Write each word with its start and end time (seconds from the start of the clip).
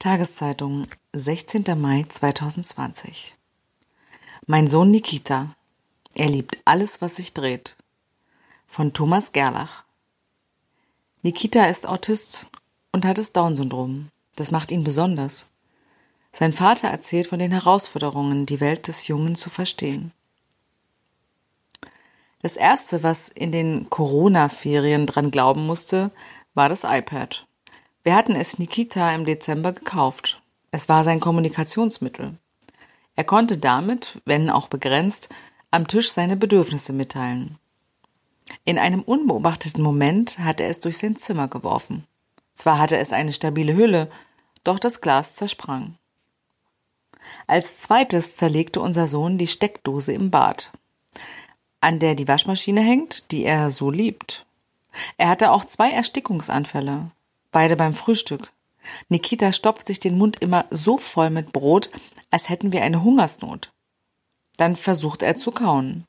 Tageszeitung, 0.00 0.86
16. 1.12 1.64
Mai 1.76 2.04
2020. 2.08 3.34
Mein 4.46 4.68
Sohn 4.68 4.92
Nikita. 4.92 5.56
Er 6.14 6.28
liebt 6.28 6.56
alles, 6.64 7.02
was 7.02 7.16
sich 7.16 7.34
dreht. 7.34 7.76
Von 8.68 8.92
Thomas 8.92 9.32
Gerlach. 9.32 9.82
Nikita 11.22 11.64
ist 11.66 11.84
Autist 11.88 12.46
und 12.92 13.04
hat 13.04 13.18
das 13.18 13.32
Down-Syndrom. 13.32 14.10
Das 14.36 14.52
macht 14.52 14.70
ihn 14.70 14.84
besonders. 14.84 15.48
Sein 16.30 16.52
Vater 16.52 16.86
erzählt 16.86 17.26
von 17.26 17.40
den 17.40 17.50
Herausforderungen, 17.50 18.46
die 18.46 18.60
Welt 18.60 18.86
des 18.86 19.08
Jungen 19.08 19.34
zu 19.34 19.50
verstehen. 19.50 20.12
Das 22.40 22.56
erste, 22.56 23.02
was 23.02 23.28
in 23.30 23.50
den 23.50 23.90
Corona-Ferien 23.90 25.06
dran 25.06 25.32
glauben 25.32 25.66
musste, 25.66 26.12
war 26.54 26.68
das 26.68 26.84
iPad. 26.84 27.47
Wir 28.08 28.16
hatten 28.16 28.36
es 28.36 28.58
Nikita 28.58 29.14
im 29.14 29.26
Dezember 29.26 29.72
gekauft. 29.72 30.40
Es 30.70 30.88
war 30.88 31.04
sein 31.04 31.20
Kommunikationsmittel. 31.20 32.38
Er 33.16 33.24
konnte 33.24 33.58
damit, 33.58 34.22
wenn 34.24 34.48
auch 34.48 34.68
begrenzt, 34.68 35.28
am 35.70 35.86
Tisch 35.86 36.10
seine 36.10 36.34
Bedürfnisse 36.34 36.94
mitteilen. 36.94 37.58
In 38.64 38.78
einem 38.78 39.02
unbeobachteten 39.02 39.82
Moment 39.82 40.38
hatte 40.38 40.62
er 40.62 40.70
es 40.70 40.80
durch 40.80 40.96
sein 40.96 41.16
Zimmer 41.16 41.48
geworfen. 41.48 42.06
Zwar 42.54 42.78
hatte 42.78 42.96
es 42.96 43.12
eine 43.12 43.34
stabile 43.34 43.76
Hülle, 43.76 44.10
doch 44.64 44.78
das 44.78 45.02
Glas 45.02 45.36
zersprang. 45.36 45.98
Als 47.46 47.76
zweites 47.76 48.36
zerlegte 48.36 48.80
unser 48.80 49.06
Sohn 49.06 49.36
die 49.36 49.46
Steckdose 49.46 50.14
im 50.14 50.30
Bad, 50.30 50.72
an 51.82 51.98
der 51.98 52.14
die 52.14 52.26
Waschmaschine 52.26 52.80
hängt, 52.80 53.32
die 53.32 53.44
er 53.44 53.70
so 53.70 53.90
liebt. 53.90 54.46
Er 55.18 55.28
hatte 55.28 55.50
auch 55.50 55.66
zwei 55.66 55.90
Erstickungsanfälle, 55.90 57.10
beide 57.50 57.76
beim 57.76 57.94
Frühstück. 57.94 58.52
Nikita 59.08 59.52
stopft 59.52 59.86
sich 59.86 60.00
den 60.00 60.16
Mund 60.16 60.38
immer 60.40 60.66
so 60.70 60.98
voll 60.98 61.30
mit 61.30 61.52
Brot, 61.52 61.90
als 62.30 62.48
hätten 62.48 62.72
wir 62.72 62.82
eine 62.82 63.02
Hungersnot. 63.02 63.72
Dann 64.56 64.76
versucht 64.76 65.22
er 65.22 65.36
zu 65.36 65.50
kauen. 65.50 66.04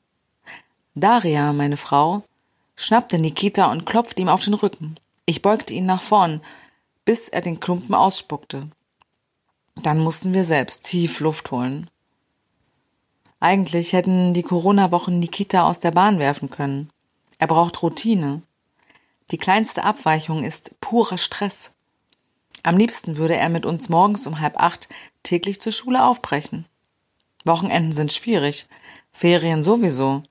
Daria, 0.94 1.52
meine 1.52 1.76
Frau, 1.76 2.24
schnappte 2.74 3.18
Nikita 3.18 3.70
und 3.70 3.86
klopfte 3.86 4.22
ihm 4.22 4.28
auf 4.28 4.44
den 4.44 4.54
Rücken. 4.54 4.96
Ich 5.26 5.42
beugte 5.42 5.74
ihn 5.74 5.86
nach 5.86 6.02
vorn, 6.02 6.40
bis 7.04 7.28
er 7.28 7.40
den 7.40 7.60
Klumpen 7.60 7.94
ausspuckte. 7.94 8.68
Dann 9.76 9.98
mussten 10.00 10.34
wir 10.34 10.44
selbst 10.44 10.84
tief 10.84 11.20
Luft 11.20 11.50
holen. 11.50 11.88
Eigentlich 13.38 13.94
hätten 13.94 14.34
die 14.34 14.42
Corona-Wochen 14.42 15.18
Nikita 15.18 15.66
aus 15.66 15.78
der 15.78 15.92
Bahn 15.92 16.18
werfen 16.18 16.50
können. 16.50 16.90
Er 17.38 17.46
braucht 17.46 17.82
Routine. 17.82 18.42
Die 19.30 19.38
kleinste 19.38 19.84
Abweichung 19.84 20.42
ist 20.42 20.80
purer 20.80 21.18
Stress. 21.18 21.70
Am 22.62 22.76
liebsten 22.76 23.16
würde 23.16 23.36
er 23.36 23.48
mit 23.48 23.64
uns 23.64 23.88
morgens 23.88 24.26
um 24.26 24.40
halb 24.40 24.58
acht 24.60 24.88
täglich 25.22 25.60
zur 25.60 25.72
Schule 25.72 26.04
aufbrechen. 26.04 26.66
Wochenenden 27.44 27.92
sind 27.92 28.12
schwierig, 28.12 28.66
Ferien 29.12 29.62
sowieso. 29.62 30.22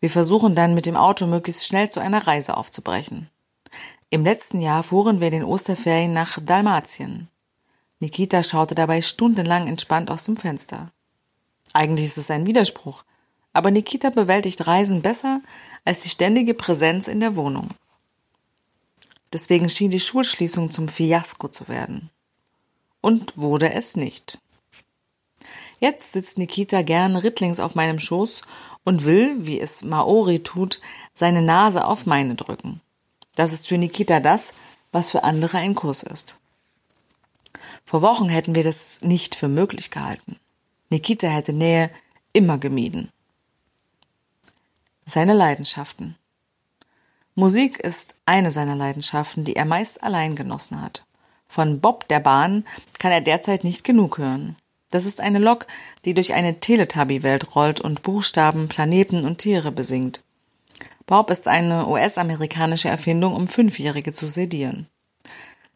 Wir 0.00 0.10
versuchen 0.10 0.54
dann 0.54 0.74
mit 0.74 0.86
dem 0.86 0.96
Auto 0.96 1.26
möglichst 1.26 1.66
schnell 1.66 1.88
zu 1.88 2.00
einer 2.00 2.26
Reise 2.26 2.56
aufzubrechen. 2.56 3.30
Im 4.10 4.24
letzten 4.24 4.60
Jahr 4.60 4.82
fuhren 4.82 5.20
wir 5.20 5.28
in 5.28 5.32
den 5.32 5.44
Osterferien 5.44 6.12
nach 6.12 6.38
Dalmatien. 6.40 7.28
Nikita 7.98 8.42
schaute 8.42 8.74
dabei 8.74 9.00
stundenlang 9.00 9.66
entspannt 9.66 10.10
aus 10.10 10.24
dem 10.24 10.36
Fenster. 10.36 10.92
Eigentlich 11.72 12.08
ist 12.08 12.18
es 12.18 12.30
ein 12.30 12.46
Widerspruch, 12.46 13.04
aber 13.52 13.70
Nikita 13.70 14.10
bewältigt 14.10 14.66
Reisen 14.66 15.00
besser 15.00 15.40
als 15.84 16.00
die 16.00 16.10
ständige 16.10 16.54
Präsenz 16.54 17.08
in 17.08 17.20
der 17.20 17.34
Wohnung. 17.34 17.70
Deswegen 19.34 19.68
schien 19.68 19.90
die 19.90 20.00
Schulschließung 20.00 20.70
zum 20.70 20.88
Fiasko 20.88 21.48
zu 21.48 21.66
werden. 21.66 22.10
Und 23.00 23.36
wurde 23.36 23.72
es 23.72 23.96
nicht. 23.96 24.38
Jetzt 25.80 26.12
sitzt 26.12 26.38
Nikita 26.38 26.82
gern 26.82 27.16
rittlings 27.16 27.58
auf 27.58 27.74
meinem 27.74 27.98
Schoß 27.98 28.42
und 28.84 29.04
will, 29.04 29.34
wie 29.44 29.60
es 29.60 29.82
Maori 29.82 30.44
tut, 30.44 30.80
seine 31.14 31.42
Nase 31.42 31.84
auf 31.84 32.06
meine 32.06 32.36
drücken. 32.36 32.80
Das 33.34 33.52
ist 33.52 33.66
für 33.66 33.76
Nikita 33.76 34.20
das, 34.20 34.54
was 34.92 35.10
für 35.10 35.24
andere 35.24 35.58
ein 35.58 35.74
Kuss 35.74 36.04
ist. 36.04 36.38
Vor 37.84 38.02
Wochen 38.02 38.28
hätten 38.28 38.54
wir 38.54 38.62
das 38.62 39.02
nicht 39.02 39.34
für 39.34 39.48
möglich 39.48 39.90
gehalten. 39.90 40.38
Nikita 40.90 41.26
hätte 41.26 41.52
Nähe 41.52 41.90
immer 42.32 42.58
gemieden. 42.58 43.10
Seine 45.06 45.34
Leidenschaften. 45.34 46.16
Musik 47.36 47.80
ist 47.80 48.14
eine 48.26 48.52
seiner 48.52 48.76
Leidenschaften, 48.76 49.42
die 49.42 49.56
er 49.56 49.64
meist 49.64 50.02
allein 50.04 50.36
genossen 50.36 50.80
hat. 50.80 51.04
Von 51.48 51.80
Bob 51.80 52.06
der 52.08 52.20
Bahn 52.20 52.64
kann 52.98 53.10
er 53.10 53.20
derzeit 53.20 53.64
nicht 53.64 53.82
genug 53.82 54.18
hören. 54.18 54.56
Das 54.90 55.04
ist 55.04 55.20
eine 55.20 55.40
Lok, 55.40 55.66
die 56.04 56.14
durch 56.14 56.34
eine 56.34 56.60
Teletubby-Welt 56.60 57.56
rollt 57.56 57.80
und 57.80 58.02
Buchstaben, 58.02 58.68
Planeten 58.68 59.24
und 59.24 59.38
Tiere 59.38 59.72
besingt. 59.72 60.22
Bob 61.06 61.30
ist 61.30 61.48
eine 61.48 61.88
US-amerikanische 61.88 62.88
Erfindung, 62.88 63.34
um 63.34 63.48
Fünfjährige 63.48 64.12
zu 64.12 64.28
sedieren. 64.28 64.86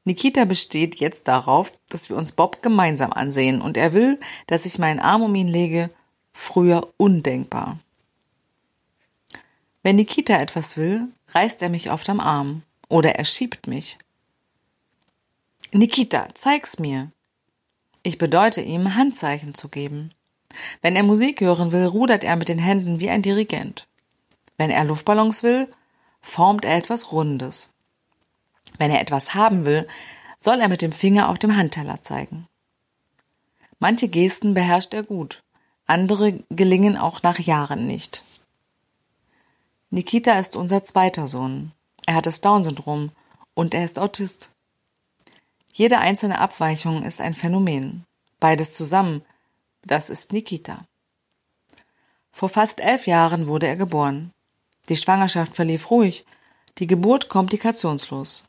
Nikita 0.04 0.44
besteht 0.44 1.00
jetzt 1.00 1.26
darauf, 1.26 1.72
dass 1.90 2.08
wir 2.08 2.16
uns 2.16 2.32
Bob 2.32 2.62
gemeinsam 2.62 3.12
ansehen 3.12 3.60
und 3.60 3.76
er 3.76 3.92
will, 3.92 4.20
dass 4.46 4.64
ich 4.64 4.78
meinen 4.78 5.00
Arm 5.00 5.22
um 5.22 5.34
ihn 5.34 5.48
lege. 5.48 5.90
Früher 6.32 6.88
undenkbar. 6.96 7.78
Wenn 9.82 9.96
Nikita 9.96 10.40
etwas 10.40 10.76
will, 10.76 11.08
reißt 11.34 11.62
er 11.62 11.68
mich 11.68 11.90
oft 11.90 12.08
am 12.08 12.20
Arm 12.20 12.62
oder 12.88 13.16
er 13.16 13.24
schiebt 13.24 13.66
mich. 13.66 13.98
Nikita, 15.72 16.28
zeig's 16.34 16.78
mir. 16.78 17.10
Ich 18.02 18.18
bedeute 18.18 18.62
ihm, 18.62 18.94
Handzeichen 18.94 19.54
zu 19.54 19.68
geben. 19.68 20.12
Wenn 20.80 20.96
er 20.96 21.02
Musik 21.02 21.40
hören 21.40 21.72
will, 21.72 21.84
rudert 21.84 22.24
er 22.24 22.36
mit 22.36 22.48
den 22.48 22.58
Händen 22.58 23.00
wie 23.00 23.10
ein 23.10 23.22
Dirigent. 23.22 23.86
Wenn 24.56 24.70
er 24.70 24.84
Luftballons 24.84 25.42
will, 25.42 25.68
formt 26.20 26.64
er 26.64 26.76
etwas 26.76 27.12
Rundes. 27.12 27.74
Wenn 28.78 28.90
er 28.90 29.00
etwas 29.00 29.34
haben 29.34 29.66
will, 29.66 29.86
soll 30.40 30.60
er 30.60 30.68
mit 30.68 30.82
dem 30.82 30.92
Finger 30.92 31.28
auf 31.28 31.38
dem 31.38 31.56
Handteller 31.56 32.00
zeigen. 32.00 32.46
Manche 33.78 34.08
Gesten 34.08 34.54
beherrscht 34.54 34.94
er 34.94 35.02
gut, 35.02 35.42
andere 35.86 36.44
gelingen 36.50 36.96
auch 36.96 37.22
nach 37.22 37.38
Jahren 37.38 37.86
nicht. 37.86 38.22
Nikita 39.90 40.38
ist 40.38 40.54
unser 40.54 40.84
zweiter 40.84 41.26
Sohn. 41.26 41.72
Er 42.06 42.14
hat 42.16 42.26
das 42.26 42.40
Down-Syndrom 42.42 43.10
und 43.54 43.74
er 43.74 43.84
ist 43.84 43.98
Autist. 43.98 44.50
Jede 45.72 45.98
einzelne 45.98 46.40
Abweichung 46.40 47.02
ist 47.02 47.20
ein 47.20 47.34
Phänomen. 47.34 48.04
Beides 48.38 48.74
zusammen, 48.74 49.22
das 49.82 50.10
ist 50.10 50.32
Nikita. 50.32 50.84
Vor 52.30 52.48
fast 52.48 52.80
elf 52.80 53.06
Jahren 53.06 53.46
wurde 53.46 53.66
er 53.66 53.76
geboren. 53.76 54.32
Die 54.88 54.96
Schwangerschaft 54.96 55.56
verlief 55.56 55.90
ruhig, 55.90 56.26
die 56.78 56.86
Geburt 56.86 57.28
komplikationslos. 57.28 58.44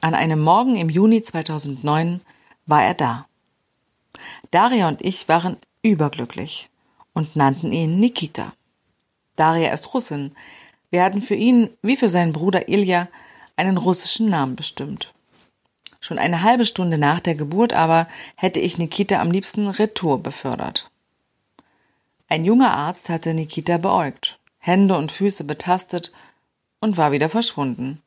An 0.00 0.14
einem 0.14 0.40
Morgen 0.40 0.76
im 0.76 0.88
Juni 0.88 1.20
2009 1.20 2.22
war 2.66 2.84
er 2.84 2.94
da. 2.94 3.26
Daria 4.50 4.88
und 4.88 5.04
ich 5.04 5.28
waren 5.28 5.56
überglücklich 5.82 6.70
und 7.12 7.36
nannten 7.36 7.72
ihn 7.72 8.00
Nikita. 8.00 8.52
Daria 9.40 9.72
ist 9.72 9.94
Russin. 9.94 10.34
Wir 10.90 11.02
hatten 11.02 11.22
für 11.22 11.34
ihn, 11.34 11.70
wie 11.80 11.96
für 11.96 12.10
seinen 12.10 12.34
Bruder 12.34 12.68
Ilja, 12.68 13.08
einen 13.56 13.78
russischen 13.78 14.28
Namen 14.28 14.54
bestimmt. 14.54 15.14
Schon 15.98 16.18
eine 16.18 16.42
halbe 16.42 16.66
Stunde 16.66 16.98
nach 16.98 17.20
der 17.20 17.36
Geburt 17.36 17.72
aber 17.72 18.06
hätte 18.36 18.60
ich 18.60 18.76
Nikita 18.76 19.18
am 19.18 19.30
liebsten 19.30 19.66
retour 19.66 20.22
befördert. 20.22 20.90
Ein 22.28 22.44
junger 22.44 22.74
Arzt 22.74 23.08
hatte 23.08 23.32
Nikita 23.32 23.78
beäugt, 23.78 24.38
Hände 24.58 24.94
und 24.94 25.10
Füße 25.10 25.44
betastet 25.44 26.12
und 26.78 26.98
war 26.98 27.10
wieder 27.10 27.30
verschwunden. 27.30 28.02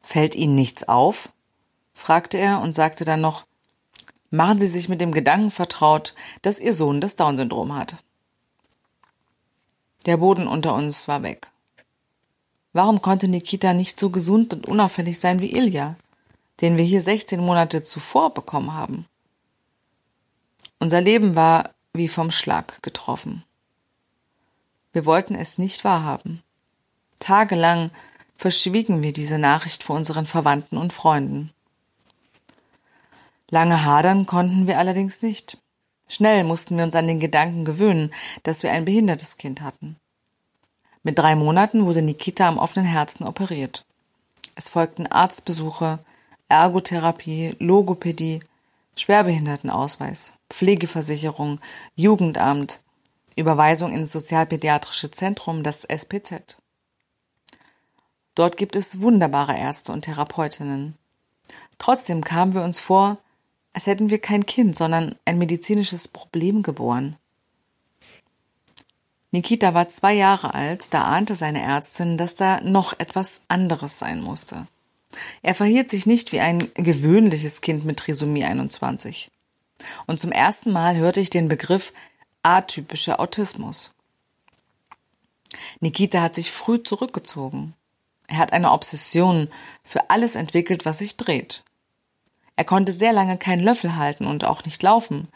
Fällt 0.00 0.36
Ihnen 0.36 0.54
nichts 0.54 0.88
auf? 0.88 1.32
fragte 1.94 2.38
er 2.38 2.60
und 2.60 2.76
sagte 2.76 3.04
dann 3.04 3.20
noch, 3.20 3.44
machen 4.30 4.60
Sie 4.60 4.68
sich 4.68 4.88
mit 4.88 5.00
dem 5.00 5.10
Gedanken 5.10 5.50
vertraut, 5.50 6.14
dass 6.42 6.60
Ihr 6.60 6.74
Sohn 6.74 7.00
das 7.00 7.16
Down-Syndrom 7.16 7.74
hat. 7.74 7.96
Der 10.06 10.16
Boden 10.16 10.46
unter 10.46 10.74
uns 10.74 11.08
war 11.08 11.22
weg. 11.22 11.50
Warum 12.72 13.02
konnte 13.02 13.28
Nikita 13.28 13.72
nicht 13.72 13.98
so 13.98 14.10
gesund 14.10 14.54
und 14.54 14.66
unauffällig 14.66 15.18
sein 15.18 15.40
wie 15.40 15.52
Ilja, 15.52 15.96
den 16.60 16.76
wir 16.76 16.84
hier 16.84 17.00
16 17.00 17.40
Monate 17.40 17.82
zuvor 17.82 18.32
bekommen 18.32 18.72
haben? 18.74 19.06
Unser 20.78 21.00
Leben 21.00 21.34
war 21.34 21.70
wie 21.92 22.08
vom 22.08 22.30
Schlag 22.30 22.82
getroffen. 22.82 23.44
Wir 24.92 25.04
wollten 25.04 25.34
es 25.34 25.58
nicht 25.58 25.84
wahrhaben. 25.84 26.42
Tagelang 27.18 27.90
verschwiegen 28.36 29.02
wir 29.02 29.12
diese 29.12 29.38
Nachricht 29.38 29.82
vor 29.82 29.96
unseren 29.96 30.26
Verwandten 30.26 30.78
und 30.78 30.92
Freunden. 30.92 31.52
Lange 33.50 33.84
hadern 33.84 34.26
konnten 34.26 34.66
wir 34.66 34.78
allerdings 34.78 35.22
nicht. 35.22 35.58
Schnell 36.10 36.42
mussten 36.42 36.76
wir 36.76 36.82
uns 36.82 36.96
an 36.96 37.06
den 37.06 37.20
Gedanken 37.20 37.64
gewöhnen, 37.64 38.12
dass 38.42 38.64
wir 38.64 38.72
ein 38.72 38.84
behindertes 38.84 39.36
Kind 39.36 39.60
hatten. 39.60 39.94
Mit 41.04 41.16
drei 41.16 41.36
Monaten 41.36 41.86
wurde 41.86 42.02
Nikita 42.02 42.48
am 42.48 42.58
offenen 42.58 42.84
Herzen 42.84 43.24
operiert. 43.24 43.84
Es 44.56 44.68
folgten 44.68 45.06
Arztbesuche, 45.06 46.00
Ergotherapie, 46.48 47.54
Logopädie, 47.60 48.40
Schwerbehindertenausweis, 48.96 50.34
Pflegeversicherung, 50.50 51.60
Jugendamt, 51.94 52.80
Überweisung 53.36 53.92
ins 53.92 54.10
Sozialpädiatrische 54.10 55.12
Zentrum, 55.12 55.62
das 55.62 55.84
SPZ. 55.84 56.56
Dort 58.34 58.56
gibt 58.56 58.74
es 58.74 59.00
wunderbare 59.00 59.56
Ärzte 59.56 59.92
und 59.92 60.02
Therapeutinnen. 60.02 60.96
Trotzdem 61.78 62.24
kamen 62.24 62.52
wir 62.52 62.62
uns 62.62 62.80
vor, 62.80 63.18
als 63.72 63.86
hätten 63.86 64.10
wir 64.10 64.18
kein 64.18 64.46
Kind, 64.46 64.76
sondern 64.76 65.14
ein 65.24 65.38
medizinisches 65.38 66.08
Problem 66.08 66.62
geboren. 66.62 67.16
Nikita 69.32 69.74
war 69.74 69.88
zwei 69.88 70.14
Jahre 70.14 70.54
alt, 70.54 70.92
da 70.92 71.04
ahnte 71.04 71.36
seine 71.36 71.62
Ärztin, 71.62 72.18
dass 72.18 72.34
da 72.34 72.60
noch 72.62 72.98
etwas 72.98 73.42
anderes 73.48 73.98
sein 73.98 74.20
musste. 74.20 74.66
Er 75.42 75.54
verhielt 75.54 75.88
sich 75.90 76.06
nicht 76.06 76.32
wie 76.32 76.40
ein 76.40 76.72
gewöhnliches 76.74 77.60
Kind 77.60 77.84
mit 77.84 77.98
Trisomie 77.98 78.44
21. 78.44 79.30
Und 80.06 80.20
zum 80.20 80.32
ersten 80.32 80.72
Mal 80.72 80.96
hörte 80.96 81.20
ich 81.20 81.30
den 81.30 81.48
Begriff 81.48 81.92
atypischer 82.42 83.20
Autismus. 83.20 83.92
Nikita 85.80 86.20
hat 86.20 86.34
sich 86.34 86.50
früh 86.50 86.82
zurückgezogen. 86.82 87.74
Er 88.26 88.38
hat 88.38 88.52
eine 88.52 88.70
Obsession 88.72 89.48
für 89.82 90.10
alles 90.10 90.36
entwickelt, 90.36 90.84
was 90.84 90.98
sich 90.98 91.16
dreht. 91.16 91.64
Er 92.60 92.64
konnte 92.64 92.92
sehr 92.92 93.14
lange 93.14 93.38
keinen 93.38 93.64
Löffel 93.64 93.96
halten 93.96 94.26
und 94.26 94.44
auch 94.44 94.66
nicht 94.66 94.82
laufen, 94.82 95.28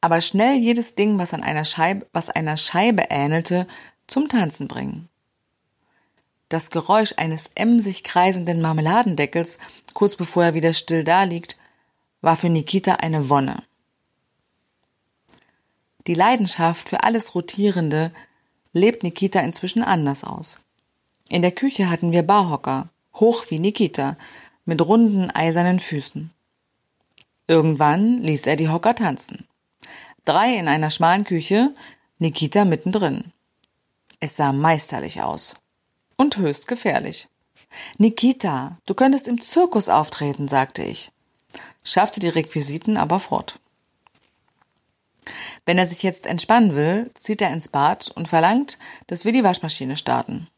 aber 0.00 0.22
schnell 0.22 0.56
jedes 0.56 0.94
Ding, 0.94 1.18
was 1.18 1.34
an 1.34 1.42
einer 1.42 1.66
Scheibe, 1.66 2.06
was 2.14 2.30
einer 2.30 2.56
Scheibe 2.56 3.10
ähnelte, 3.10 3.66
zum 4.06 4.30
Tanzen 4.30 4.66
bringen. 4.66 5.10
Das 6.48 6.70
Geräusch 6.70 7.12
eines 7.18 7.50
emsig 7.54 8.02
kreisenden 8.02 8.62
Marmeladendeckels, 8.62 9.58
kurz 9.92 10.16
bevor 10.16 10.42
er 10.42 10.54
wieder 10.54 10.72
still 10.72 11.04
daliegt, 11.04 11.58
war 12.22 12.34
für 12.34 12.48
Nikita 12.48 12.94
eine 12.94 13.28
Wonne. 13.28 13.62
Die 16.06 16.14
Leidenschaft 16.14 16.88
für 16.88 17.02
alles 17.02 17.34
Rotierende 17.34 18.10
lebt 18.72 19.02
Nikita 19.02 19.40
inzwischen 19.40 19.82
anders 19.82 20.24
aus. 20.24 20.62
In 21.28 21.42
der 21.42 21.52
Küche 21.52 21.90
hatten 21.90 22.10
wir 22.10 22.22
Barhocker, 22.22 22.88
hoch 23.16 23.44
wie 23.50 23.58
Nikita, 23.58 24.16
mit 24.64 24.80
runden 24.80 25.30
eisernen 25.30 25.78
Füßen. 25.78 26.32
Irgendwann 27.48 28.22
ließ 28.22 28.46
er 28.46 28.56
die 28.56 28.68
Hocker 28.68 28.94
tanzen. 28.94 29.48
Drei 30.26 30.54
in 30.54 30.68
einer 30.68 30.90
schmalen 30.90 31.24
Küche, 31.24 31.74
Nikita 32.18 32.66
mittendrin. 32.66 33.32
Es 34.20 34.36
sah 34.36 34.52
meisterlich 34.52 35.22
aus. 35.22 35.56
Und 36.16 36.36
höchst 36.36 36.68
gefährlich. 36.68 37.26
Nikita, 37.96 38.76
du 38.84 38.94
könntest 38.94 39.28
im 39.28 39.40
Zirkus 39.40 39.88
auftreten, 39.88 40.46
sagte 40.48 40.82
ich, 40.82 41.10
schaffte 41.82 42.20
die 42.20 42.28
Requisiten 42.28 42.98
aber 42.98 43.18
fort. 43.18 43.58
Wenn 45.64 45.78
er 45.78 45.86
sich 45.86 46.02
jetzt 46.02 46.26
entspannen 46.26 46.74
will, 46.74 47.10
zieht 47.18 47.40
er 47.40 47.52
ins 47.52 47.68
Bad 47.68 48.10
und 48.14 48.28
verlangt, 48.28 48.78
dass 49.06 49.24
wir 49.24 49.32
die 49.32 49.44
Waschmaschine 49.44 49.96
starten. 49.96 50.48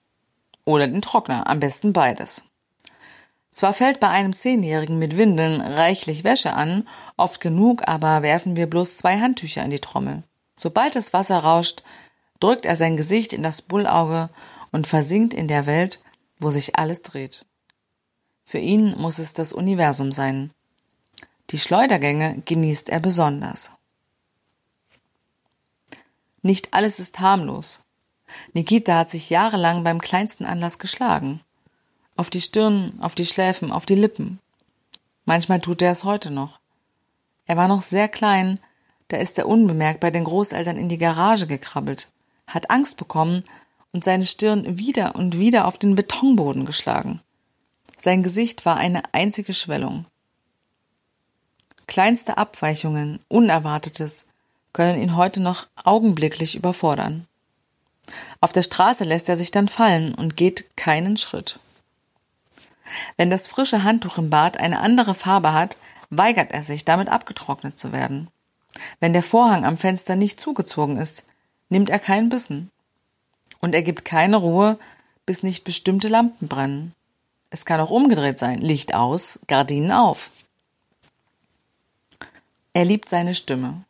Oder 0.65 0.89
den 0.89 1.03
Trockner, 1.03 1.47
am 1.47 1.61
besten 1.61 1.93
beides. 1.93 2.50
Zwar 3.51 3.73
fällt 3.73 3.99
bei 3.99 4.09
einem 4.09 4.33
Zehnjährigen 4.33 4.99
mit 4.99 5.17
Windeln 5.17 5.61
reichlich 5.61 6.23
Wäsche 6.23 6.53
an, 6.55 6.87
oft 7.17 7.41
genug 7.41 7.89
aber 7.89 8.23
werfen 8.23 8.55
wir 8.55 8.69
bloß 8.69 8.97
zwei 8.97 9.19
Handtücher 9.19 9.65
in 9.65 9.71
die 9.71 9.81
Trommel. 9.81 10.23
Sobald 10.55 10.95
das 10.95 11.13
Wasser 11.13 11.39
rauscht, 11.39 11.83
drückt 12.39 12.65
er 12.65 12.77
sein 12.77 12.97
Gesicht 12.97 13.33
in 13.33 13.43
das 13.43 13.63
Bullauge 13.63 14.29
und 14.71 14.87
versinkt 14.87 15.35
in 15.35 15.49
der 15.49 15.67
Welt, 15.67 16.01
wo 16.39 16.51
sich 16.51 16.79
alles 16.79 17.03
dreht. 17.03 17.45
Für 18.45 18.59
ihn 18.59 18.97
muss 18.99 19.19
es 19.19 19.33
das 19.33 19.53
Universum 19.53 20.13
sein. 20.13 20.53
Die 21.51 21.59
Schleudergänge 21.59 22.43
genießt 22.45 22.89
er 22.89 23.01
besonders. 23.01 23.73
Nicht 26.43 26.73
alles 26.73 27.01
ist 27.01 27.19
harmlos. 27.19 27.81
Nikita 28.53 28.97
hat 28.97 29.11
sich 29.11 29.29
jahrelang 29.29 29.83
beim 29.83 30.01
kleinsten 30.01 30.45
Anlass 30.45 30.79
geschlagen 30.79 31.41
auf 32.21 32.29
die 32.29 32.43
Stirn, 32.43 32.93
auf 33.01 33.15
die 33.15 33.25
Schläfen, 33.25 33.73
auf 33.73 33.87
die 33.87 33.95
Lippen. 33.95 34.41
Manchmal 35.25 35.59
tut 35.59 35.81
er 35.81 35.91
es 35.91 36.05
heute 36.05 36.31
noch. 36.31 36.61
Er 37.47 37.57
war 37.57 37.67
noch 37.67 37.81
sehr 37.81 38.09
klein, 38.09 38.61
da 39.09 39.17
ist 39.17 39.39
er 39.39 39.49
unbemerkt 39.49 40.01
bei 40.01 40.11
den 40.11 40.25
Großeltern 40.25 40.77
in 40.77 40.91
die 40.91 40.99
Garage 40.99 41.47
gekrabbelt, 41.47 42.13
hat 42.47 42.71
Angst 42.71 42.99
bekommen 42.99 43.43
und 43.93 44.05
seine 44.05 44.25
Stirn 44.25 44.79
wieder 44.79 45.17
und 45.17 45.39
wieder 45.39 45.67
auf 45.67 45.79
den 45.79 45.95
Betonboden 45.95 46.67
geschlagen. 46.67 47.23
Sein 47.97 48.23
Gesicht 48.23 48.67
war 48.67 48.77
eine 48.77 49.03
einzige 49.13 49.55
Schwellung. 49.55 50.05
Kleinste 51.87 52.37
Abweichungen, 52.37 53.21
Unerwartetes, 53.29 54.27
können 54.75 55.01
ihn 55.01 55.17
heute 55.17 55.41
noch 55.41 55.69
augenblicklich 55.85 56.55
überfordern. 56.55 57.27
Auf 58.43 58.53
der 58.53 58.63
Straße 58.63 59.05
lässt 59.05 59.31
er 59.31 59.37
sich 59.37 59.53
dann 59.53 59.69
fallen 59.69 60.15
und 60.15 60.37
geht 60.37 60.77
keinen 60.77 61.17
Schritt. 61.17 61.59
Wenn 63.17 63.31
das 63.31 63.49
frische 63.49 63.85
Handtuch 63.85 64.19
im 64.19 64.31
Bad 64.31 64.59
eine 64.59 64.81
andere 64.81 65.15
Farbe 65.15 65.53
hat, 65.53 65.79
weigert 66.11 66.53
er 66.53 66.63
sich, 66.63 66.85
damit 66.85 67.09
abgetrocknet 67.09 67.79
zu 67.79 67.93
werden. 67.93 68.29
Wenn 68.99 69.13
der 69.13 69.23
Vorhang 69.23 69.65
am 69.65 69.77
Fenster 69.77 70.17
nicht 70.17 70.41
zugezogen 70.41 70.97
ist, 70.97 71.25
nimmt 71.69 71.91
er 71.91 71.99
keinen 71.99 72.29
Bissen. 72.29 72.71
Und 73.61 73.75
er 73.75 73.83
gibt 73.83 74.05
keine 74.05 74.37
Ruhe, 74.37 74.79
bis 75.27 75.43
nicht 75.43 75.65
bestimmte 75.65 76.09
Lampen 76.09 76.49
brennen. 76.49 76.95
Es 77.51 77.65
kann 77.65 77.81
auch 77.81 77.91
umgedreht 77.91 78.39
sein. 78.39 78.59
Licht 78.59 78.95
aus, 78.95 79.41
Gardinen 79.47 79.93
auf. 79.93 80.31
Er 82.73 82.85
liebt 82.85 83.09
seine 83.09 83.35
Stimme. 83.35 83.85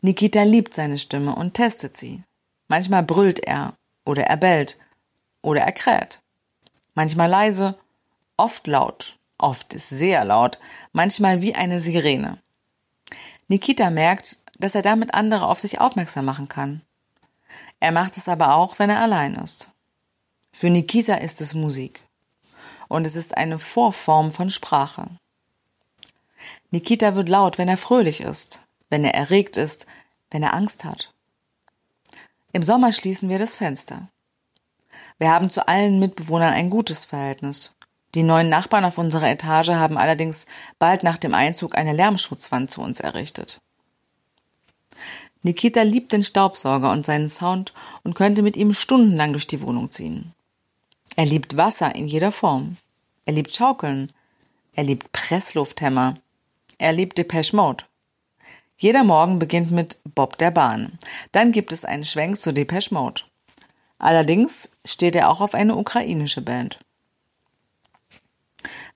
Nikita 0.00 0.42
liebt 0.42 0.74
seine 0.74 0.98
Stimme 0.98 1.34
und 1.34 1.54
testet 1.54 1.96
sie. 1.96 2.22
Manchmal 2.68 3.02
brüllt 3.02 3.40
er 3.40 3.74
oder 4.04 4.24
er 4.24 4.36
bellt 4.36 4.78
oder 5.42 5.62
er 5.62 5.72
kräht. 5.72 6.20
Manchmal 6.94 7.28
leise 7.28 7.78
oft 8.36 8.66
laut, 8.66 9.18
oft 9.38 9.72
sehr 9.78 10.24
laut, 10.24 10.58
manchmal 10.92 11.42
wie 11.42 11.54
eine 11.54 11.80
Sirene. 11.80 12.38
Nikita 13.48 13.90
merkt, 13.90 14.38
dass 14.58 14.74
er 14.74 14.82
damit 14.82 15.14
andere 15.14 15.46
auf 15.46 15.60
sich 15.60 15.80
aufmerksam 15.80 16.24
machen 16.24 16.48
kann. 16.48 16.82
Er 17.80 17.92
macht 17.92 18.16
es 18.16 18.28
aber 18.28 18.56
auch, 18.56 18.78
wenn 18.78 18.90
er 18.90 19.00
allein 19.00 19.34
ist. 19.34 19.70
Für 20.52 20.70
Nikita 20.70 21.16
ist 21.16 21.40
es 21.40 21.54
Musik. 21.54 22.00
Und 22.88 23.06
es 23.06 23.16
ist 23.16 23.36
eine 23.36 23.58
Vorform 23.58 24.30
von 24.30 24.48
Sprache. 24.48 25.08
Nikita 26.70 27.14
wird 27.14 27.28
laut, 27.28 27.58
wenn 27.58 27.68
er 27.68 27.76
fröhlich 27.76 28.20
ist, 28.20 28.62
wenn 28.88 29.04
er 29.04 29.14
erregt 29.14 29.56
ist, 29.56 29.86
wenn 30.30 30.42
er 30.42 30.54
Angst 30.54 30.84
hat. 30.84 31.12
Im 32.52 32.62
Sommer 32.62 32.92
schließen 32.92 33.28
wir 33.28 33.38
das 33.38 33.56
Fenster. 33.56 34.08
Wir 35.18 35.30
haben 35.30 35.50
zu 35.50 35.68
allen 35.68 36.00
Mitbewohnern 36.00 36.52
ein 36.52 36.70
gutes 36.70 37.04
Verhältnis 37.04 37.75
die 38.14 38.22
neuen 38.22 38.48
Nachbarn 38.48 38.84
auf 38.84 38.98
unserer 38.98 39.30
Etage 39.30 39.70
haben 39.70 39.98
allerdings 39.98 40.46
bald 40.78 41.02
nach 41.02 41.18
dem 41.18 41.34
Einzug 41.34 41.76
eine 41.76 41.92
Lärmschutzwand 41.92 42.70
zu 42.70 42.80
uns 42.80 43.00
errichtet. 43.00 43.60
Nikita 45.42 45.82
liebt 45.82 46.12
den 46.12 46.22
Staubsauger 46.22 46.90
und 46.90 47.06
seinen 47.06 47.28
Sound 47.28 47.72
und 48.02 48.14
könnte 48.14 48.42
mit 48.42 48.56
ihm 48.56 48.72
stundenlang 48.72 49.32
durch 49.32 49.46
die 49.46 49.60
Wohnung 49.60 49.90
ziehen. 49.90 50.32
Er 51.14 51.24
liebt 51.24 51.56
Wasser 51.56 51.94
in 51.94 52.08
jeder 52.08 52.32
Form. 52.32 52.76
Er 53.26 53.34
liebt 53.34 53.54
Schaukeln. 53.54 54.12
Er 54.74 54.84
liebt 54.84 55.12
Presslufthämmer. 55.12 56.14
Er 56.78 56.92
liebt 56.92 57.16
Depeche 57.16 57.54
Mode. 57.54 57.84
Jeder 58.76 59.04
Morgen 59.04 59.38
beginnt 59.38 59.70
mit 59.70 59.98
Bob 60.14 60.36
der 60.36 60.50
Bahn. 60.50 60.98
Dann 61.32 61.52
gibt 61.52 61.72
es 61.72 61.84
einen 61.84 62.04
Schwenk 62.04 62.38
zu 62.38 62.52
Depeche 62.52 62.92
Mode. 62.92 63.22
Allerdings 63.98 64.72
steht 64.84 65.16
er 65.16 65.30
auch 65.30 65.40
auf 65.40 65.54
eine 65.54 65.76
ukrainische 65.76 66.42
Band. 66.42 66.78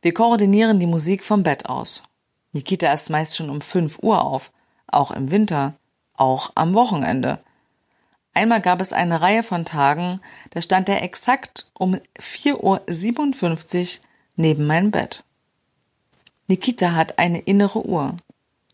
Wir 0.03 0.15
koordinieren 0.15 0.81
die 0.81 0.87
Musik 0.87 1.23
vom 1.23 1.43
Bett 1.43 1.69
aus. 1.69 2.03
Nikita 2.53 2.93
ist 2.93 3.11
meist 3.11 3.37
schon 3.37 3.51
um 3.51 3.61
5 3.61 3.99
Uhr 4.03 4.23
auf, 4.23 4.51
auch 4.87 5.11
im 5.11 5.31
Winter, 5.31 5.75
auch 6.15 6.53
am 6.55 6.75
Wochenende. 6.75 7.39
Einmal 8.33 8.61
gab 8.61 8.81
es 8.81 8.93
eine 8.93 9.21
Reihe 9.21 9.43
von 9.43 9.65
Tagen, 9.65 10.21
da 10.51 10.63
stand 10.63 10.89
er 10.89 11.03
exakt 11.03 11.71
um 11.75 11.97
4.57 12.19 13.99
Uhr 13.99 14.05
neben 14.37 14.67
meinem 14.67 14.91
Bett. 14.91 15.25
Nikita 16.47 16.93
hat 16.93 17.19
eine 17.19 17.41
innere 17.41 17.85
Uhr. 17.87 18.17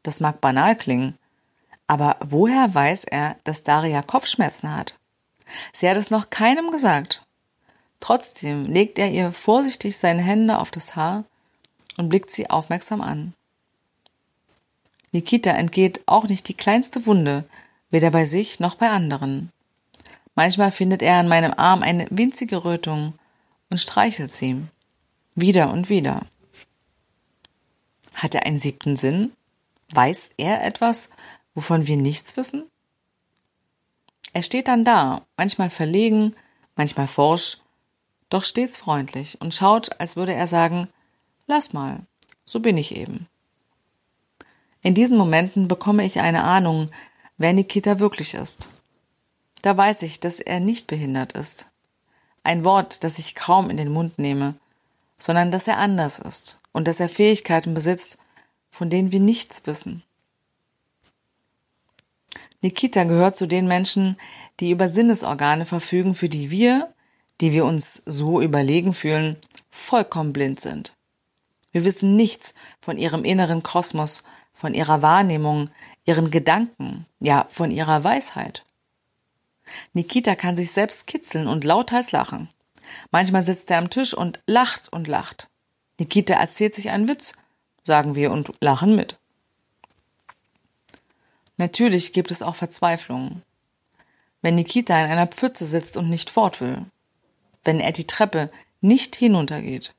Das 0.03 0.21
mag 0.21 0.41
banal 0.41 0.77
klingen, 0.77 1.19
aber 1.87 2.17
woher 2.21 2.73
weiß 2.75 3.05
er, 3.05 3.37
dass 3.45 3.65
Daria 3.65 4.03
Kopfschmerzen 4.03 4.75
hat? 4.75 4.99
Sie 5.73 5.89
hat 5.89 5.97
es 5.97 6.11
noch 6.11 6.31
keinem 6.31 6.71
gesagt. 6.71 7.26
Trotzdem 8.01 8.67
legt 8.67 8.99
er 8.99 9.11
ihr 9.11 9.33
vorsichtig 9.33 9.99
seine 9.99 10.23
Hände 10.23 10.59
auf 10.59 10.71
das 10.71 10.97
Haar 10.97 11.25
und 11.97 12.09
blickt 12.09 12.31
sie 12.31 12.51
aufmerksam 12.51 13.01
an. 13.01 13.35
Nikita 15.13 15.51
entgeht 15.51 16.03
auch 16.07 16.25
nicht 16.29 16.49
die 16.49 16.55
kleinste 16.55 17.07
Wunde, 17.07 17.45
weder 17.91 18.11
bei 18.11 18.25
sich 18.25 18.61
noch 18.61 18.75
bei 18.75 18.91
anderen. 18.91 19.51
Manchmal 20.35 20.71
findet 20.71 21.03
er 21.03 21.17
an 21.17 21.29
meinem 21.29 21.55
Arm 21.57 21.83
eine 21.83 22.07
winzige 22.11 22.65
Rötung 22.65 23.15
und 23.71 23.79
streichelt 23.79 24.31
sie. 24.31 24.63
Wieder 25.35 25.71
und 25.73 25.89
wieder. 25.89 26.27
Hat 28.15 28.35
er 28.35 28.45
einen 28.45 28.59
siebten 28.59 28.97
Sinn? 28.97 29.33
Weiß 29.91 30.31
er 30.37 30.65
etwas, 30.65 31.11
wovon 31.55 31.87
wir 31.87 31.97
nichts 31.97 32.37
wissen? 32.37 32.65
Er 34.33 34.43
steht 34.43 34.69
dann 34.69 34.85
da, 34.85 35.25
manchmal 35.37 35.71
verlegen, 35.71 36.35
manchmal 36.75 37.07
forsch, 37.07 37.59
doch 38.29 38.45
stets 38.45 38.77
freundlich 38.77 39.41
und 39.41 39.55
schaut, 39.55 40.01
als 40.01 40.17
würde 40.17 40.35
er 40.35 40.47
sagen, 40.47 40.89
lass 41.47 41.73
mal, 41.73 42.01
so 42.45 42.61
bin 42.61 42.77
ich 42.79 42.97
eben. 42.97 43.29
In 44.83 44.95
diesen 44.95 45.19
Momenten 45.19 45.69
bekomme 45.69 46.05
ich 46.05 46.21
eine 46.21 46.45
Ahnung, 46.45 46.91
wer 47.39 47.53
Nikita 47.53 47.99
wirklich 47.99 48.35
ist. 48.35 48.69
Da 49.63 49.77
weiß 49.77 50.03
ich, 50.03 50.21
dass 50.21 50.41
er 50.41 50.61
nicht 50.61 50.87
behindert 50.87 51.33
ist. 51.33 51.69
Ein 52.45 52.65
Wort, 52.65 53.03
das 53.03 53.19
ich 53.19 53.35
kaum 53.35 53.71
in 53.71 53.77
den 53.77 53.91
Mund 53.91 54.19
nehme, 54.19 54.55
sondern 55.19 55.51
dass 55.51 55.67
er 55.67 55.79
anders 55.79 56.19
ist 56.19 56.61
und 56.73 56.87
dass 56.87 57.01
er 57.01 57.09
Fähigkeiten 57.09 57.75
besitzt, 57.75 58.19
von 58.71 58.91
denen 58.91 59.11
wir 59.11 59.21
nichts 59.21 59.67
wissen. 59.67 60.03
Nikita 62.61 63.05
gehört 63.05 63.37
zu 63.37 63.47
den 63.47 63.67
Menschen, 63.67 64.17
die 64.61 64.71
über 64.71 64.89
Sinnesorgane 64.89 65.65
verfügen, 65.65 66.15
für 66.15 66.29
die 66.29 66.51
wir, 66.51 66.93
die 67.41 67.53
wir 67.53 67.65
uns 67.65 68.03
so 68.07 68.41
überlegen 68.41 68.95
fühlen, 68.95 69.37
vollkommen 69.71 70.33
blind 70.33 70.61
sind. 70.61 70.95
Wir 71.73 71.85
wissen 71.85 72.17
nichts 72.17 72.55
von 72.81 72.97
ihrem 72.97 73.25
inneren 73.25 73.63
Kosmos, 73.63 74.23
von 74.53 74.73
ihrer 74.73 75.03
Wahrnehmung, 75.03 75.69
ihren 76.07 76.31
Gedanken, 76.31 77.05
ja, 77.21 77.47
von 77.51 77.71
ihrer 77.71 78.03
Weisheit. 78.05 78.65
Nikita 79.93 80.37
kann 80.37 80.57
sich 80.57 80.73
selbst 80.73 81.07
kitzeln 81.07 81.47
und 81.47 81.65
lauthals 81.65 82.13
lachen. 82.13 82.49
Manchmal 83.11 83.43
sitzt 83.43 83.71
er 83.71 83.79
am 83.79 83.91
Tisch 83.91 84.15
und 84.15 84.41
lacht 84.47 84.93
und 84.93 85.09
lacht. 85.09 85.49
Nikita 85.99 86.35
erzählt 86.35 86.75
sich 86.75 86.91
einen 86.91 87.09
Witz, 87.09 87.35
sagen 87.85 88.15
wir 88.15 88.31
und 88.31 88.53
lachen 88.61 88.97
mit. 88.97 89.19
Natürlich 91.57 92.13
gibt 92.13 92.31
es 92.31 92.43
auch 92.43 92.55
Verzweiflungen. 92.55 93.43
Wenn 94.43 94.55
Nikita 94.55 94.99
in 95.05 95.11
einer 95.11 95.27
Pfütze 95.27 95.65
sitzt 95.65 95.97
und 95.97 96.11
nicht 96.11 96.31
fort 96.31 96.61
will. 96.61 96.87
Wenn 97.67 97.81
er 97.81 97.91
die 97.91 98.07
Treppe 98.07 98.49
nicht 98.81 99.17
hinuntergeht. 99.17 99.93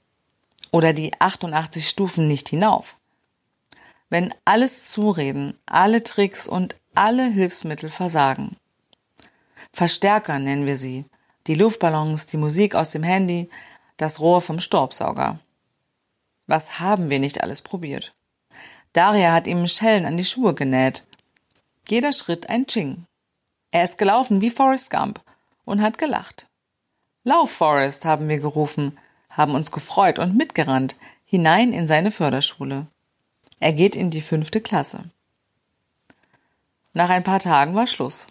Oder 0.71 0.93
die 0.93 1.11
88 1.19 1.87
Stufen 1.87 2.27
nicht 2.27 2.47
hinauf. 2.47 2.95
Wenn 4.09 4.33
alles 4.45 4.89
Zureden, 4.89 5.59
alle 5.65 6.01
Tricks 6.01 6.47
und 6.47 6.77
alle 6.95 7.25
Hilfsmittel 7.25 7.89
versagen. 7.89 8.55
Verstärker 9.73 10.39
nennen 10.39 10.65
wir 10.65 10.77
sie. 10.77 11.03
Die 11.47 11.55
Luftballons, 11.55 12.25
die 12.25 12.37
Musik 12.37 12.73
aus 12.73 12.91
dem 12.91 13.03
Handy, 13.03 13.49
das 13.97 14.21
Rohr 14.21 14.41
vom 14.41 14.61
Staubsauger. 14.61 15.39
Was 16.45 16.79
haben 16.79 17.09
wir 17.09 17.19
nicht 17.19 17.43
alles 17.43 17.61
probiert? 17.61 18.15
Daria 18.93 19.33
hat 19.33 19.45
ihm 19.45 19.67
Schellen 19.67 20.05
an 20.05 20.15
die 20.15 20.23
Schuhe 20.23 20.53
genäht. 20.53 21.05
Jeder 21.89 22.13
Schritt 22.13 22.49
ein 22.49 22.65
Ching. 22.65 23.05
Er 23.71 23.83
ist 23.83 23.97
gelaufen 23.97 24.39
wie 24.39 24.51
Forrest 24.51 24.89
Gump 24.89 25.21
und 25.65 25.81
hat 25.81 25.97
gelacht. 25.97 26.46
Lauf, 27.27 27.51
Forrest, 27.51 28.05
haben 28.05 28.29
wir 28.29 28.39
gerufen, 28.39 28.97
haben 29.29 29.53
uns 29.53 29.73
gefreut 29.73 30.17
und 30.17 30.37
mitgerannt 30.37 30.95
hinein 31.25 31.73
in 31.73 31.85
seine 31.85 32.09
Förderschule. 32.09 32.87
Er 33.59 33.73
geht 33.73 33.97
in 33.97 34.11
die 34.11 34.21
fünfte 34.21 34.61
Klasse. 34.61 35.03
Nach 36.93 37.09
ein 37.09 37.25
paar 37.25 37.41
Tagen 37.41 37.75
war 37.75 37.85
Schluss. 37.85 38.27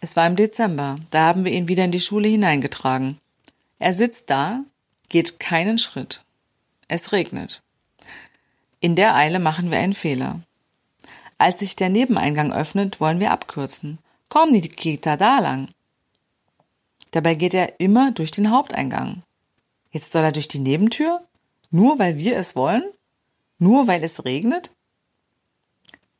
Es 0.00 0.16
war 0.16 0.26
im 0.26 0.34
Dezember, 0.34 0.96
da 1.10 1.26
haben 1.26 1.44
wir 1.44 1.52
ihn 1.52 1.68
wieder 1.68 1.84
in 1.84 1.90
die 1.90 2.00
Schule 2.00 2.26
hineingetragen. 2.26 3.20
Er 3.78 3.92
sitzt 3.92 4.30
da, 4.30 4.60
geht 5.10 5.38
keinen 5.38 5.76
Schritt. 5.76 6.24
Es 6.88 7.12
regnet. 7.12 7.60
In 8.80 8.96
der 8.96 9.14
Eile 9.14 9.40
machen 9.40 9.70
wir 9.70 9.76
einen 9.76 9.92
Fehler. 9.92 10.40
Als 11.36 11.58
sich 11.58 11.76
der 11.76 11.90
Nebeneingang 11.90 12.50
öffnet, 12.50 12.98
wollen 12.98 13.20
wir 13.20 13.30
abkürzen. 13.30 13.98
Komm, 14.30 14.52
Nikita, 14.52 15.18
da 15.18 15.38
lang. 15.40 15.68
Dabei 17.14 17.36
geht 17.36 17.54
er 17.54 17.78
immer 17.78 18.10
durch 18.10 18.32
den 18.32 18.50
Haupteingang. 18.50 19.22
Jetzt 19.92 20.10
soll 20.10 20.24
er 20.24 20.32
durch 20.32 20.48
die 20.48 20.58
Nebentür? 20.58 21.24
Nur 21.70 22.00
weil 22.00 22.18
wir 22.18 22.36
es 22.36 22.56
wollen? 22.56 22.82
Nur 23.60 23.86
weil 23.86 24.02
es 24.02 24.24
regnet? 24.24 24.72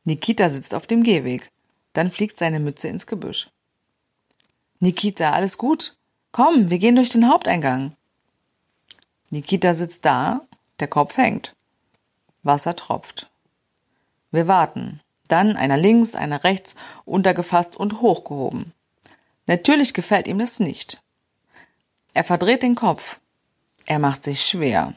Nikita 0.05 0.47
sitzt 0.47 0.73
auf 0.73 0.87
dem 0.87 1.03
Gehweg. 1.03 1.51
Dann 1.91 2.09
fliegt 2.09 2.37
seine 2.37 2.61
Mütze 2.61 2.87
ins 2.87 3.07
Gebüsch. 3.07 3.49
Nikita, 4.79 5.33
alles 5.33 5.57
gut? 5.57 5.97
Komm, 6.31 6.69
wir 6.69 6.79
gehen 6.79 6.95
durch 6.95 7.09
den 7.09 7.27
Haupteingang. 7.27 7.93
Nikita 9.31 9.73
sitzt 9.73 10.05
da, 10.05 10.47
der 10.79 10.87
Kopf 10.87 11.17
hängt. 11.17 11.57
Wasser 12.41 12.73
tropft. 12.73 13.29
Wir 14.31 14.47
warten. 14.47 15.01
Dann 15.27 15.57
einer 15.57 15.75
links, 15.75 16.15
einer 16.15 16.45
rechts, 16.45 16.77
untergefasst 17.03 17.75
und 17.75 17.99
hochgehoben. 17.99 18.71
Natürlich 19.47 19.93
gefällt 19.93 20.27
ihm 20.27 20.39
das 20.39 20.59
nicht. 20.59 21.01
Er 22.13 22.23
verdreht 22.23 22.63
den 22.63 22.75
Kopf. 22.75 23.19
Er 23.85 23.99
macht 23.99 24.23
sich 24.23 24.43
schwer. 24.45 24.95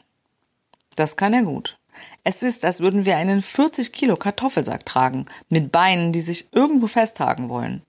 Das 0.95 1.15
kann 1.15 1.33
er 1.33 1.43
gut. 1.43 1.77
Es 2.23 2.43
ist, 2.43 2.65
als 2.65 2.79
würden 2.79 3.05
wir 3.05 3.17
einen 3.17 3.41
40 3.41 3.91
Kilo 3.91 4.15
Kartoffelsack 4.15 4.85
tragen, 4.85 5.25
mit 5.49 5.71
Beinen, 5.71 6.11
die 6.11 6.21
sich 6.21 6.47
irgendwo 6.53 6.87
festhaken 6.87 7.49
wollen. 7.49 7.83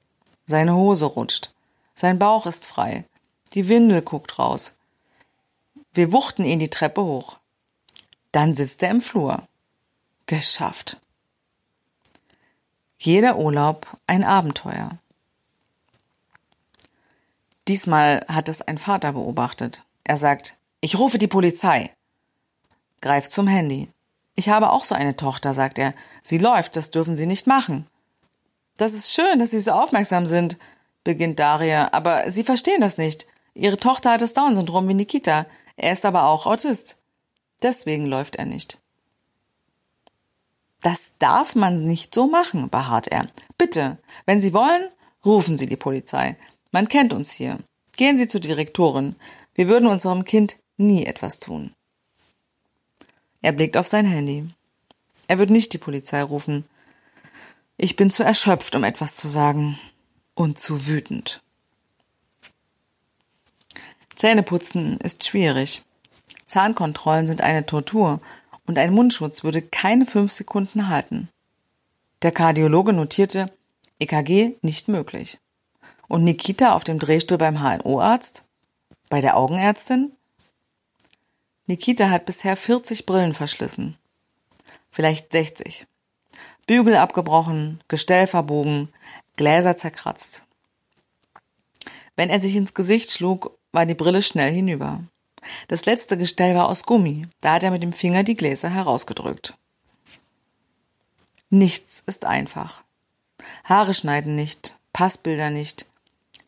Seine 0.47 0.75
Hose 0.75 1.07
rutscht. 1.07 1.53
Sein 1.95 2.19
Bauch 2.19 2.47
ist 2.47 2.67
frei. 2.67 3.05
Die 3.55 3.69
Windel 3.69 4.03
guckt 4.03 4.39
raus. 4.39 4.77
Wir 5.93 6.13
wuchten 6.13 6.45
ihn 6.45 6.61
die 6.61 6.71
Treppe 6.71 7.03
hoch. 7.03 7.39
Dann 8.33 8.55
sitzt 8.55 8.83
er 8.83 8.91
im 8.91 9.01
Flur. 9.01 9.49
Geschafft. 10.27 10.99
Jeder 12.99 13.39
Urlaub 13.39 13.87
ein 14.07 14.23
Abenteuer. 14.23 15.00
Diesmal 17.71 18.25
hat 18.27 18.49
es 18.49 18.63
ein 18.63 18.79
Vater 18.79 19.13
beobachtet. 19.13 19.85
Er 20.03 20.17
sagt, 20.17 20.57
ich 20.81 20.99
rufe 20.99 21.19
die 21.19 21.29
Polizei. 21.29 21.95
Greift 23.01 23.31
zum 23.31 23.47
Handy. 23.47 23.89
Ich 24.35 24.49
habe 24.49 24.71
auch 24.73 24.83
so 24.83 24.97
eine 24.97 25.15
Tochter, 25.15 25.55
sagt 25.55 25.79
er. 25.79 25.93
Sie 26.25 26.39
läuft, 26.39 26.75
das 26.75 26.91
dürfen 26.91 27.17
Sie 27.17 27.27
nicht 27.27 27.47
machen. 27.47 27.87
Das 28.77 28.93
ist 28.93 29.15
schön, 29.15 29.39
dass 29.39 29.53
Sie 29.53 29.61
so 29.61 29.71
aufmerksam 29.71 30.27
sind, 30.27 30.59
beginnt 31.05 31.39
Daria, 31.39 31.93
aber 31.93 32.29
Sie 32.33 32.43
verstehen 32.43 32.81
das 32.81 32.99
nicht. 32.99 33.29
Ihre 33.55 33.77
Tochter 33.77 34.15
hat 34.15 34.23
das 34.23 34.35
Down-Syndrom 34.35 34.89
wie 34.89 34.95
Nikita. 34.95 35.47
Er 35.77 35.93
ist 35.93 36.05
aber 36.05 36.25
auch 36.25 36.47
Autist. 36.47 36.99
Deswegen 37.63 38.07
läuft 38.07 38.35
er 38.35 38.47
nicht. 38.47 38.83
Das 40.83 41.13
darf 41.21 41.55
man 41.55 41.85
nicht 41.85 42.17
so 42.17 42.27
machen, 42.27 42.69
beharrt 42.69 43.07
er. 43.07 43.27
Bitte, 43.57 43.99
wenn 44.27 44.41
Sie 44.41 44.55
wollen, 44.55 44.89
rufen 45.25 45.57
Sie 45.57 45.67
die 45.67 45.77
Polizei. 45.77 46.37
Man 46.71 46.89
kennt 46.89 47.13
uns 47.13 47.33
hier. 47.33 47.59
Gehen 47.97 48.17
Sie 48.17 48.29
zur 48.29 48.41
Direktorin. 48.41 49.17
Wir 49.55 49.69
würden 49.69 49.89
unserem 49.89 50.25
Kind 50.25 50.57
nie 50.77 51.05
etwas 51.05 51.41
tun. 51.41 51.75
Er 53.43 53.53
blickt 53.53 53.77
auf 53.77 53.89
sein 53.89 54.07
Handy. 54.07 54.49
Er 55.29 55.39
wird 55.39 55.51
nicht 55.51 55.73
die 55.73 55.79
Polizei 55.79 56.23
rufen. 56.23 56.65
Ich 57.77 57.97
bin 57.97 58.11
zu 58.11 58.23
erschöpft, 58.23 58.75
um 58.77 58.85
etwas 58.85 59.17
zu 59.17 59.29
sagen 59.29 59.79
und 60.35 60.59
zu 60.59 60.87
wütend. 60.87 61.43
Zähneputzen 64.17 64.99
ist 64.99 65.25
schwierig. 65.25 65.83
Zahnkontrollen 66.45 67.27
sind 67.27 67.41
eine 67.41 67.65
Tortur 67.65 68.21
und 68.67 68.79
ein 68.79 68.93
Mundschutz 68.93 69.45
würde 69.45 69.63
keine 69.63 70.05
fünf 70.05 70.31
Sekunden 70.33 70.89
halten. 70.89 71.29
Der 72.23 72.33
Kardiologe 72.33 72.93
notierte 72.93 73.47
EKG 73.99 74.57
nicht 74.63 74.89
möglich. 74.89 75.39
Und 76.11 76.25
Nikita 76.25 76.75
auf 76.75 76.83
dem 76.83 76.99
Drehstuhl 76.99 77.39
beim 77.39 77.61
HNO-Arzt? 77.61 78.45
Bei 79.11 79.21
der 79.21 79.37
Augenärztin? 79.37 80.11
Nikita 81.69 82.11
hat 82.11 82.27
bisher 82.27 82.57
40 82.57 83.07
Brillen 83.07 83.33
verschlissen. 83.33 83.97
Vielleicht 84.91 85.31
60. 85.31 85.87
Bügel 86.67 86.97
abgebrochen, 86.97 87.81
Gestell 87.87 88.27
verbogen, 88.27 88.89
Gläser 89.37 89.77
zerkratzt. 89.77 90.43
Wenn 92.17 92.29
er 92.29 92.41
sich 92.41 92.57
ins 92.57 92.75
Gesicht 92.75 93.13
schlug, 93.13 93.57
war 93.71 93.87
die 93.87 93.95
Brille 93.95 94.21
schnell 94.21 94.53
hinüber. 94.53 95.05
Das 95.69 95.87
letzte 95.87 96.17
Gestell 96.19 96.57
war 96.57 96.69
aus 96.69 96.83
Gummi, 96.83 97.29
da 97.41 97.53
hat 97.53 97.63
er 97.63 97.71
mit 97.71 97.85
dem 97.85 97.93
Finger 97.93 98.25
die 98.25 98.35
Gläser 98.35 98.71
herausgedrückt. 98.71 99.55
Nichts 101.51 102.03
ist 102.05 102.25
einfach. 102.25 102.83
Haare 103.63 103.95
schneiden 103.95 104.35
nicht, 104.35 104.77
Passbilder 104.93 105.51
nicht, 105.51 105.87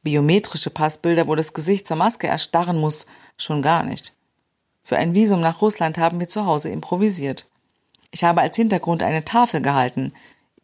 biometrische 0.03 0.71
Passbilder, 0.71 1.29
wo 1.29 1.35
das 1.35 1.55
Gesicht 1.55 1.87
zur 1.87 1.97
Maske 1.97 2.27
erstarren 2.27 2.79
muss, 2.79 3.07
schon 3.37 3.63
gar 3.63 3.83
nicht. 3.83 4.15
Für 4.83 4.97
ein 4.97 5.15
Visum 5.15 5.41
nach 5.41 5.63
Russland 5.63 5.99
haben 5.99 6.21
wir 6.21 6.29
zu 6.29 6.47
Hause 6.47 6.71
improvisiert. 6.71 7.49
Ich 8.11 8.25
habe 8.25 8.41
als 8.41 8.57
Hintergrund 8.57 9.03
eine 9.03 9.25
Tafel 9.25 9.63
gehalten, 9.63 10.13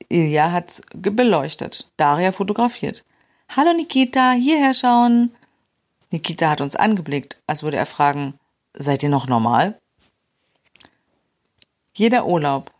Ilja 0.08 0.52
hat 0.52 0.82
beleuchtet, 0.92 1.90
Daria 1.96 2.32
fotografiert. 2.32 3.04
Hallo 3.54 3.72
Nikita, 3.72 4.32
hierher 4.32 4.74
schauen. 4.74 5.32
Nikita 6.10 6.50
hat 6.50 6.60
uns 6.60 6.76
angeblickt, 6.76 7.40
als 7.46 7.62
würde 7.62 7.76
er 7.76 7.86
fragen, 7.86 8.34
seid 8.74 9.02
ihr 9.02 9.08
noch 9.08 9.26
normal? 9.26 9.78
Jeder 11.92 12.26
Urlaub, 12.26 12.70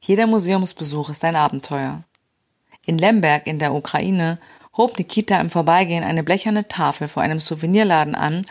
jeder 0.00 0.26
Museumsbesuch 0.26 1.10
ist 1.10 1.24
ein 1.24 1.34
Abenteuer. 1.34 2.04
In 2.84 2.98
Lemberg 2.98 3.46
in 3.46 3.58
der 3.58 3.74
Ukraine 3.74 4.38
hob 4.76 4.98
Nikita 4.98 5.40
im 5.40 5.50
Vorbeigehen 5.50 6.04
eine 6.04 6.22
blecherne 6.22 6.68
Tafel 6.68 7.08
vor 7.08 7.22
einem 7.22 7.38
Souvenirladen 7.38 8.14
an 8.14 8.46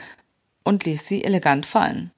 und 0.64 0.86
ließ 0.86 1.08
sie 1.08 1.24
elegant 1.24 1.66
fallen. 1.66 2.12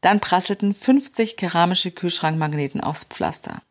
Dann 0.00 0.20
prasselten 0.20 0.74
50 0.74 1.36
keramische 1.36 1.90
Kühlschrankmagneten 1.90 2.80
aufs 2.80 3.04
Pflaster. 3.04 3.62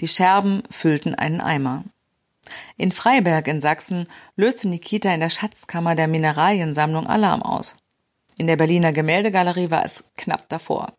Die 0.00 0.08
Scherben 0.08 0.62
füllten 0.70 1.14
einen 1.14 1.40
Eimer. 1.40 1.84
In 2.76 2.90
Freiberg 2.90 3.46
in 3.46 3.60
Sachsen 3.60 4.08
löste 4.36 4.68
Nikita 4.68 5.12
in 5.12 5.20
der 5.20 5.30
Schatzkammer 5.30 5.94
der 5.94 6.08
Mineraliensammlung 6.08 7.06
Alarm 7.06 7.42
aus. 7.42 7.76
In 8.36 8.46
der 8.46 8.56
Berliner 8.56 8.92
Gemäldegalerie 8.92 9.70
war 9.70 9.84
es 9.84 10.04
knapp 10.16 10.48
davor. 10.48 10.94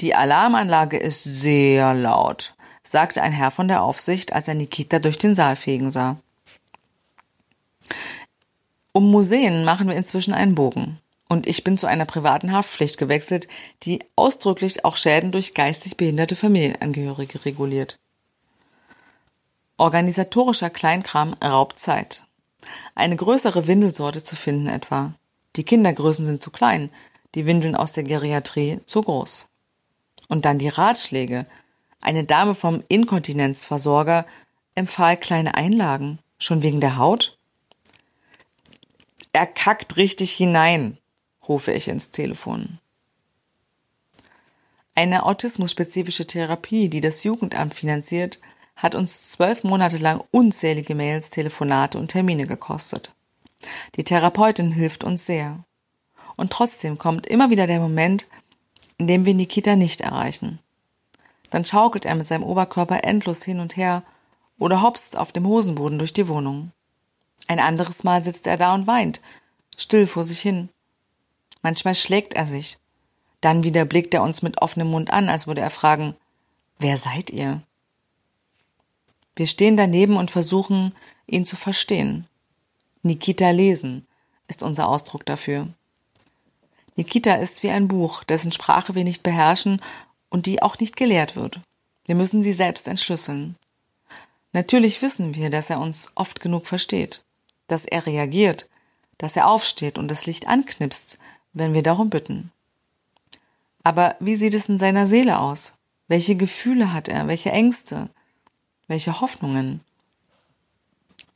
Die 0.00 0.14
Alarmanlage 0.14 0.96
ist 0.96 1.24
sehr 1.24 1.92
laut, 1.92 2.54
sagte 2.90 3.22
ein 3.22 3.32
Herr 3.32 3.52
von 3.52 3.68
der 3.68 3.82
Aufsicht, 3.82 4.32
als 4.32 4.48
er 4.48 4.54
Nikita 4.54 4.98
durch 4.98 5.16
den 5.16 5.36
Saal 5.36 5.54
fegen 5.54 5.92
sah. 5.92 6.16
Um 8.92 9.10
Museen 9.10 9.64
machen 9.64 9.88
wir 9.88 9.94
inzwischen 9.94 10.34
einen 10.34 10.56
Bogen. 10.56 10.98
Und 11.28 11.46
ich 11.46 11.62
bin 11.62 11.78
zu 11.78 11.86
einer 11.86 12.06
privaten 12.06 12.50
Haftpflicht 12.50 12.98
gewechselt, 12.98 13.46
die 13.84 14.00
ausdrücklich 14.16 14.84
auch 14.84 14.96
Schäden 14.96 15.30
durch 15.30 15.54
geistig 15.54 15.96
behinderte 15.96 16.34
Familienangehörige 16.34 17.44
reguliert. 17.44 18.00
Organisatorischer 19.76 20.70
Kleinkram 20.70 21.34
raubt 21.34 21.78
Zeit. 21.78 22.24
Eine 22.96 23.14
größere 23.14 23.68
Windelsorte 23.68 24.20
zu 24.20 24.34
finden 24.34 24.66
etwa. 24.66 25.14
Die 25.54 25.64
Kindergrößen 25.64 26.24
sind 26.24 26.42
zu 26.42 26.50
klein, 26.50 26.90
die 27.36 27.46
Windeln 27.46 27.76
aus 27.76 27.92
der 27.92 28.02
Geriatrie 28.02 28.80
zu 28.86 29.00
groß. 29.00 29.46
Und 30.26 30.44
dann 30.44 30.58
die 30.58 30.68
Ratschläge. 30.68 31.46
Eine 32.00 32.24
Dame 32.24 32.54
vom 32.54 32.82
Inkontinenzversorger 32.88 34.26
empfahl 34.74 35.16
kleine 35.16 35.54
Einlagen, 35.54 36.18
schon 36.38 36.62
wegen 36.62 36.80
der 36.80 36.96
Haut? 36.96 37.36
Er 39.32 39.46
kackt 39.46 39.96
richtig 39.96 40.32
hinein, 40.32 40.98
rufe 41.46 41.72
ich 41.72 41.88
ins 41.88 42.10
Telefon. 42.10 42.78
Eine 44.94 45.24
autismusspezifische 45.24 46.26
Therapie, 46.26 46.88
die 46.88 47.00
das 47.00 47.22
Jugendamt 47.22 47.74
finanziert, 47.74 48.40
hat 48.76 48.94
uns 48.94 49.30
zwölf 49.30 49.62
Monate 49.62 49.98
lang 49.98 50.22
unzählige 50.30 50.94
Mails, 50.94 51.30
Telefonate 51.30 51.98
und 51.98 52.08
Termine 52.08 52.46
gekostet. 52.46 53.14
Die 53.96 54.04
Therapeutin 54.04 54.72
hilft 54.72 55.04
uns 55.04 55.26
sehr. 55.26 55.64
Und 56.36 56.50
trotzdem 56.50 56.96
kommt 56.96 57.26
immer 57.26 57.50
wieder 57.50 57.66
der 57.66 57.80
Moment, 57.80 58.26
in 58.96 59.06
dem 59.06 59.26
wir 59.26 59.34
Nikita 59.34 59.76
nicht 59.76 60.00
erreichen. 60.00 60.58
Dann 61.50 61.64
schaukelt 61.64 62.04
er 62.04 62.14
mit 62.14 62.26
seinem 62.26 62.44
Oberkörper 62.44 63.04
endlos 63.04 63.42
hin 63.44 63.60
und 63.60 63.76
her 63.76 64.02
oder 64.58 64.82
hopst 64.82 65.16
auf 65.16 65.32
dem 65.32 65.46
Hosenboden 65.46 65.98
durch 65.98 66.12
die 66.12 66.28
Wohnung. 66.28 66.72
Ein 67.48 67.58
anderes 67.58 68.04
Mal 68.04 68.22
sitzt 68.22 68.46
er 68.46 68.56
da 68.56 68.74
und 68.74 68.86
weint, 68.86 69.20
still 69.76 70.06
vor 70.06 70.24
sich 70.24 70.40
hin. 70.40 70.68
Manchmal 71.62 71.94
schlägt 71.94 72.34
er 72.34 72.46
sich. 72.46 72.78
Dann 73.40 73.64
wieder 73.64 73.84
blickt 73.84 74.14
er 74.14 74.22
uns 74.22 74.42
mit 74.42 74.62
offenem 74.62 74.88
Mund 74.88 75.12
an, 75.12 75.28
als 75.28 75.46
würde 75.46 75.62
er 75.62 75.70
fragen, 75.70 76.14
wer 76.78 76.96
seid 76.96 77.30
ihr? 77.30 77.62
Wir 79.34 79.46
stehen 79.46 79.76
daneben 79.76 80.16
und 80.16 80.30
versuchen, 80.30 80.94
ihn 81.26 81.46
zu 81.46 81.56
verstehen. 81.56 82.26
Nikita 83.02 83.50
lesen 83.50 84.06
ist 84.48 84.62
unser 84.62 84.88
Ausdruck 84.88 85.24
dafür. 85.24 85.68
Nikita 86.96 87.36
ist 87.36 87.62
wie 87.62 87.70
ein 87.70 87.88
Buch, 87.88 88.24
dessen 88.24 88.52
Sprache 88.52 88.94
wir 88.94 89.04
nicht 89.04 89.22
beherrschen 89.22 89.80
und 90.30 90.46
die 90.46 90.62
auch 90.62 90.78
nicht 90.78 90.96
gelehrt 90.96 91.36
wird. 91.36 91.60
Wir 92.06 92.14
müssen 92.14 92.42
sie 92.42 92.52
selbst 92.52 92.88
entschlüsseln. 92.88 93.56
Natürlich 94.52 95.02
wissen 95.02 95.34
wir, 95.34 95.50
dass 95.50 95.70
er 95.70 95.80
uns 95.80 96.10
oft 96.14 96.40
genug 96.40 96.66
versteht, 96.66 97.22
dass 97.66 97.84
er 97.84 98.06
reagiert, 98.06 98.68
dass 99.18 99.36
er 99.36 99.48
aufsteht 99.48 99.98
und 99.98 100.10
das 100.10 100.26
Licht 100.26 100.48
anknipst, 100.48 101.18
wenn 101.52 101.74
wir 101.74 101.82
darum 101.82 102.10
bitten. 102.10 102.50
Aber 103.82 104.16
wie 104.18 104.36
sieht 104.36 104.54
es 104.54 104.68
in 104.68 104.78
seiner 104.78 105.06
Seele 105.06 105.38
aus? 105.38 105.74
Welche 106.08 106.34
Gefühle 106.34 106.92
hat 106.92 107.08
er? 107.08 107.28
Welche 107.28 107.50
Ängste? 107.50 108.08
Welche 108.88 109.20
Hoffnungen? 109.20 109.80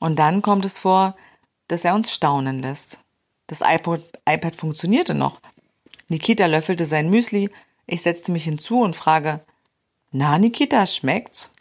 Und 0.01 0.19
dann 0.19 0.43
kommt 0.43 0.65
es 0.65 0.79
vor, 0.79 1.17
dass 1.69 1.85
er 1.85 1.95
uns 1.95 2.13
staunen 2.13 2.61
lässt. 2.61 3.01
Das 3.47 3.63
iPod, 3.65 4.03
iPad 4.29 4.57
funktionierte 4.57 5.15
noch. 5.15 5.41
Nikita 6.09 6.47
löffelte 6.47 6.87
sein 6.87 7.11
Müsli, 7.11 7.51
ich 7.87 8.03
setzte 8.03 8.33
mich 8.33 8.45
hinzu 8.45 8.81
und 8.81 8.97
frage, 8.97 9.45
na, 10.11 10.39
Nikita, 10.39 10.87
schmeckt's? 10.87 11.53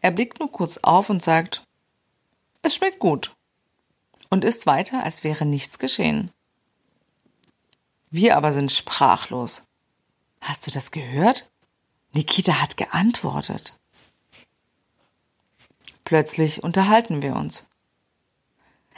Er 0.00 0.10
blickt 0.10 0.40
nur 0.40 0.50
kurz 0.50 0.78
auf 0.78 1.10
und 1.10 1.22
sagt, 1.22 1.66
es 2.62 2.74
schmeckt 2.74 2.98
gut. 2.98 3.34
Und 4.30 4.44
isst 4.44 4.66
weiter, 4.66 5.04
als 5.04 5.24
wäre 5.24 5.44
nichts 5.44 5.78
geschehen. 5.78 6.30
Wir 8.10 8.36
aber 8.36 8.52
sind 8.52 8.72
sprachlos. 8.72 9.64
Hast 10.40 10.66
du 10.66 10.70
das 10.70 10.90
gehört? 10.90 11.50
Nikita 12.12 12.60
hat 12.60 12.76
geantwortet. 12.76 13.78
Plötzlich 16.04 16.62
unterhalten 16.62 17.22
wir 17.22 17.36
uns. 17.36 17.68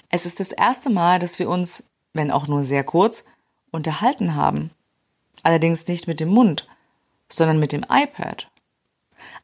Es 0.09 0.27
ist 0.27 0.41
das 0.41 0.53
erste 0.53 0.91
Mal, 0.91 1.19
dass 1.19 1.39
wir 1.39 1.49
uns, 1.49 1.89
wenn 2.13 2.31
auch 2.31 2.47
nur 2.47 2.65
sehr 2.65 2.83
kurz, 2.83 3.25
unterhalten 3.71 4.35
haben. 4.35 4.71
Allerdings 5.45 5.87
nicht 5.87 6.09
mit 6.09 6.19
dem 6.19 6.31
Mund, 6.31 6.67
sondern 7.29 7.61
mit 7.61 7.71
dem 7.71 7.85
iPad. 7.89 8.51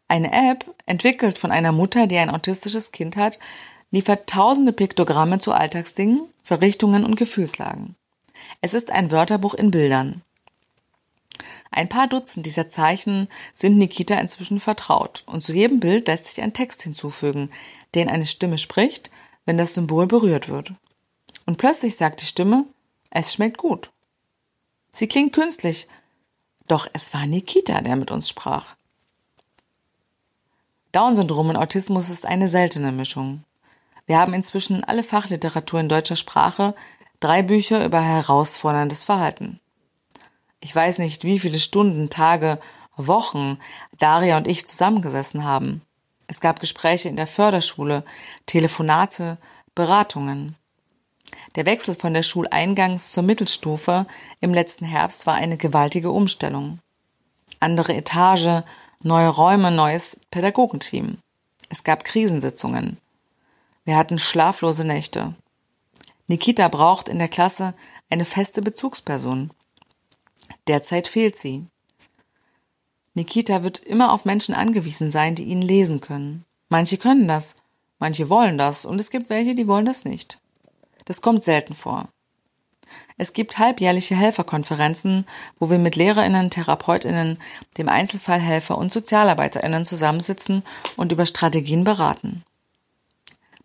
Eine 0.09 0.33
App, 0.33 0.65
entwickelt 0.87 1.39
von 1.39 1.53
einer 1.53 1.71
Mutter, 1.71 2.09
die 2.09 2.19
ein 2.19 2.31
autistisches 2.31 2.91
Kind 2.91 3.17
hat, 3.17 3.39
liefert 3.93 4.29
tausende 4.29 4.73
Piktogramme 4.73 5.39
zu 5.39 5.53
Alltagsdingen, 5.53 6.23
Verrichtungen 6.43 7.05
und 7.05 7.15
Gefühlslagen. 7.15 7.95
Es 8.61 8.75
ist 8.75 8.91
ein 8.91 9.13
Wörterbuch 9.13 9.55
in 9.55 9.71
Bildern. 9.71 10.23
Ein 11.71 11.89
paar 11.89 12.09
Dutzend 12.09 12.47
dieser 12.47 12.69
Zeichen 12.69 13.29
sind 13.55 13.79
Nikita 13.79 14.17
inzwischen 14.17 14.59
vertraut 14.59 15.23
und 15.27 15.43
zu 15.43 15.53
jedem 15.53 15.79
Bild 15.79 16.09
lässt 16.09 16.27
sich 16.27 16.43
ein 16.43 16.53
Text 16.53 16.83
hinzufügen, 16.83 17.51
den 17.95 18.09
eine 18.09 18.27
Stimme 18.27 18.59
spricht, 18.59 19.11
wenn 19.45 19.59
das 19.59 19.75
Symbol 19.75 20.07
berührt 20.07 20.49
wird. 20.49 20.73
Und 21.47 21.59
plötzlich 21.59 21.97
sagt 21.97 22.23
die 22.23 22.27
Stimme, 22.27 22.65
es 23.11 23.33
schmeckt 23.33 23.59
gut. 23.59 23.91
Sie 24.93 25.09
klingt 25.09 25.33
künstlich, 25.33 25.89
doch 26.67 26.89
es 26.93 27.13
war 27.15 27.27
Nikita, 27.27 27.81
der 27.81 27.97
mit 27.97 28.11
uns 28.11 28.29
sprach. 28.29 28.75
Down-Syndrom 30.93 31.51
und 31.51 31.57
Autismus 31.57 32.11
ist 32.11 32.27
eine 32.27 32.49
seltene 32.49 32.93
Mischung. 32.93 33.45
Wir 34.07 34.19
haben 34.19 34.35
inzwischen 34.35 34.83
alle 34.83 35.05
Fachliteratur 35.05 35.81
in 35.81 35.89
deutscher 35.89 36.17
Sprache, 36.17 36.75
drei 37.21 37.43
Bücher 37.43 37.85
über 37.85 38.01
herausforderndes 38.01 39.05
Verhalten. 39.05 39.61
Ich 40.61 40.75
weiß 40.75 40.99
nicht, 40.99 41.25
wie 41.25 41.39
viele 41.39 41.61
Stunden, 41.61 42.11
Tage, 42.11 42.59
Wochen 42.97 43.59
Daria 43.99 44.37
und 44.37 44.47
ich 44.47 44.67
zusammengesessen 44.67 45.45
haben. 45.45 45.83
Es 46.27 46.41
gab 46.41 46.61
Gespräche 46.61 47.09
in 47.09 47.17
der 47.17 47.27
Förderschule, 47.27 48.05
Telefonate, 48.47 49.39
Beratungen. 49.75 50.57
Der 51.57 51.67
Wechsel 51.67 51.95
von 51.95 52.15
der 52.15 52.23
Schuleingangs 52.23 53.11
zur 53.11 53.25
Mittelstufe 53.25 54.07
im 54.41 54.55
letzten 54.55 54.85
Herbst 54.85 55.27
war 55.27 55.35
eine 55.35 55.57
gewaltige 55.57 56.11
Umstellung. 56.11 56.79
Andere 57.59 57.95
Etage, 57.95 58.65
neue 59.03 59.29
Räume, 59.29 59.71
neues 59.71 60.21
Pädagogenteam. 60.31 61.19
Es 61.69 61.83
gab 61.83 62.05
Krisensitzungen. 62.05 62.99
Wir 63.85 63.97
hatten 63.97 64.19
schlaflose 64.19 64.85
Nächte. 64.85 65.35
Nikita 66.29 66.69
braucht 66.69 67.09
in 67.09 67.19
der 67.19 67.29
Klasse 67.29 67.75
eine 68.09 68.25
feste 68.25 68.63
Bezugsperson. 68.63 69.51
Derzeit 70.69 71.09
fehlt 71.09 71.37
sie. 71.37 71.67
Nikita 73.15 73.65
wird 73.65 73.81
immer 73.81 74.13
auf 74.13 74.25
Menschen 74.25 74.55
angewiesen 74.55 75.11
sein, 75.11 75.35
die 75.35 75.45
ihn 75.45 75.63
lesen 75.63 76.01
können. 76.01 76.45
Manche 76.69 76.97
können 76.97 77.27
das, 77.27 77.57
manche 77.99 78.31
wollen 78.31 78.57
das 78.57 78.85
und 78.85 79.01
es 79.01 79.11
gibt 79.11 79.29
welche, 79.31 79.57
die 79.57 79.67
wollen 79.67 79.87
das 79.87 80.05
nicht. 80.05 80.40
Das 81.11 81.23
kommt 81.23 81.43
selten 81.43 81.75
vor. 81.75 82.09
Es 83.17 83.33
gibt 83.33 83.59
halbjährliche 83.59 84.15
Helferkonferenzen, 84.15 85.25
wo 85.59 85.69
wir 85.69 85.79
mit 85.79 85.97
Lehrerinnen, 85.97 86.51
Therapeutinnen, 86.51 87.39
dem 87.79 87.89
Einzelfallhelfer 87.89 88.79
und 88.79 88.93
Sozialarbeiterinnen 88.93 89.85
zusammensitzen 89.85 90.63
und 90.97 91.11
über 91.11 91.27
Strategien 91.27 91.83
beraten. 91.83 92.45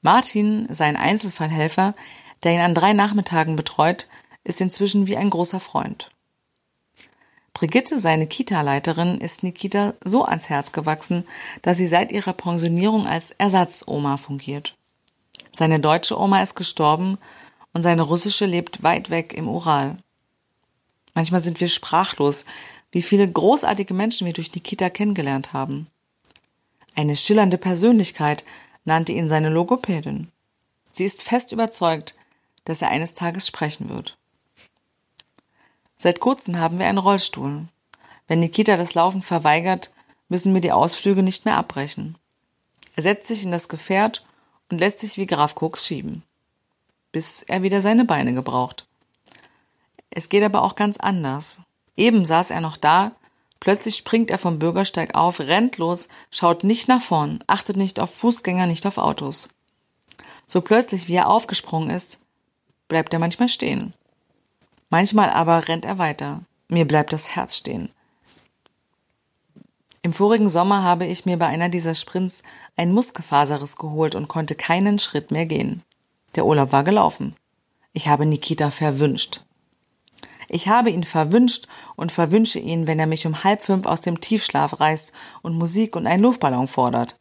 Martin, 0.02 0.66
sein 0.74 0.98
Einzelfallhelfer, 0.98 1.94
der 2.42 2.54
ihn 2.54 2.62
an 2.62 2.74
drei 2.74 2.94
Nachmittagen 2.94 3.56
betreut, 3.56 4.08
ist 4.44 4.60
inzwischen 4.60 5.06
wie 5.06 5.16
ein 5.16 5.30
großer 5.30 5.60
Freund. 5.60 6.10
Brigitte, 7.54 8.00
seine 8.00 8.26
Kita-Leiterin, 8.26 9.20
ist 9.20 9.44
Nikita 9.44 9.94
so 10.04 10.26
ans 10.26 10.50
Herz 10.50 10.72
gewachsen, 10.72 11.28
dass 11.62 11.78
sie 11.78 11.86
seit 11.86 12.12
ihrer 12.12 12.34
Pensionierung 12.34 13.06
als 13.06 13.36
Ersatzoma 13.38 14.18
fungiert. 14.18 14.75
Seine 15.56 15.80
deutsche 15.80 16.20
Oma 16.20 16.42
ist 16.42 16.58
gestorben 16.58 17.18
und 17.72 17.82
seine 17.82 18.02
russische 18.02 18.46
lebt 18.46 18.84
weit 18.84 19.10
weg 19.10 19.34
im 19.34 19.48
Ural. 19.48 19.96
Manchmal 21.14 21.40
sind 21.40 21.62
wir 21.62 21.70
sprachlos, 21.70 22.44
wie 22.92 23.02
viele 23.02 23.26
großartige 23.26 23.94
Menschen 23.94 24.26
wir 24.26 24.34
durch 24.34 24.54
Nikita 24.54 24.90
kennengelernt 24.90 25.54
haben. 25.54 25.88
Eine 26.94 27.16
schillernde 27.16 27.58
Persönlichkeit 27.58 28.44
nannte 28.84 29.14
ihn 29.14 29.30
seine 29.30 29.48
Logopädin. 29.48 30.30
Sie 30.92 31.06
ist 31.06 31.24
fest 31.24 31.54
überzeugt, 31.54 32.16
dass 32.66 32.82
er 32.82 32.90
eines 32.90 33.14
Tages 33.14 33.48
sprechen 33.48 33.88
wird. 33.88 34.18
Seit 35.96 36.20
kurzem 36.20 36.60
haben 36.60 36.80
wir 36.80 36.88
einen 36.88 36.98
Rollstuhl. 36.98 37.70
Wenn 38.28 38.42
Nikita 38.42 38.76
das 38.76 38.94
Laufen 38.94 39.22
verweigert, 39.22 39.94
müssen 40.28 40.54
wir 40.54 40.60
die 40.60 40.74
Ausflüge 40.74 41.24
nicht 41.24 41.46
mehr 41.46 41.56
abbrechen. 41.56 42.18
Er 42.98 43.04
setzt 43.04 43.28
sich 43.28 43.46
in 43.46 43.52
das 43.52 43.70
Gefährt 43.70 44.25
und 44.70 44.80
lässt 44.80 45.00
sich 45.00 45.18
wie 45.18 45.26
Graf 45.26 45.56
Koks 45.56 45.86
schieben, 45.86 46.24
bis 47.12 47.44
er 47.44 47.62
wieder 47.62 47.82
seine 47.82 48.06
Beine 48.06 48.34
gebraucht. 48.34 48.88
Es 50.10 50.30
geht 50.30 50.44
aber 50.44 50.64
auch 50.64 50.76
ganz 50.76 50.98
anders. 50.98 51.62
Eben 51.96 52.26
saß 52.26 52.52
er 52.52 52.62
noch 52.62 52.78
da, 52.78 53.12
plötzlich 53.60 53.96
springt 53.96 54.30
er 54.30 54.38
vom 54.38 54.60
Bürgersteig 54.60 55.16
auf, 55.16 55.40
rennt 55.40 55.78
los, 55.78 56.08
schaut 56.32 56.64
nicht 56.64 56.88
nach 56.88 57.02
vorn, 57.02 57.44
achtet 57.48 57.78
nicht 57.78 58.00
auf 58.00 58.14
Fußgänger, 58.14 58.68
nicht 58.68 58.86
auf 58.86 58.98
Autos. 58.98 59.50
So 60.48 60.62
plötzlich, 60.62 61.08
wie 61.08 61.16
er 61.16 61.30
aufgesprungen 61.30 61.90
ist, 61.90 62.20
bleibt 62.88 63.14
er 63.14 63.20
manchmal 63.20 63.50
stehen. 63.50 63.94
Manchmal 64.90 65.30
aber 65.30 65.68
rennt 65.68 65.86
er 65.86 65.98
weiter. 65.98 66.42
Mir 66.70 66.86
bleibt 66.86 67.14
das 67.14 67.36
Herz 67.36 67.56
stehen. 67.58 67.90
Im 70.06 70.14
vorigen 70.14 70.50
Sommer 70.50 70.84
habe 70.84 71.08
ich 71.08 71.26
mir 71.26 71.40
bei 71.40 71.48
einer 71.48 71.68
dieser 71.68 71.96
Sprints 71.96 72.44
ein 72.76 72.92
Muskelfaserriss 72.92 73.76
geholt 73.76 74.14
und 74.14 74.28
konnte 74.28 74.54
keinen 74.54 75.00
Schritt 75.00 75.32
mehr 75.32 75.48
gehen. 75.48 75.82
Der 76.36 76.46
Urlaub 76.46 76.72
war 76.72 76.84
gelaufen. 76.84 77.36
Ich 77.92 78.08
habe 78.08 78.28
Nikita 78.28 78.70
verwünscht. 78.70 79.42
Ich 80.48 80.68
habe 80.68 80.92
ihn 80.92 81.04
verwünscht 81.04 81.68
und 81.96 82.12
verwünsche 82.12 82.60
ihn, 82.60 82.86
wenn 82.86 83.00
er 83.00 83.08
mich 83.08 83.26
um 83.26 83.44
halb 83.44 83.64
fünf 83.64 83.88
aus 83.88 84.02
dem 84.02 84.22
Tiefschlaf 84.22 84.80
reißt 84.80 85.12
und 85.42 85.58
Musik 85.58 85.96
und 85.96 86.06
einen 86.06 86.22
Luftballon 86.22 86.68
fordert. 86.68 87.18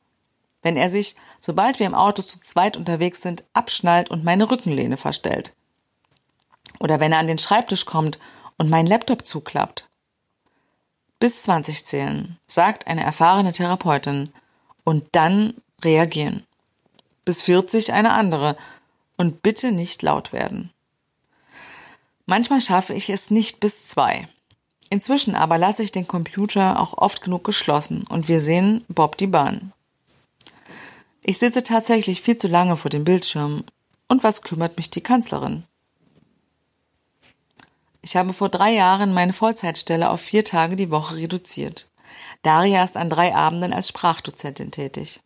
Wenn 0.61 0.77
er 0.77 0.90
sich, 0.90 1.16
sobald 1.40 1.79
wir 1.79 1.87
im 1.87 1.94
Auto 1.94 2.20
zu 2.20 2.38
zweit 2.38 2.77
unterwegs 2.77 3.23
sind, 3.23 3.44
abschnallt 3.55 4.11
und 4.11 4.25
meine 4.25 4.51
Rückenlehne 4.51 4.99
verstellt. 4.99 5.55
Oder 6.81 7.01
wenn 7.01 7.12
er 7.12 7.18
an 7.20 7.29
den 7.29 7.38
Schreibtisch 7.38 7.87
kommt 7.87 8.18
und 8.59 8.68
meinen 8.68 8.88
Laptop 8.88 9.25
zuklappt. 9.25 9.88
Bis 11.25 11.45
20 11.45 11.87
zählen, 11.87 12.37
sagt 12.47 12.87
eine 12.87 13.03
erfahrene 13.03 13.55
Therapeutin, 13.55 14.29
und 14.85 15.09
dann 15.13 15.55
reagieren. 15.83 16.43
Bis 17.25 17.41
40 17.41 17.95
eine 17.95 18.13
andere, 18.13 18.59
und 19.17 19.41
bitte 19.41 19.73
nicht 19.73 20.03
laut 20.03 20.35
werden. 20.35 20.71
Manchmal 22.27 22.61
schaffe 22.61 22.93
ich 22.93 23.09
es 23.09 23.31
nicht 23.31 23.59
bis 23.59 23.89
zwei. 23.89 24.29
Inzwischen 24.91 25.35
aber 25.35 25.57
lasse 25.57 25.83
ich 25.83 25.93
den 25.93 26.07
Computer 26.07 26.79
auch 26.79 26.99
oft 26.99 27.23
genug 27.23 27.43
geschlossen 27.43 28.05
und 28.07 28.29
wir 28.29 28.43
sehen 28.43 28.85
Bob 28.89 29.17
die 29.17 29.27
Bahn. 29.27 29.73
Ich 31.25 31.39
sitze 31.39 31.63
tatsächlich 31.63 32.21
viel 32.21 32.37
zu 32.37 32.49
lange 32.49 32.77
vor 32.77 32.91
dem 32.91 33.05
Bildschirm. 33.05 33.65
Und 34.09 34.25
was 34.25 34.43
kümmert 34.43 34.77
mich 34.77 34.91
die 34.91 35.01
Kanzlerin? 35.01 35.63
Ich 38.05 38.17
habe 38.17 38.35
vor 38.35 38.51
drei 38.51 38.71
Jahren 38.71 39.14
meine 39.14 39.33
Vollzeitstelle 39.33 40.11
auf 40.11 40.21
vier 40.21 40.45
Tage 40.45 40.77
die 40.77 40.90
Woche 40.90 41.17
reduziert. 41.17 41.88
Daria 42.43 42.85
ist 42.85 42.99
an 42.99 43.09
drei 43.09 43.35
Abenden 43.35 43.73
als 43.73 43.88
Sprachdozentin 43.88 44.71
tätig. 44.71 45.21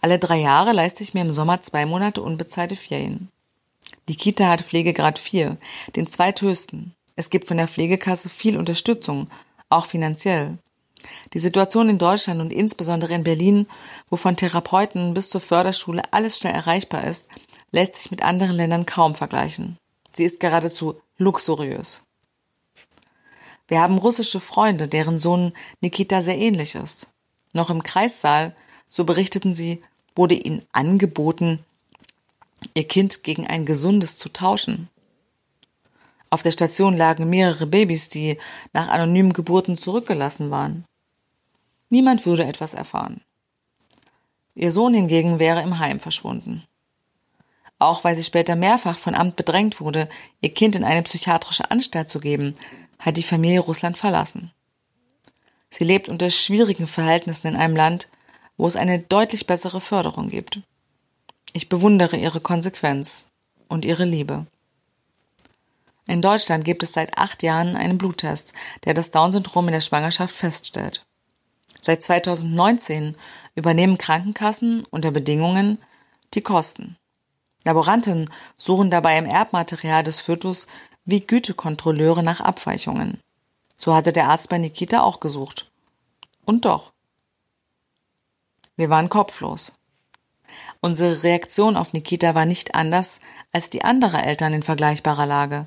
Alle 0.00 0.18
drei 0.18 0.38
Jahre 0.38 0.72
leiste 0.72 1.02
ich 1.02 1.12
mir 1.12 1.20
im 1.20 1.30
Sommer 1.30 1.60
zwei 1.60 1.84
Monate 1.84 2.22
unbezahlte 2.22 2.74
Ferien. 2.74 3.28
Die 4.08 4.16
Kita 4.16 4.48
hat 4.48 4.62
Pflegegrad 4.62 5.18
4, 5.18 5.58
den 5.94 6.06
zweithöchsten. 6.06 6.94
Es 7.16 7.28
gibt 7.28 7.48
von 7.48 7.58
der 7.58 7.68
Pflegekasse 7.68 8.30
viel 8.30 8.56
Unterstützung, 8.56 9.28
auch 9.68 9.84
finanziell. 9.84 10.56
Die 11.34 11.38
Situation 11.38 11.90
in 11.90 11.98
Deutschland 11.98 12.40
und 12.40 12.50
insbesondere 12.50 13.12
in 13.12 13.24
Berlin, 13.24 13.66
wo 14.08 14.16
von 14.16 14.36
Therapeuten 14.36 15.12
bis 15.12 15.28
zur 15.28 15.42
Förderschule 15.42 16.00
alles 16.12 16.38
schnell 16.38 16.54
erreichbar 16.54 17.04
ist, 17.04 17.28
lässt 17.72 17.96
sich 17.96 18.10
mit 18.10 18.22
anderen 18.22 18.56
Ländern 18.56 18.86
kaum 18.86 19.14
vergleichen. 19.14 19.76
Sie 20.12 20.24
ist 20.24 20.40
geradezu 20.40 21.00
luxuriös. 21.18 22.06
Wir 23.68 23.80
haben 23.80 23.98
russische 23.98 24.40
Freunde, 24.40 24.88
deren 24.88 25.18
Sohn 25.18 25.52
Nikita 25.80 26.22
sehr 26.22 26.38
ähnlich 26.38 26.74
ist. 26.74 27.12
Noch 27.52 27.70
im 27.70 27.82
Kreissaal, 27.82 28.54
so 28.88 29.04
berichteten 29.04 29.54
sie, 29.54 29.80
wurde 30.16 30.34
ihnen 30.34 30.64
angeboten, 30.72 31.64
ihr 32.74 32.86
Kind 32.88 33.22
gegen 33.22 33.46
ein 33.46 33.64
gesundes 33.64 34.18
zu 34.18 34.32
tauschen. 34.32 34.88
Auf 36.30 36.42
der 36.42 36.50
Station 36.50 36.96
lagen 36.96 37.30
mehrere 37.30 37.66
Babys, 37.66 38.08
die 38.08 38.38
nach 38.72 38.88
anonymen 38.88 39.32
Geburten 39.32 39.76
zurückgelassen 39.76 40.50
waren. 40.50 40.84
Niemand 41.88 42.24
würde 42.24 42.44
etwas 42.44 42.74
erfahren. 42.74 43.20
Ihr 44.54 44.70
Sohn 44.70 44.94
hingegen 44.94 45.38
wäre 45.38 45.62
im 45.62 45.78
Heim 45.78 45.98
verschwunden. 46.00 46.64
Auch 47.80 48.04
weil 48.04 48.14
sie 48.14 48.22
später 48.22 48.56
mehrfach 48.56 48.98
von 48.98 49.14
Amt 49.14 49.36
bedrängt 49.36 49.80
wurde, 49.80 50.08
ihr 50.42 50.52
Kind 50.52 50.76
in 50.76 50.84
eine 50.84 51.02
psychiatrische 51.02 51.70
Anstalt 51.70 52.10
zu 52.10 52.20
geben, 52.20 52.54
hat 52.98 53.16
die 53.16 53.22
Familie 53.22 53.60
Russland 53.60 53.96
verlassen. 53.96 54.52
Sie 55.70 55.84
lebt 55.84 56.08
unter 56.08 56.28
schwierigen 56.28 56.86
Verhältnissen 56.86 57.48
in 57.48 57.56
einem 57.56 57.74
Land, 57.74 58.08
wo 58.58 58.66
es 58.66 58.76
eine 58.76 58.98
deutlich 58.98 59.46
bessere 59.46 59.80
Förderung 59.80 60.28
gibt. 60.28 60.60
Ich 61.54 61.70
bewundere 61.70 62.18
ihre 62.18 62.40
Konsequenz 62.40 63.28
und 63.66 63.86
ihre 63.86 64.04
Liebe. 64.04 64.46
In 66.06 66.20
Deutschland 66.20 66.66
gibt 66.66 66.82
es 66.82 66.92
seit 66.92 67.16
acht 67.16 67.42
Jahren 67.42 67.76
einen 67.76 67.96
Bluttest, 67.96 68.52
der 68.84 68.92
das 68.92 69.10
Down-Syndrom 69.10 69.68
in 69.68 69.72
der 69.72 69.80
Schwangerschaft 69.80 70.36
feststellt. 70.36 71.06
Seit 71.80 72.02
2019 72.02 73.16
übernehmen 73.54 73.96
Krankenkassen 73.96 74.84
unter 74.90 75.12
Bedingungen 75.12 75.78
die 76.34 76.42
Kosten. 76.42 76.98
Laboranten 77.64 78.30
suchen 78.56 78.90
dabei 78.90 79.18
im 79.18 79.26
Erbmaterial 79.26 80.02
des 80.02 80.20
Fötus 80.20 80.66
wie 81.04 81.20
Gütekontrolleure 81.20 82.22
nach 82.22 82.40
Abweichungen. 82.40 83.20
So 83.76 83.94
hatte 83.94 84.12
der 84.12 84.28
Arzt 84.28 84.48
bei 84.48 84.58
Nikita 84.58 85.02
auch 85.02 85.20
gesucht. 85.20 85.70
Und 86.44 86.64
doch. 86.64 86.92
Wir 88.76 88.90
waren 88.90 89.08
kopflos. 89.08 89.72
Unsere 90.80 91.22
Reaktion 91.22 91.76
auf 91.76 91.92
Nikita 91.92 92.34
war 92.34 92.46
nicht 92.46 92.74
anders 92.74 93.20
als 93.52 93.68
die 93.68 93.84
anderer 93.84 94.24
Eltern 94.24 94.54
in 94.54 94.62
vergleichbarer 94.62 95.26
Lage. 95.26 95.66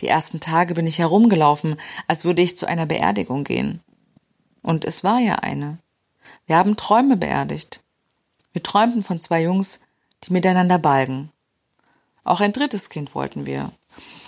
Die 0.00 0.08
ersten 0.08 0.40
Tage 0.40 0.74
bin 0.74 0.86
ich 0.86 0.98
herumgelaufen, 0.98 1.80
als 2.08 2.24
würde 2.24 2.42
ich 2.42 2.56
zu 2.56 2.66
einer 2.66 2.86
Beerdigung 2.86 3.44
gehen. 3.44 3.80
Und 4.62 4.84
es 4.84 5.04
war 5.04 5.20
ja 5.20 5.36
eine. 5.36 5.78
Wir 6.46 6.56
haben 6.56 6.76
Träume 6.76 7.16
beerdigt. 7.16 7.82
Wir 8.52 8.62
träumten 8.62 9.02
von 9.04 9.20
zwei 9.20 9.42
Jungs, 9.42 9.80
die 10.24 10.32
miteinander 10.32 10.78
balgen. 10.78 11.30
Auch 12.24 12.40
ein 12.40 12.52
drittes 12.52 12.90
Kind 12.90 13.14
wollten 13.14 13.46
wir. 13.46 13.70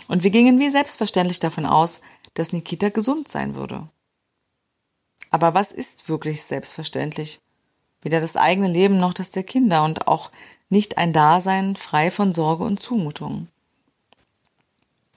Und 0.08 0.22
wir 0.24 0.30
gingen 0.30 0.58
wie 0.58 0.70
selbstverständlich 0.70 1.38
davon 1.38 1.66
aus, 1.66 2.00
dass 2.34 2.52
Nikita 2.52 2.88
gesund 2.88 3.28
sein 3.28 3.54
würde. 3.54 3.88
Aber 5.30 5.54
was 5.54 5.72
ist 5.72 6.08
wirklich 6.08 6.42
selbstverständlich? 6.42 7.40
Weder 8.02 8.20
das 8.20 8.36
eigene 8.36 8.68
Leben 8.68 8.98
noch 8.98 9.14
das 9.14 9.30
der 9.30 9.44
Kinder 9.44 9.84
und 9.84 10.08
auch 10.08 10.30
nicht 10.68 10.98
ein 10.98 11.12
Dasein 11.12 11.76
frei 11.76 12.10
von 12.10 12.32
Sorge 12.32 12.64
und 12.64 12.80
Zumutung. 12.80 13.48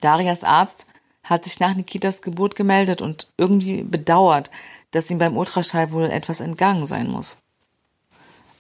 Darias 0.02 0.44
Arzt 0.44 0.86
hat 1.24 1.44
sich 1.44 1.60
nach 1.60 1.76
Nikitas 1.76 2.22
Geburt 2.22 2.56
gemeldet 2.56 3.02
und 3.02 3.32
irgendwie 3.38 3.84
bedauert, 3.84 4.52
dass 4.92 5.10
ihm 5.10 5.18
beim 5.18 5.36
Ultraschall 5.36 5.92
wohl 5.92 6.06
etwas 6.06 6.40
entgangen 6.40 6.86
sein 6.86 7.10
muss. 7.10 7.38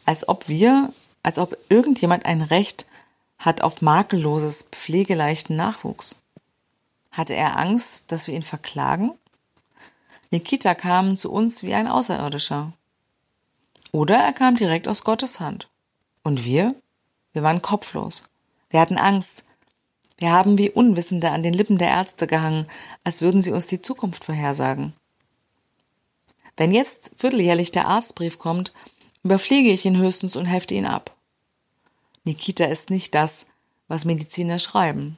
Als 0.06 0.28
ob 0.28 0.50
wir 0.50 0.92
als 1.26 1.40
ob 1.40 1.58
irgendjemand 1.70 2.28
ein 2.28 2.44
Recht 2.44 2.86
hat 3.40 3.62
auf 3.62 3.82
makelloses, 3.82 4.68
pflegeleichten 4.72 5.56
Nachwuchs. 5.56 6.22
Hatte 7.10 7.34
er 7.34 7.58
Angst, 7.58 8.12
dass 8.12 8.28
wir 8.28 8.36
ihn 8.36 8.44
verklagen? 8.44 9.12
Nikita 10.30 10.76
kam 10.76 11.18
zu 11.18 11.32
uns 11.32 11.64
wie 11.64 11.74
ein 11.74 11.88
Außerirdischer. 11.88 12.74
Oder 13.92 14.18
er 14.18 14.34
kam 14.34 14.56
direkt 14.56 14.88
aus 14.88 15.04
Gottes 15.04 15.40
Hand. 15.40 15.68
Und 16.22 16.46
wir? 16.46 16.76
Wir 17.34 17.42
waren 17.42 17.64
kopflos. 17.64 18.26
Wir 18.70 18.80
hatten 18.80 19.00
Angst. 19.00 19.46
Wir 20.20 20.32
haben 20.32 20.60
wie 20.60 20.70
Unwissende 20.70 21.32
an 21.32 21.42
den 21.42 21.56
Lippen 21.56 21.80
der 21.80 21.90
Ärzte 21.90 22.28
gehangen, 22.28 22.68
als 23.04 23.24
würden 23.24 23.42
sie 23.42 23.52
uns 23.52 23.66
die 23.66 23.82
Zukunft 23.82 24.26
vorhersagen. 24.26 24.94
Wenn 26.56 26.72
jetzt 26.72 27.14
vierteljährlich 27.18 27.72
der 27.72 27.88
Arztbrief 27.88 28.38
kommt, 28.38 28.74
überfliege 29.24 29.72
ich 29.72 29.86
ihn 29.86 29.98
höchstens 29.98 30.36
und 30.36 30.46
hefte 30.46 30.76
ihn 30.76 30.86
ab. 30.86 31.15
Nikita 32.26 32.66
ist 32.66 32.90
nicht 32.90 33.16
das, 33.16 33.48
was 33.88 34.04
Mediziner 34.04 34.60
schreiben. 34.60 35.18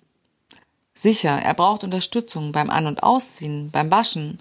Sicher, 0.94 1.40
er 1.42 1.54
braucht 1.54 1.84
Unterstützung 1.84 2.52
beim 2.52 2.70
An- 2.70 2.88
und 2.88 3.04
Ausziehen, 3.04 3.72
beim 3.72 3.90
Waschen, 3.92 4.40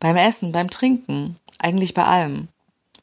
beim 0.00 0.16
Essen, 0.16 0.52
beim 0.52 0.70
Trinken, 0.70 1.36
eigentlich 1.58 1.94
bei 1.94 2.04
allem. 2.04 2.48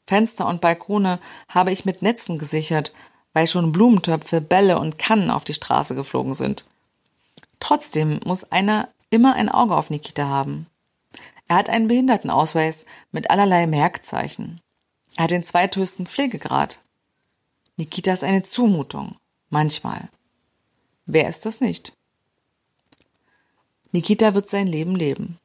Fenster 0.06 0.46
und 0.46 0.60
Balkone 0.60 1.18
habe 1.48 1.72
ich 1.72 1.84
mit 1.84 2.02
Netzen 2.02 2.38
gesichert, 2.38 2.92
weil 3.32 3.46
schon 3.46 3.72
Blumentöpfe, 3.72 4.40
Bälle 4.40 4.78
und 4.78 4.98
Kannen 4.98 5.30
auf 5.30 5.44
die 5.44 5.54
Straße 5.54 5.94
geflogen 5.94 6.34
sind. 6.34 6.64
Trotzdem 7.60 8.20
muss 8.24 8.50
einer 8.50 8.88
immer 9.10 9.34
ein 9.34 9.48
Auge 9.48 9.76
auf 9.76 9.90
Nikita 9.90 10.26
haben. 10.26 10.66
Er 11.48 11.56
hat 11.56 11.68
einen 11.68 11.88
Behindertenausweis 11.88 12.86
mit 13.12 13.30
allerlei 13.30 13.66
Merkzeichen. 13.66 14.60
Er 15.16 15.24
hat 15.24 15.30
den 15.30 15.44
zweithöchsten 15.44 16.06
Pflegegrad. 16.06 16.80
Nikita 17.78 18.12
ist 18.12 18.24
eine 18.24 18.42
Zumutung. 18.42 19.16
Manchmal. 19.50 20.08
Wer 21.04 21.28
ist 21.28 21.44
das 21.44 21.60
nicht? 21.60 21.92
Nikita 23.92 24.32
wird 24.34 24.48
sein 24.48 24.66
Leben 24.66 24.96
leben. 24.96 25.38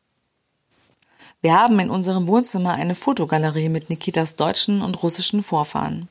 Wir 1.42 1.60
haben 1.60 1.80
in 1.80 1.90
unserem 1.90 2.28
Wohnzimmer 2.28 2.74
eine 2.74 2.96
Fotogalerie 2.96 3.68
mit 3.68 3.90
Nikitas 3.90 4.38
deutschen 4.38 4.82
und 4.82 5.04
russischen 5.04 5.44
Vorfahren. 5.44 6.08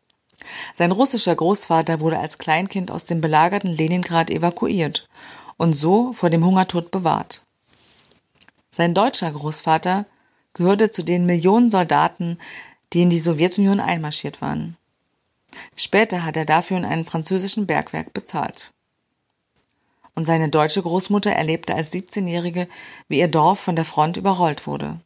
Sein 0.74 0.92
russischer 0.92 1.34
Großvater 1.34 2.00
wurde 2.00 2.18
als 2.18 2.36
Kleinkind 2.36 2.90
aus 2.90 3.06
dem 3.06 3.20
belagerten 3.20 3.72
Leningrad 3.72 4.30
evakuiert 4.30 5.08
und 5.56 5.72
so 5.72 6.12
vor 6.12 6.28
dem 6.28 6.44
Hungertod 6.44 6.90
bewahrt. 6.90 7.46
Sein 8.70 8.92
deutscher 8.92 9.30
Großvater 9.30 10.06
gehörte 10.52 10.90
zu 10.90 11.02
den 11.02 11.24
Millionen 11.26 11.70
Soldaten, 11.70 12.38
die 12.92 13.02
in 13.02 13.10
die 13.10 13.20
Sowjetunion 13.20 13.80
einmarschiert 13.80 14.42
waren. 14.42 14.76
Später 15.76 16.24
hat 16.24 16.36
er 16.36 16.44
dafür 16.44 16.76
in 16.76 16.84
einem 16.84 17.04
französischen 17.04 17.66
Bergwerk 17.66 18.12
bezahlt. 18.12 18.72
Und 20.14 20.24
seine 20.24 20.48
deutsche 20.48 20.82
Großmutter 20.82 21.32
erlebte 21.32 21.74
als 21.74 21.92
17-Jährige, 21.92 22.68
wie 23.08 23.20
ihr 23.20 23.28
Dorf 23.28 23.60
von 23.60 23.76
der 23.76 23.84
Front 23.84 24.16
überrollt 24.16 24.66
wurde. 24.66 25.00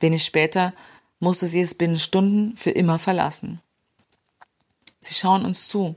Wenig 0.00 0.24
später 0.24 0.74
musste 1.20 1.46
sie 1.46 1.60
es 1.60 1.74
binnen 1.74 1.98
Stunden 1.98 2.56
für 2.56 2.70
immer 2.70 2.98
verlassen. 2.98 3.60
Sie 5.00 5.14
schauen 5.14 5.44
uns 5.44 5.68
zu. 5.68 5.94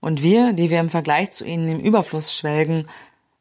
Und 0.00 0.22
wir, 0.22 0.52
die 0.52 0.70
wir 0.70 0.80
im 0.80 0.88
Vergleich 0.88 1.30
zu 1.30 1.44
ihnen 1.44 1.68
im 1.68 1.80
Überfluss 1.80 2.34
schwelgen, 2.34 2.88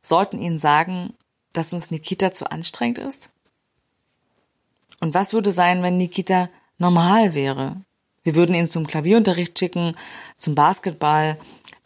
sollten 0.02 0.42
ihnen 0.42 0.60
sagen, 0.60 1.14
dass 1.54 1.74
uns 1.74 1.92
Nikita 1.92 2.32
zu 2.32 2.50
anstrengend 2.50 3.00
ist? 3.00 3.30
Und 5.00 5.14
was 5.14 5.34
würde 5.34 5.52
sein, 5.52 5.84
wenn 5.84 5.98
Nikita 5.98 6.50
normal 6.78 7.34
wäre? 7.34 7.82
Wir 8.28 8.36
würden 8.36 8.56
ihn 8.56 8.68
zum 8.68 8.86
Klavierunterricht 8.86 9.58
schicken, 9.58 9.96
zum 10.36 10.54
Basketball. 10.54 11.38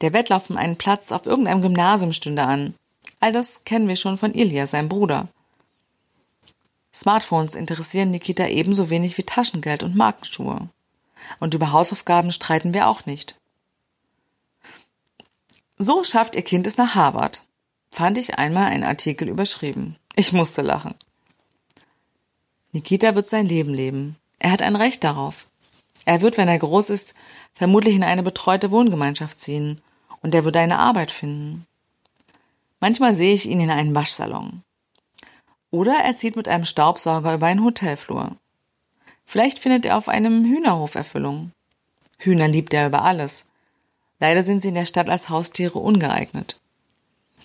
Der 0.02 0.12
Wettlauf 0.12 0.50
um 0.50 0.58
einen 0.58 0.76
Platz 0.76 1.12
auf 1.12 1.28
irgendeinem 1.28 1.62
Gymnasium 1.62 2.14
stünde 2.14 2.42
an. 2.42 2.74
All 3.20 3.32
das 3.32 3.64
kennen 3.64 3.88
wir 3.88 3.96
schon 3.96 4.18
von 4.18 4.34
Ilya, 4.34 4.66
seinem 4.66 4.90
Bruder. 4.90 5.28
Smartphones 6.92 7.54
interessieren 7.54 8.10
Nikita 8.10 8.48
ebenso 8.48 8.90
wenig 8.90 9.20
wie 9.20 9.24
Taschengeld 9.24 9.84
und 9.84 9.96
Markenschuhe. 9.96 10.68
Und 11.40 11.54
über 11.54 11.74
Hausaufgaben 11.74 12.32
streiten 12.32 12.74
wir 12.74 12.88
auch 12.88 13.06
nicht. 13.06 13.36
So 15.78 16.04
schafft 16.04 16.36
ihr 16.36 16.42
Kind 16.42 16.66
es 16.66 16.78
nach 16.78 16.96
Harvard, 16.96 17.44
fand 17.92 18.18
ich 18.18 18.40
einmal 18.40 18.66
einen 18.72 18.84
Artikel 18.84 19.30
überschrieben. 19.30 19.96
Ich 20.16 20.34
musste 20.34 20.64
lachen. 20.64 20.96
Nikita 22.72 23.14
wird 23.14 23.28
sein 23.28 23.46
Leben 23.46 23.76
leben. 23.76 24.16
Er 24.40 24.50
hat 24.52 24.64
ein 24.64 24.76
Recht 24.76 25.04
darauf. 25.04 25.51
Er 26.06 26.22
wird, 26.22 26.38
wenn 26.38 26.48
er 26.48 26.58
groß 26.58 26.90
ist, 26.90 27.14
vermutlich 27.54 27.96
in 27.96 28.04
eine 28.04 28.24
betreute 28.24 28.72
Wohngemeinschaft 28.72 29.38
ziehen 29.38 29.82
und 30.22 30.34
er 30.34 30.46
wird 30.46 30.58
eine 30.58 30.80
Arbeit 30.80 31.12
finden. 31.12 31.68
Manchmal 32.80 33.14
sehe 33.14 33.34
ich 33.34 33.48
ihn 33.48 33.60
in 33.60 33.70
einem 33.70 33.94
Waschsalon. 33.94 34.64
Oder 35.70 35.94
er 35.94 36.16
zieht 36.16 36.36
mit 36.36 36.48
einem 36.48 36.66
Staubsauger 36.66 37.36
über 37.36 37.46
einen 37.46 37.64
Hotelflur. 37.64 38.36
Vielleicht 39.26 39.60
findet 39.60 39.86
er 39.86 39.98
auf 39.98 40.10
einem 40.10 40.44
Hühnerhof 40.46 40.96
Erfüllung. 40.96 41.52
Hühner 42.18 42.48
liebt 42.48 42.74
er 42.74 42.88
über 42.88 43.04
alles. 43.04 43.48
Leider 44.20 44.44
sind 44.44 44.62
sie 44.62 44.70
in 44.70 44.76
der 44.76 44.86
Stadt 44.86 45.10
als 45.10 45.30
Haustiere 45.30 45.80
ungeeignet. 45.80 46.60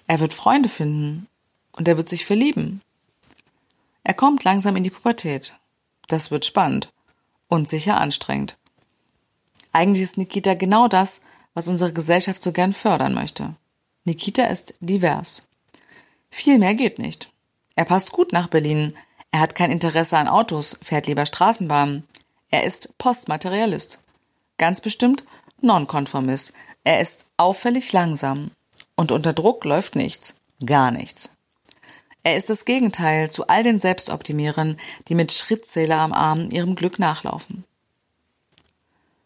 Er 0.06 0.20
wird 0.20 0.32
Freunde 0.32 0.68
finden 0.68 1.28
und 1.72 1.88
er 1.88 1.96
wird 1.96 2.08
sich 2.08 2.24
verlieben. 2.24 2.80
Er 4.02 4.14
kommt 4.14 4.44
langsam 4.44 4.76
in 4.76 4.84
die 4.84 4.90
Pubertät. 4.90 5.56
Das 6.08 6.30
wird 6.30 6.44
spannend 6.44 6.90
und 7.48 7.68
sicher 7.68 8.00
anstrengend. 8.00 8.56
Eigentlich 9.72 10.02
ist 10.02 10.18
Nikita 10.18 10.54
genau 10.54 10.88
das, 10.88 11.20
was 11.54 11.68
unsere 11.68 11.92
Gesellschaft 11.92 12.42
so 12.42 12.52
gern 12.52 12.72
fördern 12.72 13.14
möchte. 13.14 13.54
Nikita 14.04 14.44
ist 14.44 14.74
divers. 14.80 15.42
Viel 16.30 16.58
mehr 16.58 16.74
geht 16.74 16.98
nicht. 16.98 17.30
Er 17.74 17.84
passt 17.84 18.12
gut 18.12 18.32
nach 18.32 18.48
Berlin, 18.48 18.94
er 19.30 19.40
hat 19.40 19.54
kein 19.54 19.70
Interesse 19.70 20.16
an 20.16 20.28
Autos, 20.28 20.78
fährt 20.80 21.06
lieber 21.06 21.26
Straßenbahnen. 21.26 22.04
Er 22.48 22.64
ist 22.64 22.96
Postmaterialist. 22.96 24.00
Ganz 24.56 24.80
bestimmt 24.80 25.24
Nonkonformist. 25.60 26.54
Er 26.84 27.00
ist 27.00 27.26
auffällig 27.36 27.92
langsam. 27.92 28.52
Und 28.94 29.12
unter 29.12 29.34
Druck 29.34 29.64
läuft 29.66 29.94
nichts. 29.94 30.36
Gar 30.64 30.90
nichts. 30.90 31.30
Er 32.26 32.36
ist 32.36 32.50
das 32.50 32.64
Gegenteil 32.64 33.30
zu 33.30 33.46
all 33.46 33.62
den 33.62 33.78
Selbstoptimierern, 33.78 34.78
die 35.06 35.14
mit 35.14 35.30
Schrittzähler 35.30 35.98
am 35.98 36.12
Arm 36.12 36.50
ihrem 36.50 36.74
Glück 36.74 36.98
nachlaufen. 36.98 37.62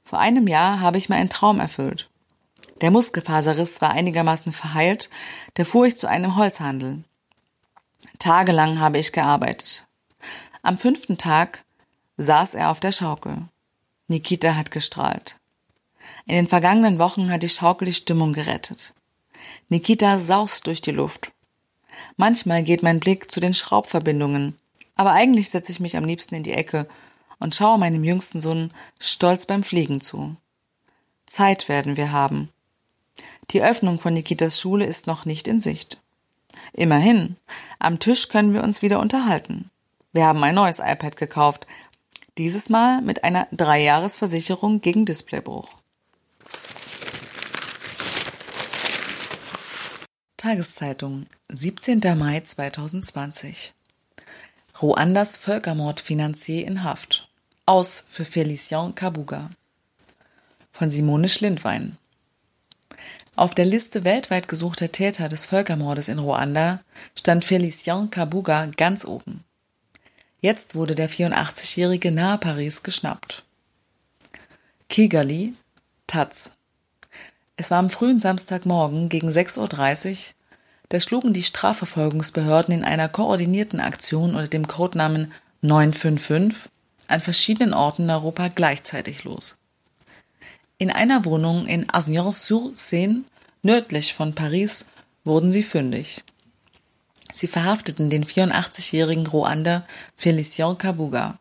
Vor 0.04 0.18
einem 0.18 0.46
Jahr 0.46 0.80
habe 0.80 0.98
ich 0.98 1.08
mir 1.08 1.16
einen 1.16 1.30
Traum 1.30 1.60
erfüllt. 1.60 2.10
Der 2.82 2.90
Muskelfaserriss 2.90 3.80
war 3.80 3.92
einigermaßen 3.92 4.52
verheilt, 4.52 5.08
da 5.54 5.64
fuhr 5.64 5.86
ich 5.86 5.96
zu 5.96 6.08
einem 6.08 6.36
Holzhandel. 6.36 7.02
Tagelang 8.18 8.80
habe 8.80 8.98
ich 8.98 9.12
gearbeitet. 9.12 9.86
Am 10.60 10.76
fünften 10.76 11.16
Tag 11.16 11.64
saß 12.18 12.54
er 12.54 12.70
auf 12.70 12.80
der 12.80 12.92
Schaukel. 12.92 13.48
Nikita 14.08 14.56
hat 14.56 14.70
gestrahlt. 14.70 15.36
In 16.26 16.34
den 16.34 16.46
vergangenen 16.46 16.98
Wochen 16.98 17.32
hat 17.32 17.42
die 17.42 17.48
Schaukel 17.48 17.86
die 17.86 17.94
Stimmung 17.94 18.34
gerettet. 18.34 18.92
Nikita 19.70 20.18
saust 20.18 20.66
durch 20.66 20.82
die 20.82 20.92
Luft. 20.92 21.32
Manchmal 22.16 22.62
geht 22.62 22.82
mein 22.82 23.00
Blick 23.00 23.30
zu 23.30 23.40
den 23.40 23.54
Schraubverbindungen, 23.54 24.56
aber 24.96 25.12
eigentlich 25.12 25.50
setze 25.50 25.72
ich 25.72 25.80
mich 25.80 25.96
am 25.96 26.04
liebsten 26.04 26.34
in 26.34 26.42
die 26.42 26.52
Ecke 26.52 26.86
und 27.38 27.54
schaue 27.54 27.78
meinem 27.78 28.04
jüngsten 28.04 28.40
Sohn 28.40 28.70
stolz 28.98 29.46
beim 29.46 29.62
Fliegen 29.62 30.00
zu. 30.00 30.36
Zeit 31.26 31.68
werden 31.68 31.96
wir 31.96 32.12
haben. 32.12 32.50
Die 33.50 33.62
Öffnung 33.62 33.98
von 33.98 34.14
Nikitas 34.14 34.60
Schule 34.60 34.84
ist 34.84 35.06
noch 35.06 35.24
nicht 35.24 35.48
in 35.48 35.60
Sicht. 35.60 36.02
Immerhin, 36.72 37.36
am 37.78 37.98
Tisch 37.98 38.28
können 38.28 38.54
wir 38.54 38.62
uns 38.62 38.82
wieder 38.82 39.00
unterhalten. 39.00 39.70
Wir 40.12 40.26
haben 40.26 40.42
ein 40.42 40.54
neues 40.54 40.78
iPad 40.78 41.16
gekauft. 41.16 41.66
Dieses 42.38 42.68
Mal 42.68 43.00
mit 43.02 43.24
einer 43.24 43.46
Dreijahresversicherung 43.52 44.80
gegen 44.80 45.04
Displaybruch. 45.04 45.76
Tageszeitung, 50.40 51.26
17. 51.50 52.00
Mai 52.16 52.40
2020. 52.40 53.74
Ruandas 54.80 55.36
Völkermordfinanzier 55.36 56.66
in 56.66 56.82
Haft. 56.82 57.28
Aus 57.66 58.06
für 58.08 58.24
Felicien 58.24 58.94
Kabuga. 58.94 59.50
Von 60.72 60.88
Simone 60.88 61.28
Schlindwein. 61.28 61.98
Auf 63.36 63.54
der 63.54 63.66
Liste 63.66 64.04
weltweit 64.04 64.48
gesuchter 64.48 64.90
Täter 64.90 65.28
des 65.28 65.44
Völkermordes 65.44 66.08
in 66.08 66.18
Ruanda 66.18 66.80
stand 67.14 67.44
Felicien 67.44 68.08
Kabuga 68.08 68.64
ganz 68.64 69.04
oben. 69.04 69.44
Jetzt 70.40 70.74
wurde 70.74 70.94
der 70.94 71.10
84-Jährige 71.10 72.12
nahe 72.12 72.38
Paris 72.38 72.82
geschnappt. 72.82 73.44
Kigali, 74.88 75.52
Taz. 76.06 76.52
Es 77.60 77.70
war 77.70 77.76
am 77.76 77.90
frühen 77.90 78.20
Samstagmorgen 78.20 79.10
gegen 79.10 79.28
6.30 79.28 80.08
Uhr, 80.08 80.16
da 80.88 80.98
schlugen 80.98 81.34
die 81.34 81.42
Strafverfolgungsbehörden 81.42 82.72
in 82.72 82.84
einer 82.84 83.10
koordinierten 83.10 83.80
Aktion 83.80 84.34
unter 84.34 84.48
dem 84.48 84.66
Codenamen 84.66 85.30
955 85.60 86.70
an 87.08 87.20
verschiedenen 87.20 87.74
Orten 87.74 88.04
in 88.04 88.10
Europa 88.10 88.48
gleichzeitig 88.48 89.24
los. 89.24 89.58
In 90.78 90.90
einer 90.90 91.26
Wohnung 91.26 91.66
in 91.66 91.86
Agnières-sur-Seine, 91.90 93.24
nördlich 93.62 94.14
von 94.14 94.34
Paris, 94.34 94.86
wurden 95.24 95.50
sie 95.50 95.62
fündig. 95.62 96.22
Sie 97.34 97.46
verhafteten 97.46 98.08
den 98.08 98.24
84-jährigen 98.24 99.26
Ruander 99.26 99.86
Felicien 100.16 100.78
Kabuga. 100.78 101.38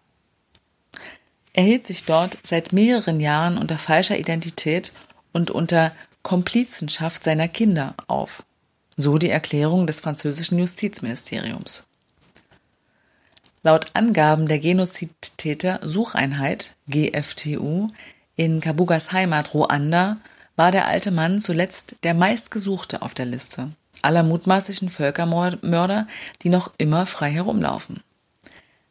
Er 1.54 1.64
hielt 1.64 1.88
sich 1.88 2.04
dort 2.04 2.38
seit 2.44 2.74
mehreren 2.74 3.22
Jahren 3.22 3.58
unter 3.58 3.78
falscher 3.78 4.20
Identität 4.20 4.92
und 5.32 5.52
unter 5.52 5.94
Komplizenschaft 6.30 7.24
seiner 7.24 7.48
Kinder 7.48 7.96
auf. 8.06 8.44
So 8.96 9.18
die 9.18 9.32
Erklärung 9.32 9.88
des 9.88 10.00
französischen 10.00 10.60
Justizministeriums. 10.60 11.88
Laut 13.64 13.88
Angaben 13.96 14.48
der 14.48 14.60
Genozidtäter 14.60 15.80
Sucheinheit 15.82 16.76
GFTU 16.88 17.90
in 18.36 18.60
Kabugas 18.60 19.12
Heimat 19.12 19.56
Ruanda 19.56 20.18
war 20.56 20.72
der 20.72 20.86
alte 20.86 21.10
Mann 21.10 21.42
zuletzt 21.42 21.96
der 22.04 22.14
meistgesuchte 22.14 23.02
auf 23.02 23.16
der 23.16 23.26
Liste 23.26 23.72
aller 24.04 24.22
mutmaßlichen 24.22 24.90
Völkermörder, 24.90 26.06
die 26.44 26.50
noch 26.50 26.72
immer 26.78 27.08
frei 27.08 27.32
herumlaufen. 27.32 28.04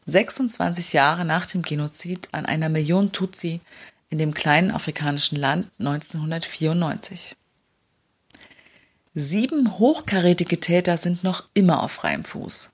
26 0.07 0.93
Jahre 0.93 1.25
nach 1.25 1.47
dem 1.47 1.63
Genozid 1.63 2.31
an 2.33 2.47
einer 2.47 2.69
Million 2.69 3.13
Tutsi 3.13 3.61
in 4.11 4.19
dem 4.19 4.35
kleinen 4.35 4.71
afrikanischen 4.71 5.39
Land 5.39 5.69
1994. 5.79 7.37
Sieben 9.15 9.79
hochkarätige 9.79 10.61
Täter 10.61 10.97
sind 10.97 11.25
noch 11.25 11.45
immer 11.55 11.83
auf 11.83 11.93
freiem 11.93 12.25
Fuß. 12.25 12.71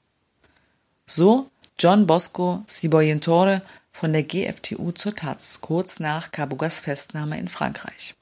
So 1.07 1.51
John 1.79 2.07
Bosco 2.07 2.63
Siboyentore 2.67 3.63
von 3.93 4.13
der 4.13 4.25
GFTU 4.25 4.93
zur 4.93 5.15
Taz, 5.15 5.61
kurz 5.61 6.01
nach 6.01 6.31
Kabugas 6.33 6.81
Festnahme 6.81 7.39
in 7.39 7.49
Frankreich. 7.49 8.15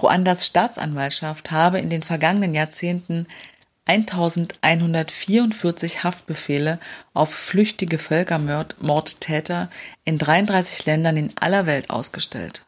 Ruandas 0.00 0.46
Staatsanwaltschaft 0.46 1.50
habe 1.50 1.78
in 1.78 1.90
den 1.90 2.02
vergangenen 2.02 2.54
Jahrzehnten 2.54 3.26
1144 3.86 6.04
Haftbefehle 6.04 6.78
auf 7.12 7.34
flüchtige 7.34 7.98
Völkermordtäter 7.98 9.68
in 10.04 10.16
33 10.18 10.86
Ländern 10.86 11.18
in 11.18 11.32
aller 11.38 11.66
Welt 11.66 11.90
ausgestellt. 11.90 12.64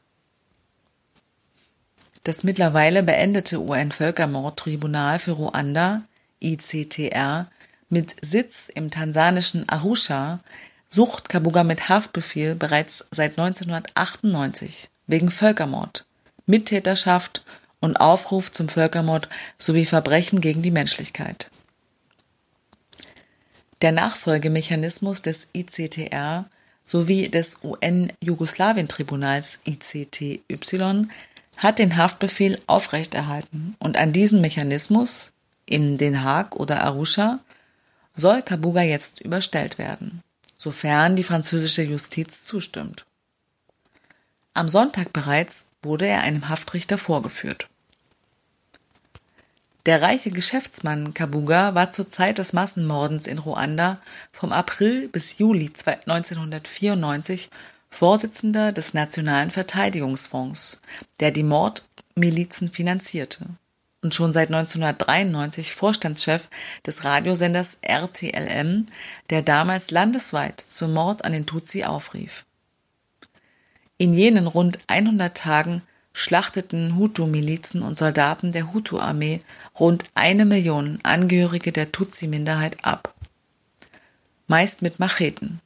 Das 2.24 2.42
mittlerweile 2.42 3.02
beendete 3.02 3.60
UN-Völkermordtribunal 3.60 5.18
für 5.18 5.32
Ruanda, 5.32 6.02
ICTR, 6.42 7.46
mit 7.88 8.16
Sitz 8.20 8.68
im 8.74 8.90
tansanischen 8.90 9.66
Arusha, 9.68 10.40
sucht 10.88 11.28
Kabuga 11.28 11.64
mit 11.64 11.88
Haftbefehl 11.88 12.54
bereits 12.54 13.04
seit 13.10 13.38
1998 13.38 14.90
wegen 15.06 15.30
Völkermord, 15.30 16.04
Mittäterschaft 16.46 17.44
und 17.80 17.96
Aufruf 17.96 18.52
zum 18.52 18.68
Völkermord 18.68 19.28
sowie 19.58 19.84
Verbrechen 19.84 20.40
gegen 20.40 20.62
die 20.62 20.70
Menschlichkeit. 20.70 21.50
Der 23.82 23.92
Nachfolgemechanismus 23.92 25.22
des 25.22 25.48
ICTR 25.54 26.46
sowie 26.82 27.28
des 27.28 27.58
UN-Jugoslawien-Tribunals 27.62 29.60
ICTY 29.66 30.42
hat 31.56 31.78
den 31.78 31.96
Haftbefehl 31.96 32.56
aufrechterhalten 32.66 33.76
und 33.78 33.96
an 33.96 34.12
diesen 34.12 34.40
Mechanismus 34.40 35.32
in 35.66 35.98
Den 35.98 36.22
Haag 36.22 36.56
oder 36.56 36.84
Arusha 36.84 37.40
soll 38.14 38.42
Kabuga 38.42 38.82
jetzt 38.82 39.20
überstellt 39.20 39.78
werden, 39.78 40.22
sofern 40.56 41.16
die 41.16 41.24
französische 41.24 41.82
Justiz 41.82 42.44
zustimmt. 42.44 43.04
Am 44.54 44.68
Sonntag 44.68 45.12
bereits 45.12 45.66
wurde 45.86 46.06
er 46.06 46.20
einem 46.20 46.48
Haftrichter 46.48 46.98
vorgeführt. 46.98 47.68
Der 49.86 50.02
reiche 50.02 50.30
Geschäftsmann 50.30 51.14
Kabuga 51.14 51.76
war 51.76 51.92
zur 51.92 52.10
Zeit 52.10 52.38
des 52.38 52.52
Massenmordens 52.52 53.28
in 53.28 53.38
Ruanda 53.38 54.00
vom 54.32 54.52
April 54.52 55.08
bis 55.08 55.38
Juli 55.38 55.70
1994 55.84 57.50
Vorsitzender 57.88 58.72
des 58.72 58.94
Nationalen 58.94 59.50
Verteidigungsfonds, 59.50 60.80
der 61.20 61.30
die 61.30 61.44
Mordmilizen 61.44 62.68
finanzierte 62.68 63.46
und 64.02 64.14
schon 64.14 64.32
seit 64.32 64.48
1993 64.48 65.72
Vorstandschef 65.72 66.48
des 66.84 67.04
Radiosenders 67.04 67.78
RTLM, 67.82 68.86
der 69.30 69.42
damals 69.42 69.90
landesweit 69.90 70.60
zum 70.60 70.92
Mord 70.92 71.24
an 71.24 71.32
den 71.32 71.46
Tutsi 71.46 71.84
aufrief. 71.84 72.44
In 73.98 74.12
jenen 74.12 74.46
rund 74.46 74.78
100 74.88 75.36
Tagen 75.36 75.82
schlachteten 76.12 76.96
Hutu-Milizen 76.96 77.82
und 77.82 77.96
Soldaten 77.96 78.52
der 78.52 78.72
Hutu-Armee 78.72 79.40
rund 79.78 80.04
eine 80.14 80.44
Million 80.44 80.98
Angehörige 81.02 81.72
der 81.72 81.92
Tutsi-Minderheit 81.92 82.84
ab. 82.84 83.14
Meist 84.46 84.82
mit 84.82 84.98
Macheten, 84.98 85.60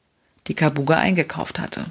die 0.47 0.53
Kabuga 0.53 0.97
eingekauft 0.97 1.59
hatte. 1.59 1.85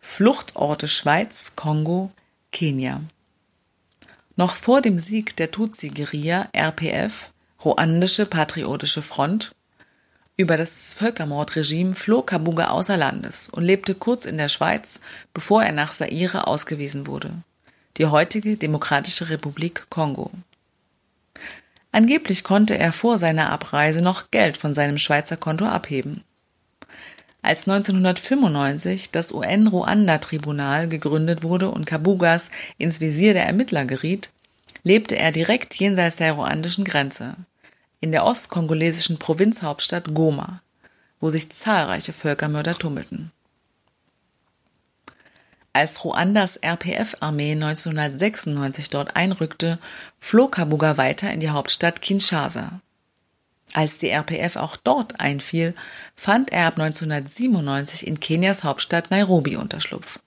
Fluchtorte 0.00 0.88
Schweiz, 0.88 1.52
Kongo, 1.56 2.10
Kenia. 2.52 3.02
Noch 4.36 4.54
vor 4.54 4.80
dem 4.80 4.98
Sieg 4.98 5.36
der 5.36 5.50
Tutsi-Guerilla 5.50 6.48
RPF, 6.52 7.30
Ruandische 7.64 8.26
Patriotische 8.26 9.02
Front, 9.02 9.54
über 10.36 10.56
das 10.56 10.92
Völkermordregime 10.92 11.94
floh 11.94 12.22
Kabuga 12.22 12.68
außer 12.68 12.96
Landes 12.96 13.48
und 13.48 13.64
lebte 13.64 13.94
kurz 13.94 14.26
in 14.26 14.36
der 14.36 14.48
Schweiz, 14.48 15.00
bevor 15.32 15.62
er 15.62 15.72
nach 15.72 15.92
Zaire 15.92 16.46
ausgewiesen 16.46 17.06
wurde, 17.06 17.32
die 17.96 18.06
heutige 18.06 18.56
Demokratische 18.56 19.30
Republik 19.30 19.86
Kongo. 19.88 20.30
Angeblich 21.90 22.44
konnte 22.44 22.76
er 22.76 22.92
vor 22.92 23.16
seiner 23.16 23.50
Abreise 23.50 24.02
noch 24.02 24.30
Geld 24.30 24.58
von 24.58 24.74
seinem 24.74 24.98
Schweizer 24.98 25.38
Konto 25.38 25.64
abheben. 25.64 26.22
Als 27.40 27.60
1995 27.60 29.12
das 29.12 29.32
UN-Ruanda-Tribunal 29.32 30.88
gegründet 30.88 31.42
wurde 31.42 31.70
und 31.70 31.86
Kabugas 31.86 32.50
ins 32.76 33.00
Visier 33.00 33.32
der 33.32 33.46
Ermittler 33.46 33.86
geriet, 33.86 34.30
lebte 34.82 35.16
er 35.16 35.32
direkt 35.32 35.74
jenseits 35.74 36.16
der 36.16 36.32
ruandischen 36.32 36.84
Grenze, 36.84 37.36
in 38.00 38.12
der 38.12 38.24
ostkongolesischen 38.24 39.18
Provinzhauptstadt 39.18 40.14
Goma, 40.14 40.60
wo 41.20 41.30
sich 41.30 41.50
zahlreiche 41.50 42.12
Völkermörder 42.12 42.74
tummelten. 42.74 43.32
Als 45.72 46.04
Ruandas 46.04 46.56
RPF-Armee 46.56 47.52
1996 47.52 48.88
dort 48.88 49.14
einrückte, 49.14 49.78
floh 50.18 50.48
Kabuga 50.48 50.96
weiter 50.96 51.30
in 51.30 51.40
die 51.40 51.50
Hauptstadt 51.50 52.00
Kinshasa. 52.00 52.80
Als 53.74 53.98
die 53.98 54.08
RPF 54.08 54.56
auch 54.56 54.76
dort 54.76 55.20
einfiel, 55.20 55.74
fand 56.14 56.50
er 56.50 56.66
ab 56.66 56.78
1997 56.78 58.06
in 58.06 58.20
Kenias 58.20 58.64
Hauptstadt 58.64 59.10
Nairobi 59.10 59.56
Unterschlupf. 59.56 60.20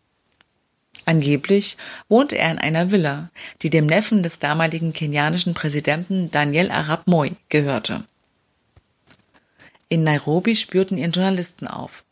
Angeblich 1.09 1.75
wohnte 2.07 2.37
er 2.37 2.51
in 2.51 2.59
einer 2.59 2.91
Villa, 2.91 3.31
die 3.63 3.71
dem 3.71 3.87
Neffen 3.87 4.21
des 4.21 4.37
damaligen 4.37 4.93
kenianischen 4.93 5.55
Präsidenten 5.55 6.29
Daniel 6.29 6.69
Arap 6.69 7.07
Moi 7.07 7.31
gehörte. 7.49 8.03
In 9.87 10.03
Nairobi 10.03 10.55
spürten 10.55 10.99
ihn 10.99 11.09
Journalisten 11.09 11.65
auf. 11.65 12.05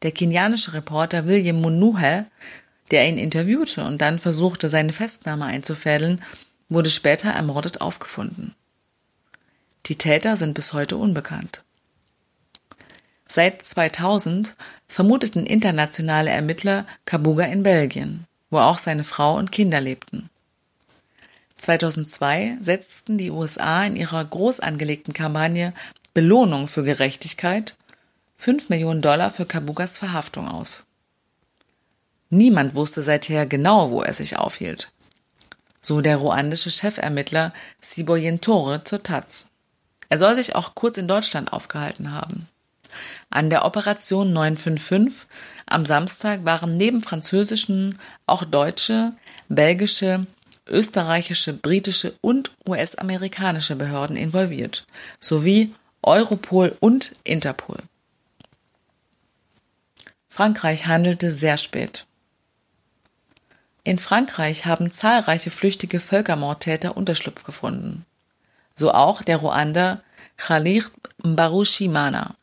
Der 0.00 0.12
kenianische 0.12 0.72
Reporter 0.72 1.26
William 1.26 1.60
Munuhe, 1.60 2.24
der 2.90 3.06
ihn 3.06 3.18
interviewte 3.18 3.84
und 3.84 4.00
dann 4.00 4.18
versuchte, 4.18 4.70
seine 4.70 4.94
Festnahme 4.94 5.44
einzufädeln, 5.44 6.22
wurde 6.70 6.88
später 6.88 7.28
ermordet 7.28 7.82
aufgefunden. 7.82 8.54
Die 9.84 9.98
Täter 9.98 10.38
sind 10.38 10.54
bis 10.54 10.72
heute 10.72 10.96
unbekannt. 10.96 11.62
Seit 13.28 13.62
2000 13.62 14.56
vermuteten 14.88 15.44
internationale 15.44 16.30
Ermittler 16.30 16.86
Kabuga 17.04 17.44
in 17.44 17.62
Belgien, 17.62 18.26
wo 18.50 18.58
auch 18.58 18.78
seine 18.78 19.04
Frau 19.04 19.36
und 19.36 19.52
Kinder 19.52 19.80
lebten. 19.80 20.28
2002 21.56 22.58
setzten 22.60 23.18
die 23.18 23.30
USA 23.30 23.84
in 23.84 23.96
ihrer 23.96 24.24
groß 24.24 24.60
angelegten 24.60 25.12
Kampagne 25.12 25.74
Belohnung 26.14 26.68
für 26.68 26.82
Gerechtigkeit 26.82 27.76
5 28.38 28.70
Millionen 28.70 29.02
Dollar 29.02 29.30
für 29.30 29.44
Kabugas 29.44 29.98
Verhaftung 29.98 30.48
aus. 30.48 30.84
Niemand 32.30 32.74
wusste 32.74 33.02
seither 33.02 33.44
genau, 33.44 33.90
wo 33.90 34.02
er 34.02 34.14
sich 34.14 34.38
aufhielt. 34.38 34.92
So 35.82 36.00
der 36.00 36.16
ruandische 36.16 36.70
Chefermittler 36.70 37.52
Siboyentore 37.80 38.84
zur 38.84 39.02
Taz. 39.02 39.50
Er 40.08 40.18
soll 40.18 40.34
sich 40.34 40.54
auch 40.54 40.74
kurz 40.74 40.96
in 40.96 41.08
Deutschland 41.08 41.52
aufgehalten 41.52 42.12
haben. 42.12 42.48
An 43.30 43.50
der 43.50 43.64
Operation 43.64 44.32
955 44.32 45.28
am 45.66 45.86
Samstag 45.86 46.44
waren 46.44 46.76
neben 46.76 47.02
französischen 47.02 47.98
auch 48.26 48.44
deutsche, 48.44 49.12
belgische, 49.48 50.26
österreichische, 50.66 51.52
britische 51.52 52.14
und 52.20 52.52
US-amerikanische 52.66 53.76
Behörden 53.76 54.16
involviert, 54.16 54.86
sowie 55.18 55.74
Europol 56.02 56.76
und 56.80 57.12
Interpol. 57.24 57.78
Frankreich 60.28 60.86
handelte 60.86 61.30
sehr 61.30 61.56
spät. 61.56 62.06
In 63.82 63.98
Frankreich 63.98 64.66
haben 64.66 64.90
zahlreiche 64.90 65.50
flüchtige 65.50 66.00
Völkermordtäter 66.00 66.96
Unterschlupf 66.96 67.44
gefunden. 67.44 68.04
So 68.74 68.92
auch 68.92 69.22
der 69.22 69.38
Ruander 69.38 70.02
Khalid 70.36 70.92
Mbarushimana 71.22 72.36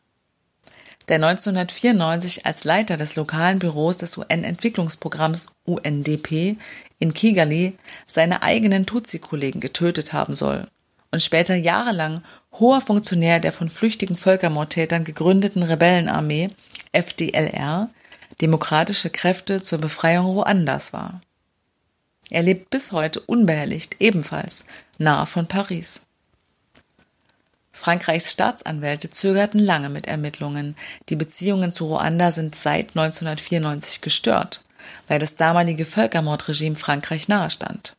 der 1.08 1.16
1994 1.16 2.46
als 2.46 2.64
Leiter 2.64 2.98
des 2.98 3.16
lokalen 3.16 3.60
Büros 3.60 3.98
des 3.98 4.18
UN-Entwicklungsprogramms 4.18 5.48
UNDP 5.66 6.58
in 7.00 7.14
Kigali 7.14 7.78
seine 8.06 8.44
eigenen 8.44 8.86
Tutsi-Kollegen 8.86 9.60
getötet 9.60 10.14
haben 10.14 10.34
soll 10.34 10.68
und 11.12 11.22
später 11.22 11.56
jahrelang 11.56 12.22
hoher 12.54 12.82
Funktionär 12.82 13.40
der 13.40 13.52
von 13.52 13.70
flüchtigen 13.70 14.18
Völkermordtätern 14.18 15.04
gegründeten 15.04 15.64
Rebellenarmee 15.64 16.50
FDLR, 16.92 17.90
Demokratische 18.42 19.10
Kräfte 19.10 19.62
zur 19.62 19.80
Befreiung 19.80 20.26
Ruandas 20.26 20.94
war. 20.94 21.22
Er 22.30 22.44
lebt 22.44 22.70
bis 22.70 22.92
heute 22.92 23.20
unbehelligt 23.22 23.96
ebenfalls 24.00 24.66
nahe 24.98 25.26
von 25.26 25.48
Paris. 25.48 26.07
Frankreichs 27.78 28.32
Staatsanwälte 28.32 29.12
zögerten 29.12 29.60
lange 29.60 29.90
mit 29.90 30.08
Ermittlungen. 30.08 30.76
Die 31.10 31.16
Beziehungen 31.16 31.72
zu 31.72 31.86
Ruanda 31.86 32.32
sind 32.32 32.56
seit 32.56 32.98
1994 32.98 34.02
gestört, 34.02 34.64
weil 35.08 35.20
das 35.20 35.36
damalige 35.36 35.86
Völkermordregime 35.86 36.76
Frankreich 36.76 37.28
nahestand. 37.28 37.96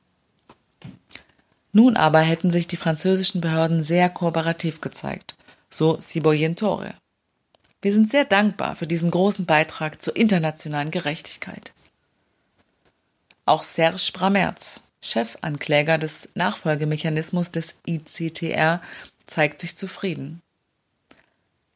Nun 1.73 1.97
aber 1.97 2.21
hätten 2.21 2.51
sich 2.51 2.67
die 2.67 2.77
französischen 2.77 3.41
Behörden 3.41 3.81
sehr 3.81 4.11
kooperativ 4.11 4.81
gezeigt, 4.81 5.37
so 5.71 5.97
Siboyen 6.01 6.57
Tore. 6.57 6.95
Wir 7.81 7.93
sind 7.93 8.11
sehr 8.11 8.25
dankbar 8.25 8.75
für 8.75 8.89
diesen 8.89 9.13
großen 9.13 9.47
Beitrag 9.47 10.03
zur 10.03 10.17
internationalen 10.17 10.91
Gerechtigkeit. 10.91 11.73
Auch 13.45 13.63
Serge 13.63 14.11
Bramertz, 14.13 14.83
Chefankläger 15.01 15.99
des 15.99 16.31
Nachfolgemechanismus 16.35 17.53
des 17.53 17.77
ICTR, 17.87 18.83
zeigt 19.29 19.61
sich 19.61 19.77
zufrieden. 19.77 20.43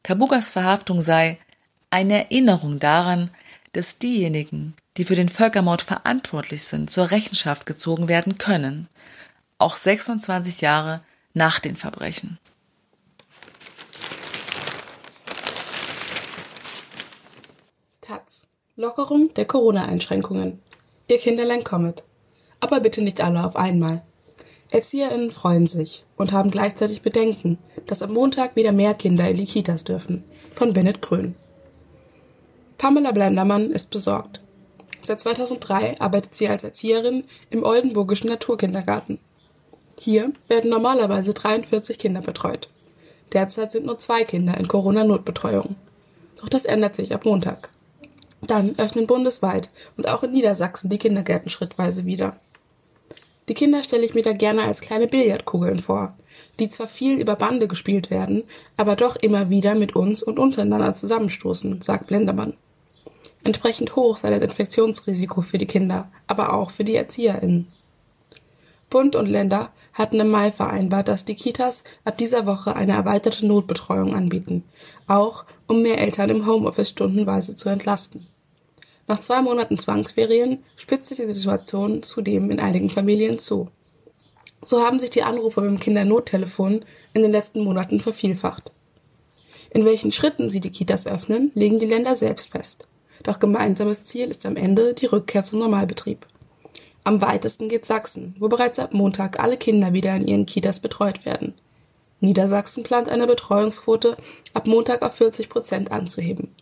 Kabugas 0.03 0.51
Verhaftung 0.51 1.01
sei 1.01 1.37
eine 1.89 2.25
Erinnerung 2.25 2.79
daran, 2.79 3.31
dass 3.71 3.97
diejenigen, 3.97 4.75
die 4.97 5.05
für 5.05 5.15
den 5.15 5.29
Völkermord 5.29 5.81
verantwortlich 5.81 6.65
sind, 6.65 6.89
zur 6.89 7.11
Rechenschaft 7.11 7.65
gezogen 7.65 8.07
werden 8.07 8.37
können, 8.37 8.87
auch 9.57 9.75
26 9.75 10.61
Jahre 10.61 11.01
nach 11.33 11.59
den 11.59 11.75
Verbrechen. 11.75 12.37
Taz. 18.01 18.45
Lockerung 18.75 19.33
der 19.35 19.45
Corona-Einschränkungen. 19.45 20.59
Ihr 21.07 21.19
Kinderlein 21.19 21.63
kommet. 21.63 22.03
Aber 22.59 22.79
bitte 22.79 23.01
nicht 23.01 23.21
alle 23.21 23.45
auf 23.45 23.55
einmal. 23.55 24.01
ErzieherInnen 24.73 25.31
freuen 25.31 25.67
sich 25.67 26.03
und 26.17 26.31
haben 26.31 26.49
gleichzeitig 26.49 27.03
Bedenken, 27.03 27.59
dass 27.85 28.01
am 28.01 28.11
Montag 28.11 28.55
wieder 28.55 28.71
mehr 28.71 28.95
Kinder 28.95 29.29
in 29.29 29.37
die 29.37 29.45
Kitas 29.45 29.83
dürfen. 29.83 30.23
Von 30.51 30.73
Bennett 30.73 30.99
Krön. 30.99 31.35
Pamela 32.79 33.11
Blendermann 33.11 33.69
ist 33.69 33.91
besorgt. 33.91 34.41
Seit 35.03 35.19
2003 35.19 36.01
arbeitet 36.01 36.33
sie 36.33 36.49
als 36.49 36.63
Erzieherin 36.63 37.25
im 37.51 37.63
Oldenburgischen 37.63 38.29
Naturkindergarten. 38.29 39.19
Hier 39.99 40.33
werden 40.47 40.71
normalerweise 40.71 41.35
43 41.35 41.99
Kinder 41.99 42.21
betreut. 42.21 42.67
Derzeit 43.31 43.71
sind 43.71 43.85
nur 43.85 43.99
zwei 43.99 44.23
Kinder 44.23 44.57
in 44.57 44.67
Corona-Notbetreuung. 44.67 45.75
Doch 46.41 46.49
das 46.49 46.65
ändert 46.65 46.95
sich 46.95 47.13
ab 47.13 47.25
Montag. 47.25 47.69
Dann 48.41 48.73
öffnen 48.79 49.05
bundesweit 49.05 49.69
und 49.97 50.07
auch 50.07 50.23
in 50.23 50.31
Niedersachsen 50.31 50.89
die 50.89 50.97
Kindergärten 50.97 51.51
schrittweise 51.51 52.05
wieder. 52.05 52.37
Die 53.49 53.53
Kinder 53.53 53.83
stelle 53.83 54.05
ich 54.05 54.13
mir 54.13 54.23
da 54.23 54.33
gerne 54.33 54.63
als 54.63 54.81
kleine 54.81 55.07
Billardkugeln 55.07 55.81
vor, 55.81 56.09
die 56.59 56.69
zwar 56.69 56.87
viel 56.87 57.19
über 57.19 57.35
Bande 57.35 57.67
gespielt 57.67 58.09
werden, 58.09 58.43
aber 58.77 58.95
doch 58.95 59.15
immer 59.17 59.49
wieder 59.49 59.75
mit 59.75 59.95
uns 59.95 60.23
und 60.23 60.39
untereinander 60.39 60.93
zusammenstoßen, 60.93 61.81
sagt 61.81 62.07
Blendermann. 62.07 62.53
Entsprechend 63.43 63.95
hoch 63.97 64.15
sei 64.15 64.29
das 64.29 64.41
Infektionsrisiko 64.41 65.41
für 65.41 65.57
die 65.57 65.65
Kinder, 65.65 66.09
aber 66.27 66.53
auch 66.53 66.71
für 66.71 66.85
die 66.85 66.95
ErzieherInnen. 66.95 67.67
Bund 68.89 69.15
und 69.15 69.27
Länder 69.27 69.71
hatten 69.91 70.19
im 70.19 70.29
Mai 70.29 70.51
vereinbart, 70.51 71.07
dass 71.07 71.25
die 71.25 71.35
Kitas 71.35 71.83
ab 72.05 72.17
dieser 72.17 72.45
Woche 72.45 72.75
eine 72.75 72.93
erweiterte 72.93 73.45
Notbetreuung 73.45 74.13
anbieten, 74.13 74.63
auch 75.07 75.43
um 75.67 75.81
mehr 75.81 75.99
Eltern 75.99 76.29
im 76.29 76.45
Homeoffice 76.45 76.89
stundenweise 76.89 77.55
zu 77.55 77.69
entlasten. 77.69 78.27
Nach 79.07 79.19
zwei 79.19 79.41
Monaten 79.41 79.77
Zwangsferien 79.77 80.63
spitzt 80.77 81.07
sich 81.07 81.17
die 81.17 81.33
Situation 81.33 82.03
zudem 82.03 82.49
in 82.51 82.59
einigen 82.59 82.89
Familien 82.89 83.37
zu. 83.37 83.69
So 84.61 84.81
haben 84.81 84.99
sich 84.99 85.09
die 85.09 85.23
Anrufe 85.23 85.61
beim 85.61 85.79
Kindernottelefon 85.79 86.85
in 87.13 87.21
den 87.21 87.31
letzten 87.31 87.63
Monaten 87.63 87.99
vervielfacht. 87.99 88.71
In 89.71 89.85
welchen 89.85 90.11
Schritten 90.11 90.49
sie 90.49 90.61
die 90.61 90.71
Kitas 90.71 91.05
öffnen, 91.05 91.51
legen 91.53 91.79
die 91.79 91.85
Länder 91.85 92.15
selbst 92.15 92.51
fest. 92.51 92.87
Doch 93.23 93.39
gemeinsames 93.39 94.05
Ziel 94.05 94.29
ist 94.29 94.45
am 94.45 94.55
Ende 94.55 94.93
die 94.93 95.07
Rückkehr 95.07 95.43
zum 95.43 95.59
Normalbetrieb. 95.59 96.25
Am 97.03 97.21
weitesten 97.21 97.67
geht 97.67 97.85
Sachsen, 97.85 98.35
wo 98.39 98.47
bereits 98.47 98.79
ab 98.79 98.93
Montag 98.93 99.39
alle 99.39 99.57
Kinder 99.57 99.91
wieder 99.91 100.15
in 100.15 100.27
ihren 100.27 100.45
Kitas 100.45 100.79
betreut 100.79 101.25
werden. 101.25 101.53
Niedersachsen 102.21 102.83
plant 102.83 103.09
eine 103.09 103.27
Betreuungsquote 103.27 104.15
ab 104.53 104.65
Montag 104.67 105.01
auf 105.01 105.15
40 105.15 105.49
Prozent 105.49 105.91
anzuheben. 105.91 106.55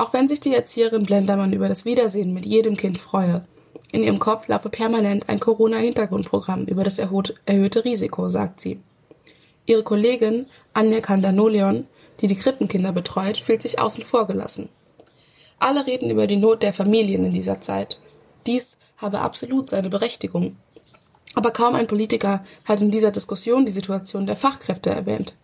Auch 0.00 0.14
wenn 0.14 0.28
sich 0.28 0.40
die 0.40 0.54
Erzieherin 0.54 1.04
Blendermann 1.04 1.52
über 1.52 1.68
das 1.68 1.84
Wiedersehen 1.84 2.32
mit 2.32 2.46
jedem 2.46 2.74
Kind 2.74 2.96
freue, 2.96 3.44
in 3.92 4.02
ihrem 4.02 4.18
Kopf 4.18 4.48
laufe 4.48 4.70
permanent 4.70 5.28
ein 5.28 5.40
Corona-Hintergrundprogramm 5.40 6.64
über 6.64 6.84
das 6.84 6.98
erhöhte 6.98 7.84
Risiko, 7.84 8.30
sagt 8.30 8.62
sie. 8.62 8.80
Ihre 9.66 9.82
Kollegin 9.82 10.46
Anja 10.72 11.02
Kandanoleon, 11.02 11.86
die 12.20 12.28
die 12.28 12.36
Krippenkinder 12.36 12.92
betreut, 12.92 13.36
fühlt 13.36 13.60
sich 13.60 13.78
außen 13.78 14.02
vor 14.02 14.26
gelassen. 14.26 14.70
Alle 15.58 15.86
reden 15.86 16.08
über 16.08 16.26
die 16.26 16.36
Not 16.36 16.62
der 16.62 16.72
Familien 16.72 17.26
in 17.26 17.34
dieser 17.34 17.60
Zeit. 17.60 18.00
Dies 18.46 18.78
habe 18.96 19.18
absolut 19.18 19.68
seine 19.68 19.90
Berechtigung. 19.90 20.56
Aber 21.34 21.50
kaum 21.50 21.74
ein 21.74 21.88
Politiker 21.88 22.42
hat 22.64 22.80
in 22.80 22.90
dieser 22.90 23.10
Diskussion 23.10 23.66
die 23.66 23.70
Situation 23.70 24.24
der 24.24 24.36
Fachkräfte 24.36 24.88
erwähnt. 24.88 25.34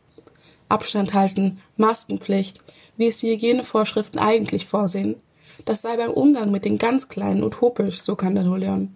Abstand 0.71 1.13
halten, 1.13 1.61
Maskenpflicht, 1.77 2.61
wie 2.97 3.07
es 3.07 3.19
die 3.19 3.33
Hygienevorschriften 3.33 4.19
eigentlich 4.19 4.67
vorsehen. 4.67 5.17
Das 5.65 5.83
sei 5.83 5.97
beim 5.97 6.11
Umgang 6.11 6.51
mit 6.51 6.65
den 6.65 6.79
ganz 6.79 7.09
Kleinen 7.09 7.43
utopisch, 7.43 8.01
so 8.01 8.17
kann 8.17 8.35
der 8.35 8.45
Leon. 8.45 8.95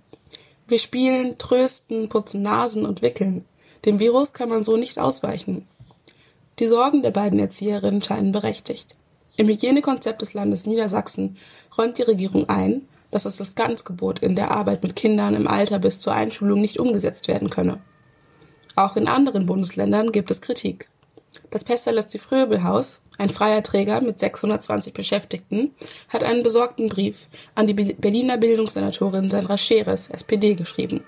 Wir 0.68 0.78
spielen, 0.78 1.36
trösten, 1.38 2.08
putzen 2.08 2.42
Nasen 2.42 2.86
und 2.86 3.02
wickeln. 3.02 3.44
Dem 3.84 3.98
Virus 3.98 4.32
kann 4.32 4.48
man 4.48 4.62
so 4.62 4.76
nicht 4.76 4.98
ausweichen. 4.98 5.66
Die 6.58 6.66
Sorgen 6.66 7.02
der 7.02 7.10
beiden 7.10 7.38
Erzieherinnen 7.38 8.02
scheinen 8.02 8.32
berechtigt. 8.32 8.94
Im 9.36 9.48
Hygienekonzept 9.48 10.20
des 10.20 10.34
Landes 10.34 10.66
Niedersachsen 10.66 11.38
räumt 11.76 11.96
die 11.98 12.02
Regierung 12.02 12.48
ein, 12.48 12.82
dass 13.10 13.22
das 13.24 13.38
Distanzgebot 13.38 14.20
in 14.20 14.36
der 14.36 14.50
Arbeit 14.50 14.82
mit 14.82 14.94
Kindern 14.94 15.34
im 15.34 15.48
Alter 15.48 15.78
bis 15.78 16.00
zur 16.00 16.12
Einschulung 16.12 16.60
nicht 16.60 16.78
umgesetzt 16.78 17.28
werden 17.28 17.50
könne. 17.50 17.80
Auch 18.76 18.96
in 18.96 19.08
anderen 19.08 19.46
Bundesländern 19.46 20.12
gibt 20.12 20.30
es 20.30 20.40
Kritik. 20.40 20.88
Das 21.50 21.64
Pestalozzi-Fröbel-Haus, 21.64 23.00
ein 23.20 23.28
freier 23.28 23.62
Träger 23.62 24.00
mit 24.00 24.18
620 24.18 24.94
Beschäftigten, 24.94 25.74
hat 26.08 26.24
einen 26.24 26.42
besorgten 26.42 26.88
Brief 26.88 27.28
an 27.54 27.66
die 27.66 27.74
Berliner 27.74 28.38
Bildungssenatorin 28.38 29.30
Sandra 29.30 29.58
Scheres, 29.58 30.08
SPD, 30.08 30.54
geschrieben. 30.54 31.04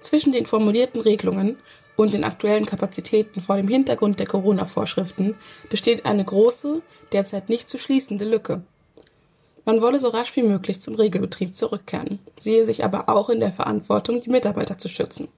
Zwischen 0.00 0.32
den 0.32 0.46
formulierten 0.46 1.00
Regelungen 1.00 1.58
und 1.96 2.14
den 2.14 2.24
aktuellen 2.24 2.64
Kapazitäten 2.64 3.42
vor 3.42 3.56
dem 3.56 3.68
Hintergrund 3.68 4.18
der 4.18 4.26
Corona-Vorschriften 4.26 5.36
besteht 5.68 6.06
eine 6.06 6.24
große, 6.24 6.80
derzeit 7.12 7.50
nicht 7.50 7.68
zu 7.68 7.76
schließende 7.76 8.24
Lücke. 8.24 8.62
Man 9.66 9.82
wolle 9.82 10.00
so 10.00 10.08
rasch 10.08 10.34
wie 10.36 10.42
möglich 10.42 10.80
zum 10.80 10.94
Regelbetrieb 10.94 11.54
zurückkehren, 11.54 12.18
sehe 12.36 12.64
sich 12.64 12.82
aber 12.82 13.10
auch 13.10 13.28
in 13.28 13.40
der 13.40 13.52
Verantwortung, 13.52 14.20
die 14.20 14.30
Mitarbeiter 14.30 14.78
zu 14.78 14.88
schützen. 14.88 15.28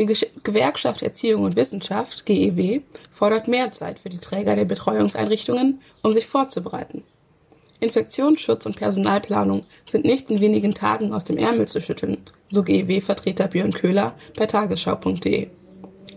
Die 0.00 0.06
Gewerkschaft 0.42 1.02
Erziehung 1.02 1.42
und 1.42 1.56
Wissenschaft, 1.56 2.24
GEW, 2.24 2.80
fordert 3.12 3.48
mehr 3.48 3.70
Zeit 3.70 3.98
für 3.98 4.08
die 4.08 4.16
Träger 4.16 4.56
der 4.56 4.64
Betreuungseinrichtungen, 4.64 5.82
um 6.02 6.14
sich 6.14 6.26
vorzubereiten. 6.26 7.04
Infektionsschutz 7.80 8.64
und 8.64 8.76
Personalplanung 8.76 9.66
sind 9.84 10.06
nicht 10.06 10.30
in 10.30 10.40
wenigen 10.40 10.72
Tagen 10.72 11.12
aus 11.12 11.26
dem 11.26 11.36
Ärmel 11.36 11.68
zu 11.68 11.82
schütteln, 11.82 12.16
so 12.48 12.62
GEW-Vertreter 12.62 13.48
Björn 13.48 13.74
Köhler 13.74 14.14
bei 14.38 14.46
tagesschau.de. 14.46 15.48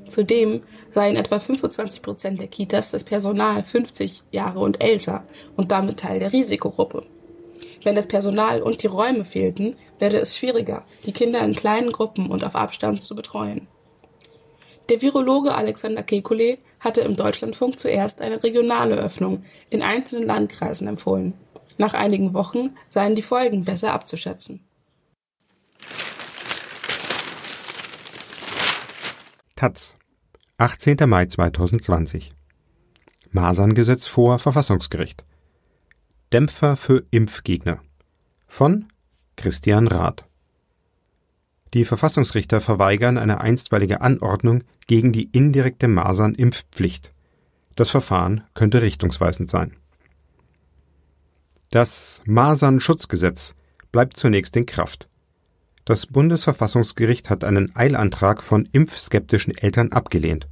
Zudem 0.07 0.61
seien 0.89 1.17
etwa 1.17 1.41
25 1.41 2.01
Prozent 2.01 2.39
der 2.39 2.47
Kitas 2.47 2.91
das 2.91 3.03
Personal 3.03 3.63
50 3.63 4.23
Jahre 4.31 4.59
und 4.59 4.81
älter 4.81 5.25
und 5.57 5.73
damit 5.73 5.99
Teil 5.99 6.19
der 6.19 6.31
Risikogruppe. 6.31 7.05
Wenn 7.84 7.95
das 7.95 8.07
Personal 8.07 8.61
und 8.61 8.81
die 8.81 8.88
Räume 8.88 9.25
fehlten, 9.25 9.75
werde 9.99 10.19
es 10.19 10.38
schwieriger, 10.38 10.86
die 11.05 11.11
Kinder 11.11 11.41
in 11.41 11.53
kleinen 11.53 11.91
Gruppen 11.91 12.31
und 12.31 12.45
auf 12.45 12.55
Abstand 12.55 13.01
zu 13.01 13.13
betreuen. 13.13 13.67
Der 14.89 15.01
Virologe 15.01 15.55
Alexander 15.55 16.01
Kekulé 16.01 16.57
hatte 16.79 17.01
im 17.01 17.15
Deutschlandfunk 17.15 17.79
zuerst 17.79 18.21
eine 18.21 18.43
regionale 18.43 18.95
Öffnung 18.95 19.45
in 19.69 19.81
einzelnen 19.81 20.27
Landkreisen 20.27 20.88
empfohlen. 20.88 21.34
Nach 21.77 21.93
einigen 21.93 22.34
Wochen 22.34 22.75
seien 22.89 23.15
die 23.15 23.21
Folgen 23.21 23.63
besser 23.63 23.93
abzuschätzen. 23.93 24.59
Taz, 29.55 29.95
18. 30.57 30.97
Mai 31.07 31.25
2020. 31.25 32.31
Maserngesetz 33.31 34.05
vor 34.05 34.38
Verfassungsgericht. 34.38 35.23
Dämpfer 36.34 36.75
für 36.75 37.05
Impfgegner. 37.09 37.79
Von 38.47 38.89
Christian 39.38 39.88
Rath. 39.88 40.25
Die 41.74 41.86
Verfassungsrichter 41.86 42.61
verweigern 42.61 43.17
eine 43.17 43.41
einstweilige 43.41 44.01
Anordnung 44.01 44.63
gegen 44.86 45.11
die 45.11 45.30
indirekte 45.32 45.88
Masernimpfpflicht. 45.88 47.11
Das 47.76 47.89
Verfahren 47.89 48.43
könnte 48.53 48.84
richtungsweisend 48.84 49.49
sein. 49.49 49.74
Das 51.71 52.21
Masernschutzgesetz 52.26 53.55
bleibt 53.91 54.17
zunächst 54.17 54.55
in 54.55 54.67
Kraft. 54.67 55.09
Das 55.86 56.05
Bundesverfassungsgericht 56.05 57.32
hat 57.32 57.43
einen 57.43 57.76
Eilantrag 57.76 58.43
von 58.43 58.69
impfskeptischen 58.71 59.57
Eltern 59.57 59.91
abgelehnt. 59.91 60.47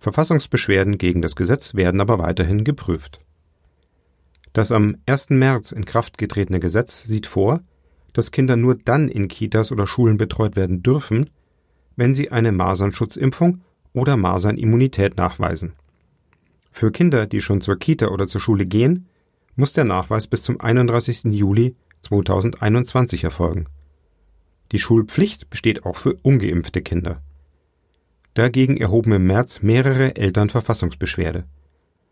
Verfassungsbeschwerden 0.00 0.98
gegen 0.98 1.22
das 1.22 1.36
Gesetz 1.36 1.74
werden 1.74 2.00
aber 2.00 2.18
weiterhin 2.18 2.64
geprüft. 2.64 3.20
Das 4.52 4.72
am 4.72 4.96
1. 5.06 5.30
März 5.30 5.70
in 5.70 5.84
Kraft 5.84 6.18
getretene 6.18 6.58
Gesetz 6.58 7.04
sieht 7.04 7.28
vor, 7.28 7.60
dass 8.12 8.30
Kinder 8.30 8.56
nur 8.56 8.76
dann 8.76 9.08
in 9.08 9.28
Kitas 9.28 9.72
oder 9.72 9.86
Schulen 9.86 10.16
betreut 10.16 10.56
werden 10.56 10.82
dürfen, 10.82 11.30
wenn 11.96 12.14
sie 12.14 12.30
eine 12.30 12.52
Masernschutzimpfung 12.52 13.62
oder 13.92 14.16
Masernimmunität 14.16 15.16
nachweisen. 15.16 15.74
Für 16.70 16.90
Kinder, 16.90 17.26
die 17.26 17.40
schon 17.40 17.60
zur 17.60 17.78
Kita 17.78 18.08
oder 18.08 18.26
zur 18.26 18.40
Schule 18.40 18.66
gehen, 18.66 19.06
muss 19.56 19.72
der 19.74 19.84
Nachweis 19.84 20.26
bis 20.26 20.42
zum 20.42 20.60
31. 20.60 21.24
Juli 21.34 21.76
2021 22.00 23.24
erfolgen. 23.24 23.66
Die 24.72 24.78
Schulpflicht 24.78 25.50
besteht 25.50 25.84
auch 25.84 25.96
für 25.96 26.16
ungeimpfte 26.22 26.80
Kinder. 26.80 27.20
Dagegen 28.34 28.78
erhoben 28.78 29.12
im 29.12 29.26
März 29.26 29.60
mehrere 29.60 30.16
Eltern 30.16 30.48
Verfassungsbeschwerde. 30.48 31.44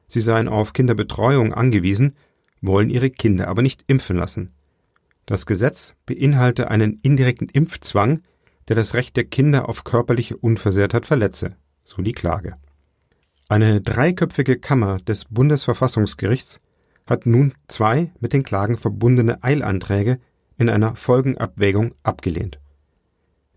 Sie 0.07 0.20
seien 0.20 0.48
auf 0.48 0.74
Kinderbetreuung 0.74 1.55
angewiesen, 1.55 2.14
wollen 2.61 2.90
ihre 2.90 3.11
Kinder 3.11 3.48
aber 3.48 3.62
nicht 3.62 3.84
impfen 3.86 4.16
lassen. 4.16 4.53
Das 5.27 5.47
Gesetz 5.47 5.95
beinhalte 6.07 6.71
einen 6.71 6.99
indirekten 7.03 7.49
Impfzwang, 7.49 8.23
der 8.68 8.77
das 8.77 8.95
Recht 8.95 9.16
der 9.16 9.25
Kinder 9.25 9.68
auf 9.68 9.85
körperliche 9.85 10.37
Unversehrtheit 10.37 11.07
verletze, 11.07 11.57
so 11.85 12.03
die 12.03 12.12
Klage. 12.12 12.57
Eine 13.49 13.81
dreiköpfige 13.81 14.59
Kammer 14.59 14.99
des 14.99 15.25
Bundesverfassungsgerichts 15.25 16.61
hat 17.07 17.27
nun 17.27 17.55
zwei 17.66 18.12
mit 18.21 18.33
den 18.33 18.45
Klagen 18.45 18.77
verbundene 18.77 19.43
Eilanträge 19.43 20.21
in 20.57 20.71
einer 20.71 20.95
Folgenabwägung 20.95 21.95
abgelehnt. 22.03 22.61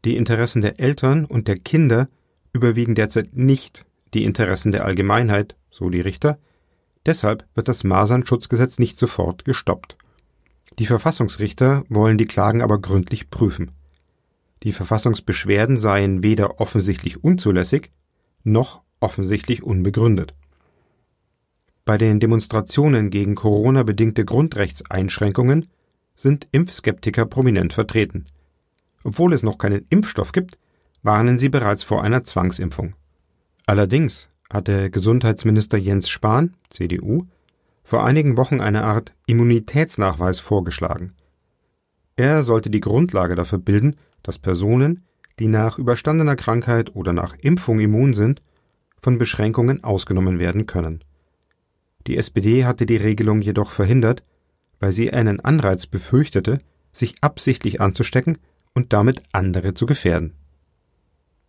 Die 0.06 0.18
Interessen 0.18 0.62
der 0.62 0.80
Eltern 0.80 1.26
und 1.26 1.48
der 1.48 1.58
Kinder 1.58 2.08
überwiegen 2.54 2.96
derzeit 2.96 3.36
nicht 3.36 3.86
die 4.14 4.24
Interessen 4.24 4.72
der 4.72 4.86
Allgemeinheit, 4.86 5.56
so 5.70 5.90
die 5.90 6.02
Richter, 6.02 6.40
deshalb 7.06 7.46
wird 7.56 7.68
das 7.68 7.84
Masernschutzgesetz 7.84 8.80
nicht 8.80 8.98
sofort 8.98 9.46
gestoppt. 9.46 9.98
Die 10.80 10.86
Verfassungsrichter 10.86 11.84
wollen 11.90 12.18
die 12.18 12.26
Klagen 12.26 12.62
aber 12.62 12.80
gründlich 12.80 13.30
prüfen. 13.30 13.72
Die 14.64 14.72
Verfassungsbeschwerden 14.72 15.78
seien 15.78 16.24
weder 16.24 16.60
offensichtlich 16.60 17.24
unzulässig 17.24 17.92
noch 18.44 18.82
offensichtlich 19.00 19.64
unbegründet. 19.64 20.34
Bei 21.86 21.98
den 21.98 22.20
Demonstrationen 22.22 23.10
gegen 23.10 23.36
Corona-bedingte 23.36 24.24
Grundrechtseinschränkungen 24.24 25.68
sind 26.16 26.48
Impfskeptiker 26.52 27.26
prominent 27.26 27.74
vertreten. 27.74 28.26
Obwohl 29.04 29.34
es 29.34 29.44
noch 29.44 29.58
keinen 29.58 29.86
Impfstoff 29.90 30.32
gibt, 30.32 30.58
warnen 31.02 31.40
sie 31.40 31.50
bereits 31.50 31.84
vor 31.84 32.02
einer 32.02 32.24
Zwangsimpfung. 32.24 32.96
Allerdings 33.66 34.30
hatte 34.50 34.90
Gesundheitsminister 34.90 35.78
Jens 35.78 36.10
Spahn, 36.10 36.54
CDU, 36.70 37.26
vor 37.84 38.06
einigen 38.06 38.38
Wochen 38.38 38.62
eine 38.62 38.84
Art 38.84 39.14
Immunitätsnachweis 39.26 40.40
vorgeschlagen. 40.40 41.14
Er 42.16 42.44
sollte 42.44 42.70
die 42.70 42.80
Grundlage 42.80 43.36
dafür 43.36 43.60
bilden, 43.60 43.98
dass 44.22 44.40
Personen, 44.40 45.04
die 45.40 45.48
nach 45.48 45.78
überstandener 45.78 46.36
Krankheit 46.36 46.96
oder 46.96 47.12
nach 47.12 47.36
Impfung 47.40 47.80
immun 47.80 48.14
sind, 48.14 48.42
von 49.02 49.18
Beschränkungen 49.18 49.84
ausgenommen 49.84 50.40
werden 50.40 50.66
können. 50.66 51.04
Die 52.08 52.18
SPD 52.18 52.66
hatte 52.66 52.86
die 52.86 52.98
Regelung 52.98 53.42
jedoch 53.42 53.72
verhindert, 53.72 54.24
weil 54.80 54.92
sie 54.92 55.12
einen 55.12 55.40
Anreiz 55.40 55.88
befürchtete, 55.88 56.60
sich 56.92 57.16
absichtlich 57.22 57.82
anzustecken 57.82 58.38
und 58.74 58.94
damit 58.94 59.24
andere 59.32 59.74
zu 59.74 59.86
gefährden. 59.86 60.34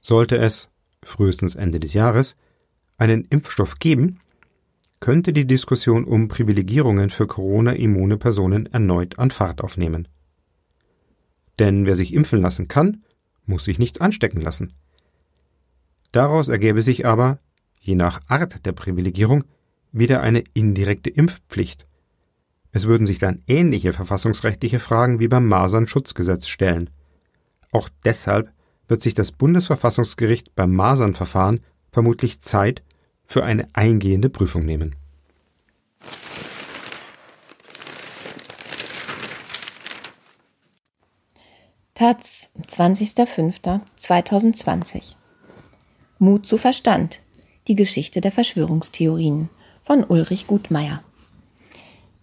Sollte 0.01 0.37
es, 0.39 0.71
frühestens 1.03 1.55
Ende 1.55 1.81
des 1.81 1.95
Jahres, 1.95 2.37
einen 2.97 3.25
Impfstoff 3.25 3.79
geben, 3.79 4.21
könnte 5.05 5.35
die 5.35 5.47
Diskussion 5.47 6.05
um 6.05 6.29
Privilegierungen 6.29 7.11
für 7.11 7.27
Corona-immune 7.27 8.17
Personen 8.17 8.65
erneut 8.73 9.19
an 9.19 9.31
Fahrt 9.31 9.61
aufnehmen. 9.61 10.09
Denn 11.59 11.85
wer 11.85 11.95
sich 11.95 12.15
impfen 12.15 12.41
lassen 12.41 12.69
kann, 12.69 13.05
muss 13.45 13.67
sich 13.67 13.79
nicht 13.79 14.01
anstecken 14.01 14.41
lassen. 14.41 14.73
Daraus 16.11 16.49
ergäbe 16.49 16.81
sich 16.81 17.05
aber, 17.05 17.39
je 17.81 17.97
nach 17.97 18.23
Art 18.29 18.65
der 18.65 18.73
Privilegierung, 18.73 19.45
wieder 19.93 20.23
eine 20.23 20.43
indirekte 20.55 21.11
Impfpflicht. 21.11 21.87
Es 22.73 22.87
würden 22.87 23.05
sich 23.05 23.19
dann 23.19 23.43
ähnliche 23.47 23.93
verfassungsrechtliche 23.93 24.79
Fragen 24.81 25.21
wie 25.21 25.29
beim 25.29 25.47
Masernschutzgesetz 25.47 26.49
stellen. 26.49 26.89
Auch 27.73 27.91
deshalb 28.07 28.55
wird 28.89 29.03
sich 29.03 29.13
das 29.13 29.33
Bundesverfassungsgericht 29.33 30.55
beim 30.55 30.75
Masernverfahren 30.75 31.61
vermutlich 31.93 32.41
Zeit 32.41 32.83
für 33.27 33.45
eine 33.45 33.69
eingehende 33.73 34.29
Prüfung 34.29 34.65
nehmen. 34.65 34.97
Taz, 41.95 42.51
20.05.2020 42.67 45.15
Mut 46.19 46.47
zu 46.47 46.59
Verstand. 46.59 47.21
Die 47.69 47.77
Geschichte 47.77 48.21
der 48.21 48.33
Verschwörungstheorien 48.33 49.49
von 49.81 50.05
Ulrich 50.05 50.47
Gutmeier. 50.47 51.03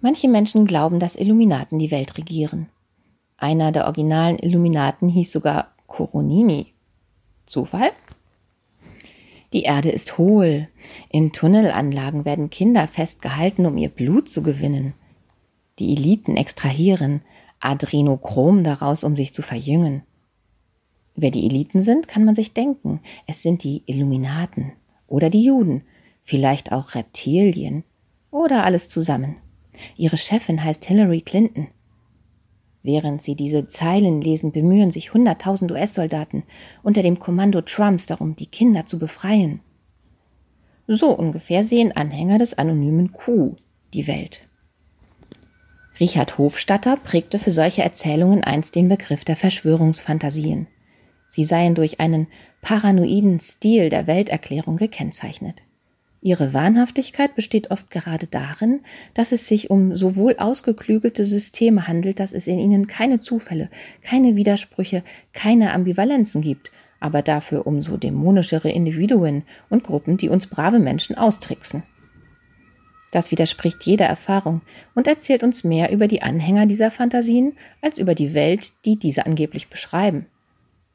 Manche 0.01 0.27
Menschen 0.27 0.65
glauben, 0.65 0.99
dass 0.99 1.15
Illuminaten 1.15 1.79
die 1.79 1.91
Welt 1.91 2.17
regieren. 2.17 2.67
Einer 3.37 3.71
der 3.71 3.85
originalen 3.85 4.39
Illuminaten 4.39 5.07
hieß 5.09 5.31
sogar 5.31 5.73
Coronini. 5.87 6.73
Zufall? 7.45 7.91
Die 9.53 9.63
Erde 9.63 9.89
ist 9.89 10.17
hohl. 10.17 10.69
In 11.09 11.33
Tunnelanlagen 11.33 12.25
werden 12.25 12.49
Kinder 12.49 12.87
festgehalten, 12.87 13.65
um 13.65 13.77
ihr 13.77 13.89
Blut 13.89 14.29
zu 14.29 14.43
gewinnen. 14.43 14.93
Die 15.79 15.93
Eliten 15.93 16.37
extrahieren 16.37 17.21
Adrenochrom 17.59 18.63
daraus, 18.63 19.03
um 19.03 19.15
sich 19.15 19.33
zu 19.33 19.41
verjüngen. 19.41 20.03
Wer 21.15 21.31
die 21.31 21.45
Eliten 21.45 21.81
sind, 21.81 22.07
kann 22.07 22.25
man 22.25 22.35
sich 22.35 22.53
denken. 22.53 23.01
Es 23.27 23.41
sind 23.41 23.63
die 23.63 23.83
Illuminaten 23.85 24.73
oder 25.07 25.29
die 25.29 25.43
Juden, 25.43 25.83
vielleicht 26.23 26.71
auch 26.71 26.95
Reptilien 26.95 27.83
oder 28.31 28.63
alles 28.65 28.89
zusammen. 28.89 29.35
Ihre 29.97 30.17
Chefin 30.17 30.63
heißt 30.63 30.85
Hillary 30.85 31.21
Clinton. 31.21 31.67
Während 32.83 33.21
sie 33.21 33.35
diese 33.35 33.67
Zeilen 33.67 34.21
lesen, 34.21 34.51
bemühen 34.51 34.91
sich 34.91 35.13
hunderttausend 35.13 35.71
US-Soldaten 35.71 36.43
unter 36.81 37.03
dem 37.03 37.19
Kommando 37.19 37.61
Trumps 37.61 38.07
darum, 38.07 38.35
die 38.35 38.47
Kinder 38.47 38.85
zu 38.85 38.97
befreien. 38.97 39.59
So 40.87 41.11
ungefähr 41.11 41.63
sehen 41.63 41.91
Anhänger 41.91 42.37
des 42.37 42.57
anonymen 42.57 43.11
Q 43.11 43.55
die 43.93 44.07
Welt. 44.07 44.47
Richard 45.99 46.37
Hofstatter 46.39 46.97
prägte 46.97 47.37
für 47.37 47.51
solche 47.51 47.83
Erzählungen 47.83 48.43
einst 48.43 48.75
den 48.75 48.89
Begriff 48.89 49.23
der 49.23 49.35
Verschwörungsfantasien. 49.35 50.67
Sie 51.29 51.45
seien 51.45 51.75
durch 51.75 51.99
einen 51.99 52.27
paranoiden 52.61 53.39
Stil 53.39 53.89
der 53.89 54.07
Welterklärung 54.07 54.77
gekennzeichnet. 54.77 55.61
Ihre 56.23 56.53
Wahnhaftigkeit 56.53 57.33
besteht 57.33 57.71
oft 57.71 57.89
gerade 57.89 58.27
darin, 58.27 58.81
dass 59.15 59.31
es 59.31 59.47
sich 59.47 59.71
um 59.71 59.95
so 59.95 60.15
wohl 60.15 60.35
ausgeklügelte 60.37 61.25
Systeme 61.25 61.87
handelt, 61.87 62.19
dass 62.19 62.31
es 62.31 62.45
in 62.45 62.59
ihnen 62.59 62.85
keine 62.85 63.21
Zufälle, 63.21 63.69
keine 64.03 64.35
Widersprüche, 64.35 65.03
keine 65.33 65.73
Ambivalenzen 65.73 66.41
gibt, 66.41 66.71
aber 66.99 67.23
dafür 67.23 67.65
umso 67.65 67.97
dämonischere 67.97 68.69
Individuen 68.69 69.43
und 69.69 69.83
Gruppen, 69.83 70.17
die 70.17 70.29
uns 70.29 70.45
brave 70.45 70.77
Menschen 70.77 71.17
austricksen. 71.17 71.81
Das 73.09 73.31
widerspricht 73.31 73.83
jeder 73.83 74.05
Erfahrung 74.05 74.61
und 74.93 75.07
erzählt 75.07 75.41
uns 75.41 75.63
mehr 75.63 75.91
über 75.91 76.07
die 76.07 76.21
Anhänger 76.21 76.67
dieser 76.67 76.91
Fantasien 76.91 77.53
als 77.81 77.97
über 77.97 78.13
die 78.13 78.35
Welt, 78.35 78.71
die 78.85 78.97
diese 78.97 79.25
angeblich 79.25 79.69
beschreiben. 79.69 80.27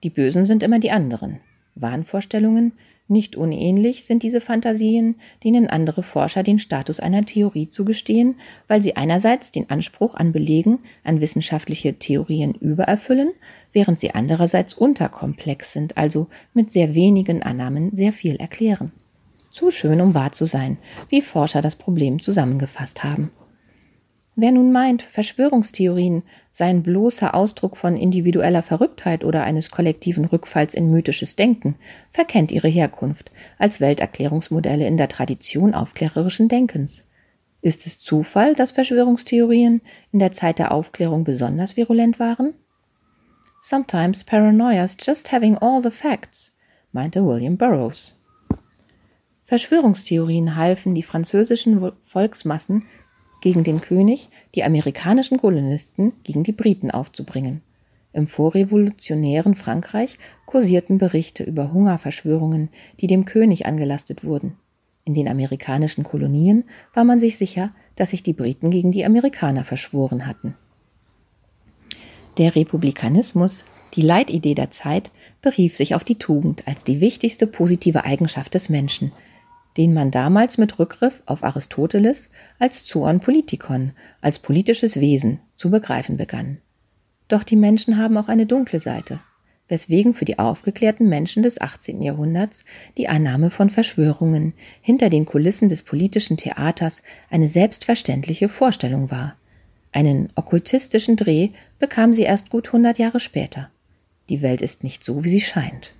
Die 0.04 0.10
Bösen 0.10 0.44
sind 0.44 0.62
immer 0.62 0.78
die 0.78 0.92
anderen. 0.92 1.40
Wahnvorstellungen, 1.74 2.72
nicht 3.08 3.36
unähnlich 3.36 4.04
sind 4.04 4.24
diese 4.24 4.40
Fantasien, 4.40 5.14
denen 5.44 5.68
andere 5.68 6.02
Forscher 6.02 6.42
den 6.42 6.58
Status 6.58 6.98
einer 6.98 7.24
Theorie 7.24 7.68
zugestehen, 7.68 8.34
weil 8.66 8.82
sie 8.82 8.96
einerseits 8.96 9.52
den 9.52 9.70
Anspruch 9.70 10.16
an 10.16 10.32
Belegen 10.32 10.80
an 11.04 11.20
wissenschaftliche 11.20 11.94
Theorien 11.94 12.54
übererfüllen, 12.54 13.30
während 13.72 14.00
sie 14.00 14.12
andererseits 14.12 14.74
unterkomplex 14.74 15.72
sind, 15.72 15.96
also 15.96 16.26
mit 16.52 16.70
sehr 16.70 16.94
wenigen 16.96 17.42
Annahmen 17.42 17.94
sehr 17.94 18.12
viel 18.12 18.36
erklären. 18.36 18.90
Zu 19.50 19.70
schön, 19.70 20.00
um 20.00 20.14
wahr 20.14 20.32
zu 20.32 20.44
sein, 20.44 20.76
wie 21.08 21.22
Forscher 21.22 21.62
das 21.62 21.76
Problem 21.76 22.20
zusammengefasst 22.20 23.04
haben. 23.04 23.30
Wer 24.38 24.52
nun 24.52 24.70
meint, 24.70 25.00
Verschwörungstheorien 25.00 26.22
seien 26.52 26.82
bloßer 26.82 27.34
Ausdruck 27.34 27.78
von 27.78 27.96
individueller 27.96 28.62
Verrücktheit 28.62 29.24
oder 29.24 29.42
eines 29.44 29.70
kollektiven 29.70 30.26
Rückfalls 30.26 30.74
in 30.74 30.90
mythisches 30.90 31.36
Denken, 31.36 31.76
verkennt 32.10 32.52
ihre 32.52 32.68
Herkunft 32.68 33.32
als 33.58 33.80
Welterklärungsmodelle 33.80 34.86
in 34.86 34.98
der 34.98 35.08
Tradition 35.08 35.72
aufklärerischen 35.72 36.48
Denkens. 36.48 37.02
Ist 37.62 37.86
es 37.86 37.98
Zufall, 37.98 38.54
dass 38.54 38.72
Verschwörungstheorien 38.72 39.80
in 40.12 40.18
der 40.18 40.32
Zeit 40.32 40.58
der 40.58 40.72
Aufklärung 40.72 41.24
besonders 41.24 41.78
virulent 41.78 42.20
waren? 42.20 42.52
Sometimes 43.62 44.22
paranoia's 44.22 44.98
just 45.02 45.32
having 45.32 45.56
all 45.56 45.82
the 45.82 45.90
facts, 45.90 46.54
meinte 46.92 47.24
William 47.24 47.56
Burroughs. 47.56 48.14
Verschwörungstheorien 49.44 50.56
halfen, 50.56 50.94
die 50.94 51.02
französischen 51.02 51.92
Volksmassen 52.02 52.84
gegen 53.40 53.64
den 53.64 53.80
König, 53.80 54.28
die 54.54 54.64
amerikanischen 54.64 55.38
Kolonisten 55.38 56.12
gegen 56.22 56.42
die 56.42 56.52
Briten 56.52 56.90
aufzubringen. 56.90 57.62
Im 58.12 58.26
vorrevolutionären 58.26 59.54
Frankreich 59.54 60.18
kursierten 60.46 60.98
Berichte 60.98 61.44
über 61.44 61.72
Hungerverschwörungen, 61.72 62.70
die 63.00 63.06
dem 63.06 63.26
König 63.26 63.66
angelastet 63.66 64.24
wurden. 64.24 64.56
In 65.04 65.14
den 65.14 65.28
amerikanischen 65.28 66.02
Kolonien 66.02 66.64
war 66.94 67.04
man 67.04 67.20
sich 67.20 67.36
sicher, 67.36 67.72
dass 67.94 68.10
sich 68.10 68.22
die 68.22 68.32
Briten 68.32 68.70
gegen 68.70 68.90
die 68.90 69.04
Amerikaner 69.04 69.64
verschworen 69.64 70.26
hatten. 70.26 70.56
Der 72.38 72.56
Republikanismus, 72.56 73.64
die 73.94 74.02
Leitidee 74.02 74.54
der 74.54 74.70
Zeit, 74.70 75.10
berief 75.42 75.76
sich 75.76 75.94
auf 75.94 76.02
die 76.02 76.18
Tugend 76.18 76.66
als 76.66 76.84
die 76.84 77.00
wichtigste 77.00 77.46
positive 77.46 78.04
Eigenschaft 78.04 78.54
des 78.54 78.68
Menschen, 78.68 79.12
den 79.76 79.92
man 79.92 80.10
damals 80.10 80.58
mit 80.58 80.78
Rückgriff 80.78 81.22
auf 81.26 81.44
Aristoteles 81.44 82.30
als 82.58 82.84
Zoon 82.84 83.20
Politikon, 83.20 83.92
als 84.20 84.38
politisches 84.38 85.00
Wesen 85.00 85.40
zu 85.54 85.70
begreifen 85.70 86.16
begann. 86.16 86.58
Doch 87.28 87.42
die 87.42 87.56
Menschen 87.56 87.96
haben 87.96 88.16
auch 88.16 88.28
eine 88.28 88.46
dunkle 88.46 88.80
Seite, 88.80 89.20
weswegen 89.68 90.14
für 90.14 90.24
die 90.24 90.38
aufgeklärten 90.38 91.08
Menschen 91.08 91.42
des 91.42 91.60
18. 91.60 92.00
Jahrhunderts 92.02 92.64
die 92.96 93.08
Annahme 93.08 93.50
von 93.50 93.68
Verschwörungen 93.68 94.54
hinter 94.80 95.10
den 95.10 95.26
Kulissen 95.26 95.68
des 95.68 95.82
politischen 95.82 96.36
Theaters 96.36 97.02
eine 97.30 97.48
selbstverständliche 97.48 98.48
Vorstellung 98.48 99.10
war. 99.10 99.36
Einen 99.92 100.28
okkultistischen 100.36 101.16
Dreh 101.16 101.50
bekam 101.78 102.12
sie 102.12 102.22
erst 102.22 102.50
gut 102.50 102.68
100 102.68 102.98
Jahre 102.98 103.20
später. 103.20 103.70
Die 104.28 104.42
Welt 104.42 104.60
ist 104.60 104.84
nicht 104.84 105.02
so, 105.02 105.24
wie 105.24 105.28
sie 105.28 105.40
scheint. 105.40 105.92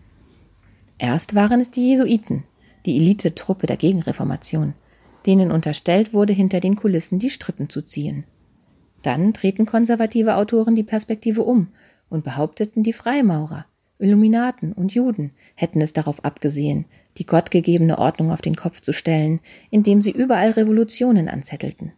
Erst 0.99 1.35
waren 1.35 1.61
es 1.61 1.71
die 1.71 1.89
Jesuiten, 1.89 2.45
die 2.87 2.97
Elitetruppe 2.97 3.67
der 3.67 3.77
Gegenreformation, 3.77 4.75
denen 5.27 5.51
unterstellt 5.51 6.15
wurde, 6.15 6.33
hinter 6.33 6.61
den 6.61 6.77
Kulissen 6.77 7.19
die 7.19 7.31
Strippen 7.31 7.69
zu 7.69 7.83
ziehen. 7.83 8.25
Dann 9.03 9.33
drehten 9.33 9.67
konservative 9.67 10.37
Autoren 10.37 10.75
die 10.75 10.83
Perspektive 10.83 11.43
um 11.43 11.69
und 12.09 12.25
behaupteten, 12.25 12.83
die 12.83 12.93
Freimaurer, 12.93 13.67
Illuminaten 13.99 14.73
und 14.73 14.95
Juden 14.95 15.33
hätten 15.55 15.81
es 15.81 15.93
darauf 15.93 16.25
abgesehen, 16.25 16.85
die 17.19 17.27
gottgegebene 17.27 17.99
Ordnung 17.99 18.31
auf 18.31 18.43
den 18.43 18.55
Kopf 18.55 18.81
zu 18.81 18.93
stellen, 18.93 19.41
indem 19.71 20.03
sie 20.03 20.11
überall 20.11 20.51
Revolutionen 20.51 21.29
anzettelten. 21.29 21.93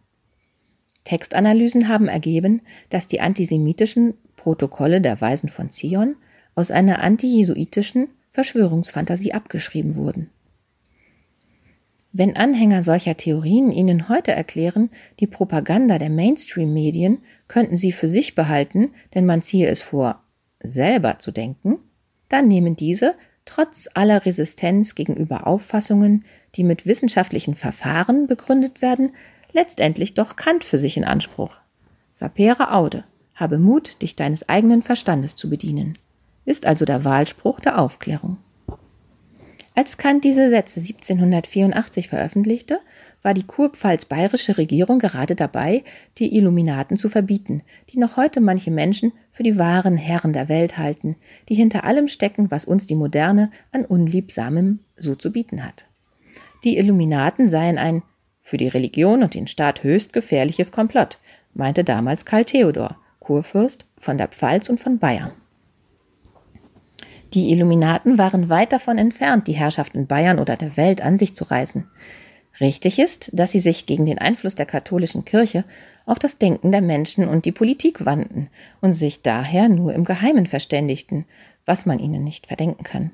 Textanalysen 1.03 1.87
haben 1.87 2.07
ergeben, 2.07 2.61
dass 2.89 3.07
die 3.07 3.21
antisemitischen 3.21 4.13
Protokolle 4.35 5.01
der 5.01 5.19
Weisen 5.19 5.49
von 5.49 5.69
Zion 5.69 6.15
aus 6.55 6.71
einer 6.71 7.01
antijesuitischen 7.01 8.09
Verschwörungsfantasie 8.31 9.33
abgeschrieben 9.33 9.95
wurden. 9.95 10.29
Wenn 12.11 12.35
Anhänger 12.35 12.81
solcher 12.81 13.17
Theorien 13.17 13.71
Ihnen 13.71 14.09
heute 14.09 14.31
erklären, 14.31 14.89
die 15.19 15.27
Propaganda 15.27 15.99
der 15.99 16.09
Mainstream-Medien 16.09 17.19
könnten 17.47 17.77
Sie 17.77 17.91
für 17.91 18.07
sich 18.07 18.33
behalten, 18.33 18.91
denn 19.13 19.27
man 19.27 19.43
ziehe 19.43 19.67
es 19.67 19.81
vor, 19.81 20.23
selber 20.59 21.19
zu 21.19 21.31
denken, 21.31 21.77
dann 22.27 22.47
nehmen 22.47 22.75
diese, 22.75 23.13
trotz 23.45 23.87
aller 23.93 24.25
Resistenz 24.25 24.95
gegenüber 24.95 25.45
Auffassungen, 25.45 26.25
die 26.55 26.63
mit 26.63 26.87
wissenschaftlichen 26.87 27.53
Verfahren 27.53 28.25
begründet 28.25 28.81
werden, 28.81 29.11
letztendlich 29.51 30.15
doch 30.15 30.35
Kant 30.35 30.63
für 30.63 30.79
sich 30.79 30.97
in 30.97 31.03
Anspruch. 31.03 31.59
Sapere 32.15 32.73
aude, 32.73 33.05
habe 33.35 33.59
Mut, 33.59 34.01
dich 34.01 34.15
deines 34.15 34.49
eigenen 34.49 34.81
Verstandes 34.81 35.35
zu 35.35 35.47
bedienen, 35.47 35.93
ist 36.45 36.65
also 36.65 36.85
der 36.85 37.03
Wahlspruch 37.05 37.59
der 37.59 37.79
Aufklärung. 37.79 38.37
Als 39.79 39.95
Kant 39.95 40.25
diese 40.25 40.49
Sätze 40.49 40.81
1784 40.81 42.09
veröffentlichte, 42.09 42.81
war 43.21 43.33
die 43.33 43.45
kurpfalz-bayerische 43.47 44.57
Regierung 44.57 44.99
gerade 44.99 45.35
dabei, 45.35 45.85
die 46.17 46.35
Illuminaten 46.35 46.97
zu 46.97 47.07
verbieten, 47.07 47.63
die 47.89 47.97
noch 47.97 48.17
heute 48.17 48.41
manche 48.41 48.71
Menschen 48.71 49.13
für 49.29 49.43
die 49.43 49.57
wahren 49.57 49.95
Herren 49.95 50.33
der 50.33 50.49
Welt 50.49 50.77
halten, 50.77 51.15
die 51.47 51.55
hinter 51.55 51.85
allem 51.85 52.09
stecken, 52.09 52.51
was 52.51 52.65
uns 52.65 52.87
die 52.87 52.95
Moderne 52.95 53.51
an 53.71 53.85
Unliebsamem 53.85 54.79
so 54.97 55.15
zu 55.15 55.31
bieten 55.31 55.63
hat. 55.63 55.85
Die 56.65 56.77
Illuminaten 56.77 57.47
seien 57.47 57.77
ein 57.77 58.03
für 58.41 58.57
die 58.57 58.67
Religion 58.67 59.23
und 59.23 59.33
den 59.33 59.47
Staat 59.47 59.83
höchst 59.83 60.11
gefährliches 60.11 60.73
Komplott, 60.73 61.19
meinte 61.53 61.85
damals 61.85 62.25
Karl 62.25 62.43
Theodor, 62.43 62.97
Kurfürst 63.21 63.85
von 63.97 64.17
der 64.17 64.27
Pfalz 64.27 64.67
und 64.67 64.81
von 64.81 64.99
Bayern. 64.99 65.31
Die 67.33 67.51
Illuminaten 67.51 68.17
waren 68.17 68.49
weit 68.49 68.73
davon 68.73 68.97
entfernt, 68.97 69.47
die 69.47 69.53
Herrschaft 69.53 69.93
in 69.93 70.07
Bayern 70.07 70.39
oder 70.39 70.55
der 70.55 70.77
Welt 70.77 71.01
an 71.01 71.17
sich 71.17 71.35
zu 71.35 71.43
reißen. 71.43 71.87
Richtig 72.59 72.99
ist, 72.99 73.29
dass 73.33 73.51
sie 73.51 73.59
sich 73.59 73.85
gegen 73.85 74.05
den 74.05 74.17
Einfluss 74.17 74.55
der 74.55 74.65
katholischen 74.65 75.25
Kirche 75.25 75.63
auf 76.05 76.19
das 76.19 76.37
Denken 76.37 76.71
der 76.71 76.81
Menschen 76.81 77.27
und 77.27 77.45
die 77.45 77.51
Politik 77.51 78.05
wandten 78.05 78.49
und 78.81 78.93
sich 78.93 79.21
daher 79.21 79.69
nur 79.69 79.93
im 79.93 80.03
Geheimen 80.03 80.47
verständigten, 80.47 81.25
was 81.65 81.85
man 81.85 81.99
ihnen 81.99 82.23
nicht 82.23 82.47
verdenken 82.47 82.83
kann. 82.83 83.11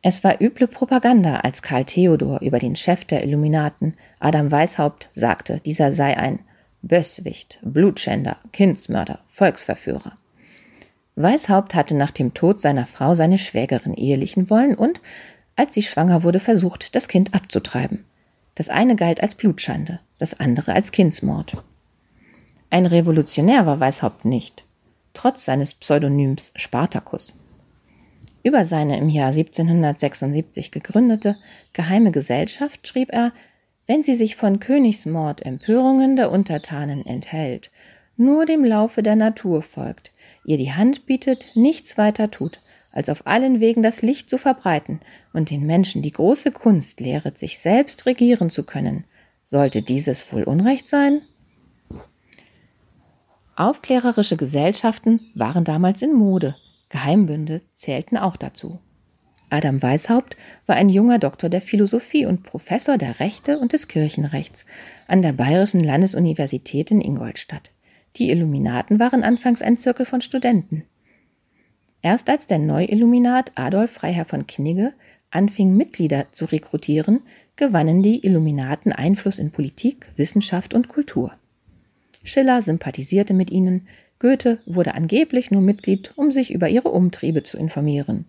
Es 0.00 0.24
war 0.24 0.40
üble 0.40 0.66
Propaganda, 0.66 1.40
als 1.40 1.62
Karl 1.62 1.84
Theodor 1.84 2.40
über 2.40 2.58
den 2.58 2.74
Chef 2.74 3.04
der 3.04 3.22
Illuminaten, 3.22 3.94
Adam 4.18 4.50
Weishaupt, 4.50 5.08
sagte, 5.12 5.60
dieser 5.60 5.92
sei 5.92 6.16
ein 6.16 6.40
Böswicht, 6.80 7.60
Blutschänder, 7.62 8.38
Kindsmörder, 8.52 9.20
Volksverführer. 9.26 10.18
Weishaupt 11.14 11.74
hatte 11.74 11.94
nach 11.94 12.10
dem 12.10 12.32
Tod 12.34 12.60
seiner 12.60 12.86
Frau 12.86 13.14
seine 13.14 13.38
Schwägerin 13.38 13.94
ehelichen 13.94 14.48
wollen 14.48 14.74
und, 14.74 15.00
als 15.56 15.74
sie 15.74 15.82
schwanger 15.82 16.22
wurde, 16.22 16.40
versucht, 16.40 16.94
das 16.94 17.08
Kind 17.08 17.34
abzutreiben. 17.34 18.04
Das 18.54 18.68
eine 18.68 18.96
galt 18.96 19.22
als 19.22 19.34
Blutschande, 19.34 20.00
das 20.18 20.38
andere 20.38 20.74
als 20.74 20.92
Kindsmord. 20.92 21.62
Ein 22.70 22.86
Revolutionär 22.86 23.66
war 23.66 23.80
Weishaupt 23.80 24.24
nicht, 24.24 24.64
trotz 25.12 25.44
seines 25.44 25.74
Pseudonyms 25.74 26.52
Spartacus. 26.56 27.34
Über 28.42 28.64
seine 28.64 28.98
im 28.98 29.08
Jahr 29.08 29.28
1776 29.28 30.70
gegründete 30.70 31.36
geheime 31.72 32.10
Gesellschaft 32.10 32.88
schrieb 32.88 33.12
er, 33.12 33.32
wenn 33.86 34.02
sie 34.02 34.14
sich 34.14 34.36
von 34.36 34.58
Königsmord 34.58 35.44
Empörungen 35.44 36.16
der 36.16 36.30
Untertanen 36.30 37.04
enthält, 37.04 37.70
nur 38.16 38.46
dem 38.46 38.64
Laufe 38.64 39.02
der 39.02 39.16
Natur 39.16 39.62
folgt, 39.62 40.12
ihr 40.44 40.58
die 40.58 40.72
Hand 40.72 41.06
bietet, 41.06 41.48
nichts 41.54 41.98
weiter 41.98 42.30
tut, 42.30 42.60
als 42.92 43.08
auf 43.08 43.26
allen 43.26 43.60
Wegen 43.60 43.82
das 43.82 44.02
Licht 44.02 44.28
zu 44.28 44.38
verbreiten 44.38 45.00
und 45.32 45.50
den 45.50 45.66
Menschen 45.66 46.02
die 46.02 46.10
große 46.10 46.52
Kunst 46.52 47.00
lehret, 47.00 47.38
sich 47.38 47.58
selbst 47.58 48.06
regieren 48.06 48.50
zu 48.50 48.64
können, 48.64 49.04
sollte 49.44 49.82
dieses 49.82 50.32
wohl 50.32 50.44
Unrecht 50.44 50.88
sein? 50.88 51.22
Aufklärerische 53.56 54.36
Gesellschaften 54.36 55.20
waren 55.34 55.64
damals 55.64 56.02
in 56.02 56.14
Mode, 56.14 56.56
Geheimbünde 56.88 57.62
zählten 57.74 58.16
auch 58.16 58.36
dazu. 58.36 58.78
Adam 59.50 59.82
Weishaupt 59.82 60.36
war 60.64 60.76
ein 60.76 60.88
junger 60.88 61.18
Doktor 61.18 61.50
der 61.50 61.60
Philosophie 61.60 62.24
und 62.24 62.42
Professor 62.42 62.96
der 62.96 63.20
Rechte 63.20 63.58
und 63.58 63.74
des 63.74 63.88
Kirchenrechts 63.88 64.64
an 65.08 65.20
der 65.20 65.32
Bayerischen 65.32 65.80
Landesuniversität 65.80 66.90
in 66.90 67.02
Ingolstadt. 67.02 67.71
Die 68.16 68.30
Illuminaten 68.30 68.98
waren 68.98 69.22
anfangs 69.22 69.62
ein 69.62 69.76
Zirkel 69.76 70.06
von 70.06 70.20
Studenten. 70.20 70.84
Erst 72.02 72.28
als 72.28 72.46
der 72.46 72.58
Neuilluminat 72.58 73.52
Adolf 73.54 73.92
Freiherr 73.92 74.24
von 74.24 74.46
Knigge 74.46 74.92
anfing, 75.30 75.76
Mitglieder 75.76 76.26
zu 76.32 76.44
rekrutieren, 76.44 77.20
gewannen 77.56 78.02
die 78.02 78.24
Illuminaten 78.24 78.92
Einfluss 78.92 79.38
in 79.38 79.50
Politik, 79.50 80.10
Wissenschaft 80.16 80.74
und 80.74 80.88
Kultur. 80.88 81.32
Schiller 82.22 82.62
sympathisierte 82.62 83.34
mit 83.34 83.50
ihnen, 83.50 83.88
Goethe 84.18 84.58
wurde 84.66 84.94
angeblich 84.94 85.50
nur 85.50 85.62
Mitglied, 85.62 86.12
um 86.16 86.30
sich 86.30 86.52
über 86.52 86.68
ihre 86.68 86.90
Umtriebe 86.90 87.42
zu 87.42 87.56
informieren. 87.56 88.26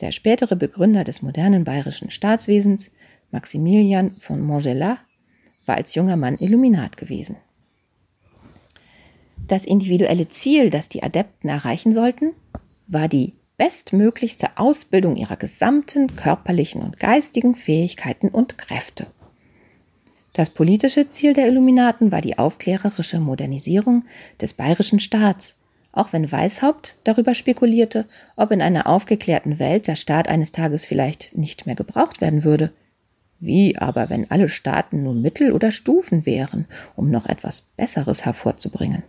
Der 0.00 0.10
spätere 0.10 0.56
Begründer 0.56 1.04
des 1.04 1.22
modernen 1.22 1.62
bayerischen 1.62 2.10
Staatswesens, 2.10 2.90
Maximilian 3.30 4.16
von 4.18 4.40
Montgelas, 4.40 4.98
war 5.66 5.76
als 5.76 5.94
junger 5.94 6.16
Mann 6.16 6.36
Illuminat 6.38 6.96
gewesen. 6.96 7.36
Das 9.46 9.64
individuelle 9.64 10.28
Ziel, 10.28 10.70
das 10.70 10.88
die 10.88 11.02
Adepten 11.02 11.50
erreichen 11.50 11.92
sollten, 11.92 12.32
war 12.86 13.08
die 13.08 13.34
bestmöglichste 13.56 14.56
Ausbildung 14.56 15.16
ihrer 15.16 15.36
gesamten 15.36 16.16
körperlichen 16.16 16.82
und 16.82 16.98
geistigen 16.98 17.54
Fähigkeiten 17.54 18.28
und 18.28 18.58
Kräfte. 18.58 19.06
Das 20.32 20.50
politische 20.50 21.08
Ziel 21.08 21.32
der 21.32 21.46
Illuminaten 21.46 22.10
war 22.10 22.20
die 22.20 22.38
aufklärerische 22.38 23.20
Modernisierung 23.20 24.04
des 24.40 24.54
bayerischen 24.54 24.98
Staats, 24.98 25.54
auch 25.92 26.12
wenn 26.12 26.32
Weishaupt 26.32 26.96
darüber 27.04 27.34
spekulierte, 27.34 28.06
ob 28.36 28.50
in 28.50 28.60
einer 28.60 28.88
aufgeklärten 28.88 29.60
Welt 29.60 29.86
der 29.86 29.94
Staat 29.94 30.26
eines 30.26 30.50
Tages 30.50 30.86
vielleicht 30.86 31.36
nicht 31.36 31.66
mehr 31.66 31.76
gebraucht 31.76 32.20
werden 32.20 32.42
würde. 32.42 32.72
Wie 33.38 33.78
aber, 33.78 34.10
wenn 34.10 34.28
alle 34.28 34.48
Staaten 34.48 35.04
nun 35.04 35.22
Mittel 35.22 35.52
oder 35.52 35.70
Stufen 35.70 36.26
wären, 36.26 36.66
um 36.96 37.10
noch 37.10 37.26
etwas 37.26 37.60
Besseres 37.76 38.24
hervorzubringen? 38.24 39.04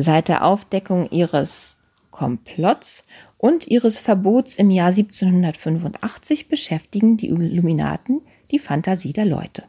Seit 0.00 0.28
der 0.28 0.44
Aufdeckung 0.44 1.10
ihres 1.10 1.76
Komplotts 2.12 3.02
und 3.36 3.66
ihres 3.66 3.98
Verbots 3.98 4.56
im 4.56 4.70
Jahr 4.70 4.90
1785 4.90 6.46
beschäftigen 6.46 7.16
die 7.16 7.30
Illuminaten 7.30 8.20
die 8.52 8.60
Fantasie 8.60 9.12
der 9.12 9.24
Leute. 9.24 9.64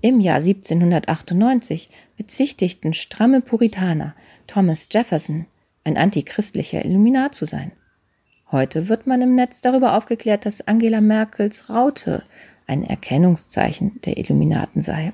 Im 0.00 0.18
Jahr 0.18 0.38
1798 0.38 1.90
bezichtigten 2.16 2.92
stramme 2.92 3.40
Puritaner 3.40 4.16
Thomas 4.48 4.88
Jefferson, 4.90 5.46
ein 5.84 5.96
antichristlicher 5.96 6.84
Illuminat 6.84 7.32
zu 7.32 7.44
sein. 7.44 7.70
Heute 8.50 8.88
wird 8.88 9.06
man 9.06 9.22
im 9.22 9.36
Netz 9.36 9.60
darüber 9.60 9.96
aufgeklärt, 9.96 10.44
dass 10.44 10.66
Angela 10.66 11.00
Merkels 11.00 11.70
Raute 11.70 12.24
ein 12.66 12.82
Erkennungszeichen 12.82 14.00
der 14.04 14.18
Illuminaten 14.18 14.82
sei. 14.82 15.12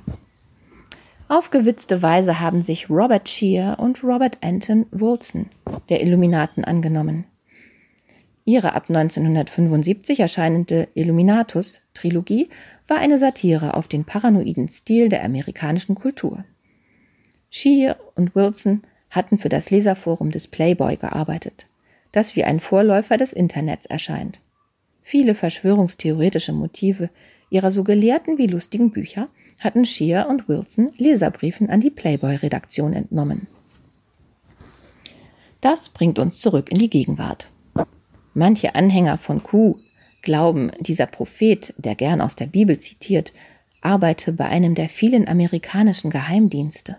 Auf 1.29 1.51
gewitzte 1.51 2.03
Weise 2.03 2.39
haben 2.39 2.63
sich 2.63 2.89
Robert 2.89 3.29
Shear 3.29 3.81
und 3.81 4.05
Robert 4.05 4.39
Anton 4.43 4.87
Wilson 4.93 5.47
der 5.89 6.01
Illuminaten 6.01 6.65
angenommen. 6.65 7.25
Ihre 8.45 8.75
ab 8.75 8.85
1975 8.89 10.21
erscheinende 10.21 10.87
Illuminatus-Trilogie 10.95 12.49
war 12.87 12.99
eine 12.99 13.19
Satire 13.19 13.75
auf 13.75 13.89
den 13.89 14.05
paranoiden 14.05 14.69
Stil 14.69 15.09
der 15.09 15.25
amerikanischen 15.25 15.97
Kultur. 15.97 16.45
Shear 17.51 17.97
und 18.15 18.37
Wilson 18.37 18.83
hatten 19.11 19.39
für 19.39 19.49
das 19.49 19.71
Leserforum 19.71 20.31
des 20.31 20.47
Playboy 20.47 20.97
gearbeitet, 20.97 21.67
das 22.13 22.37
wie 22.37 22.45
ein 22.45 22.61
Vorläufer 22.61 23.17
des 23.17 23.33
Internets 23.33 23.87
erscheint. 23.87 24.39
Viele 25.03 25.35
verschwörungstheoretische 25.35 26.53
Motive 26.53 27.11
ihrer 27.51 27.73
so 27.73 27.83
gelehrten 27.83 28.39
wie 28.39 28.47
lustigen 28.47 28.93
Bücher 28.93 29.29
hatten 29.59 29.85
Shear 29.85 30.29
und 30.29 30.49
Wilson 30.49 30.93
Leserbriefen 30.97 31.71
an 31.71 31.81
die 31.81 31.91
Playboy-Redaktion 31.91 32.93
entnommen. 32.93 33.49
Das 35.61 35.89
bringt 35.89 36.19
uns 36.19 36.41
zurück 36.41 36.71
in 36.71 36.79
die 36.79 36.91
Gegenwart. 36.91 37.49
Manche 38.35 38.75
Anhänger 38.75 39.17
von 39.19 39.43
Q 39.43 39.79
glauben, 40.23 40.71
dieser 40.81 41.07
Prophet, 41.07 41.73
der 41.79 41.95
gern 41.95 42.21
aus 42.21 42.37
der 42.37 42.47
Bibel 42.47 42.79
zitiert, 42.79 43.33
arbeite 43.81 44.33
bei 44.33 44.47
einem 44.47 44.75
der 44.75 44.89
vielen 44.89 45.29
amerikanischen 45.29 46.11
Geheimdienste. 46.11 46.97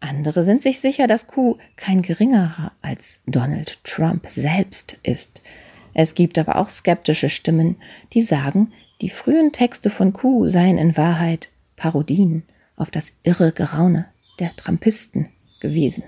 Andere 0.00 0.44
sind 0.44 0.62
sich 0.62 0.80
sicher, 0.80 1.06
dass 1.06 1.26
Q 1.26 1.58
kein 1.76 2.02
geringerer 2.02 2.72
als 2.80 3.20
Donald 3.26 3.82
Trump 3.84 4.26
selbst 4.28 4.98
ist. 5.02 5.42
Es 5.92 6.14
gibt 6.14 6.38
aber 6.38 6.56
auch 6.56 6.68
skeptische 6.68 7.28
Stimmen, 7.28 7.76
die 8.12 8.22
sagen, 8.22 8.72
die 9.00 9.10
frühen 9.10 9.52
Texte 9.52 9.90
von 9.90 10.12
Q 10.12 10.46
seien 10.48 10.78
in 10.78 10.96
Wahrheit 10.96 11.48
Parodien 11.76 12.44
auf 12.76 12.90
das 12.90 13.12
irre 13.22 13.52
Geraune 13.52 14.06
der 14.38 14.54
Trumpisten 14.56 15.28
gewesen. 15.60 16.04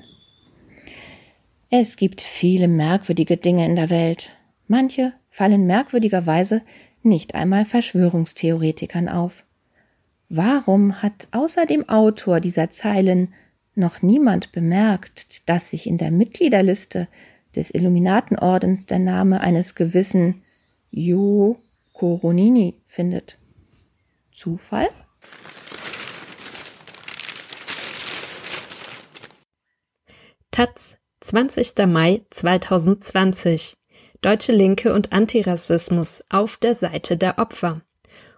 Es 1.71 1.97
gibt 1.97 2.21
viele 2.21 2.69
merkwürdige 2.69 3.37
Dinge 3.37 3.65
in 3.65 3.77
der 3.77 3.89
Welt. 3.89 4.31
Manche 4.69 5.13
fallen 5.31 5.67
merkwürdigerweise 5.67 6.61
nicht 7.03 7.35
einmal 7.35 7.65
Verschwörungstheoretikern 7.65 9.09
auf. 9.09 9.45
Warum 10.29 11.03
hat 11.03 11.29
außer 11.31 11.67
dem 11.67 11.89
Autor 11.89 12.41
dieser 12.41 12.71
Zeilen 12.71 13.33
noch 13.75 14.03
niemand 14.03 14.53
bemerkt, 14.53 15.49
dass 15.49 15.71
sich 15.71 15.87
in 15.87 15.99
der 15.99 16.11
Mitgliederliste 16.11 17.09
des 17.57 17.71
Illuminatenordens 17.71 18.87
der 18.87 18.99
Name 18.99 19.41
eines 19.41 19.75
gewissen 19.75 20.43
Jo 20.91 21.59
Coronini 22.03 22.83
findet. 22.85 23.39
Zufall? 24.33 24.89
Taz, 30.51 30.99
20. 31.21 31.87
Mai 31.87 32.23
2020. 32.31 33.77
Deutsche 34.21 34.51
Linke 34.51 34.93
und 34.93 35.13
Antirassismus 35.13 36.25
auf 36.29 36.57
der 36.57 36.75
Seite 36.75 37.17
der 37.17 37.39
Opfer. 37.39 37.83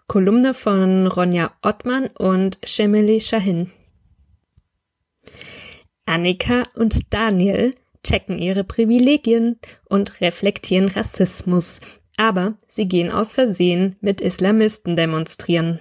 Kolumne 0.09 0.53
von 0.53 1.07
Ronja 1.07 1.51
Ottmann 1.63 2.09
und 2.09 2.59
Shemili 2.67 3.23
Shahin. 3.23 3.71
Annika 6.05 6.65
und 6.75 7.15
Daniel 7.15 7.75
checken 8.03 8.39
ihre 8.39 8.65
Privilegien 8.65 9.59
und 9.89 10.21
reflektieren 10.21 10.89
Rassismus, 10.89 11.81
aber 12.17 12.55
sie 12.69 12.89
gehen 12.89 13.11
aus 13.11 13.33
Versehen 13.33 13.97
mit 14.01 14.21
Islamisten 14.21 14.97
demonstrieren. 14.97 15.81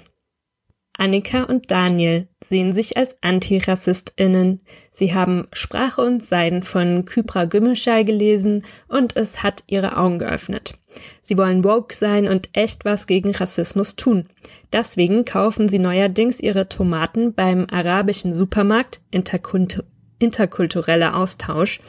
Annika 0.96 1.44
und 1.44 1.72
Daniel 1.72 2.28
sehen 2.44 2.72
sich 2.72 2.98
als 2.98 3.18
AntirassistInnen. 3.22 4.62
Sie 4.92 5.16
haben 5.16 5.48
Sprache 5.52 6.02
und 6.02 6.24
Seiden 6.24 6.62
von 6.62 7.06
Kypra 7.06 7.46
Gümüşay 7.46 8.04
gelesen 8.04 8.64
und 8.88 9.16
es 9.16 9.42
hat 9.42 9.64
ihre 9.66 9.98
Augen 9.98 10.20
geöffnet. 10.20 10.76
Sie 11.22 11.36
wollen 11.36 11.64
woke 11.64 11.96
sein 11.96 12.28
und 12.28 12.50
echt 12.54 12.86
was 12.86 13.08
gegen 13.08 13.32
Rassismus 13.32 13.96
tun. 13.96 14.28
Deswegen 14.72 15.26
kaufen 15.26 15.68
sie 15.68 15.80
neuerdings 15.80 16.40
ihre 16.40 16.70
Tomaten 16.70 17.34
beim 17.34 17.66
arabischen 17.72 18.34
Supermarkt 18.34 19.02
Interkult 19.10 19.84
interkultureller 20.20 21.16
Austausch 21.16 21.80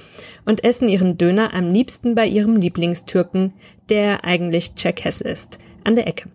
und 0.44 0.64
essen 0.64 0.88
ihren 0.88 1.18
Döner 1.18 1.54
am 1.54 1.72
liebsten 1.72 2.14
bei 2.14 2.26
ihrem 2.26 2.56
Lieblingstürken, 2.56 3.52
der 3.88 4.24
eigentlich 4.24 4.74
Tscherkess 4.74 5.20
ist, 5.20 5.58
an 5.84 5.94
der 5.94 6.06
Ecke. 6.06 6.28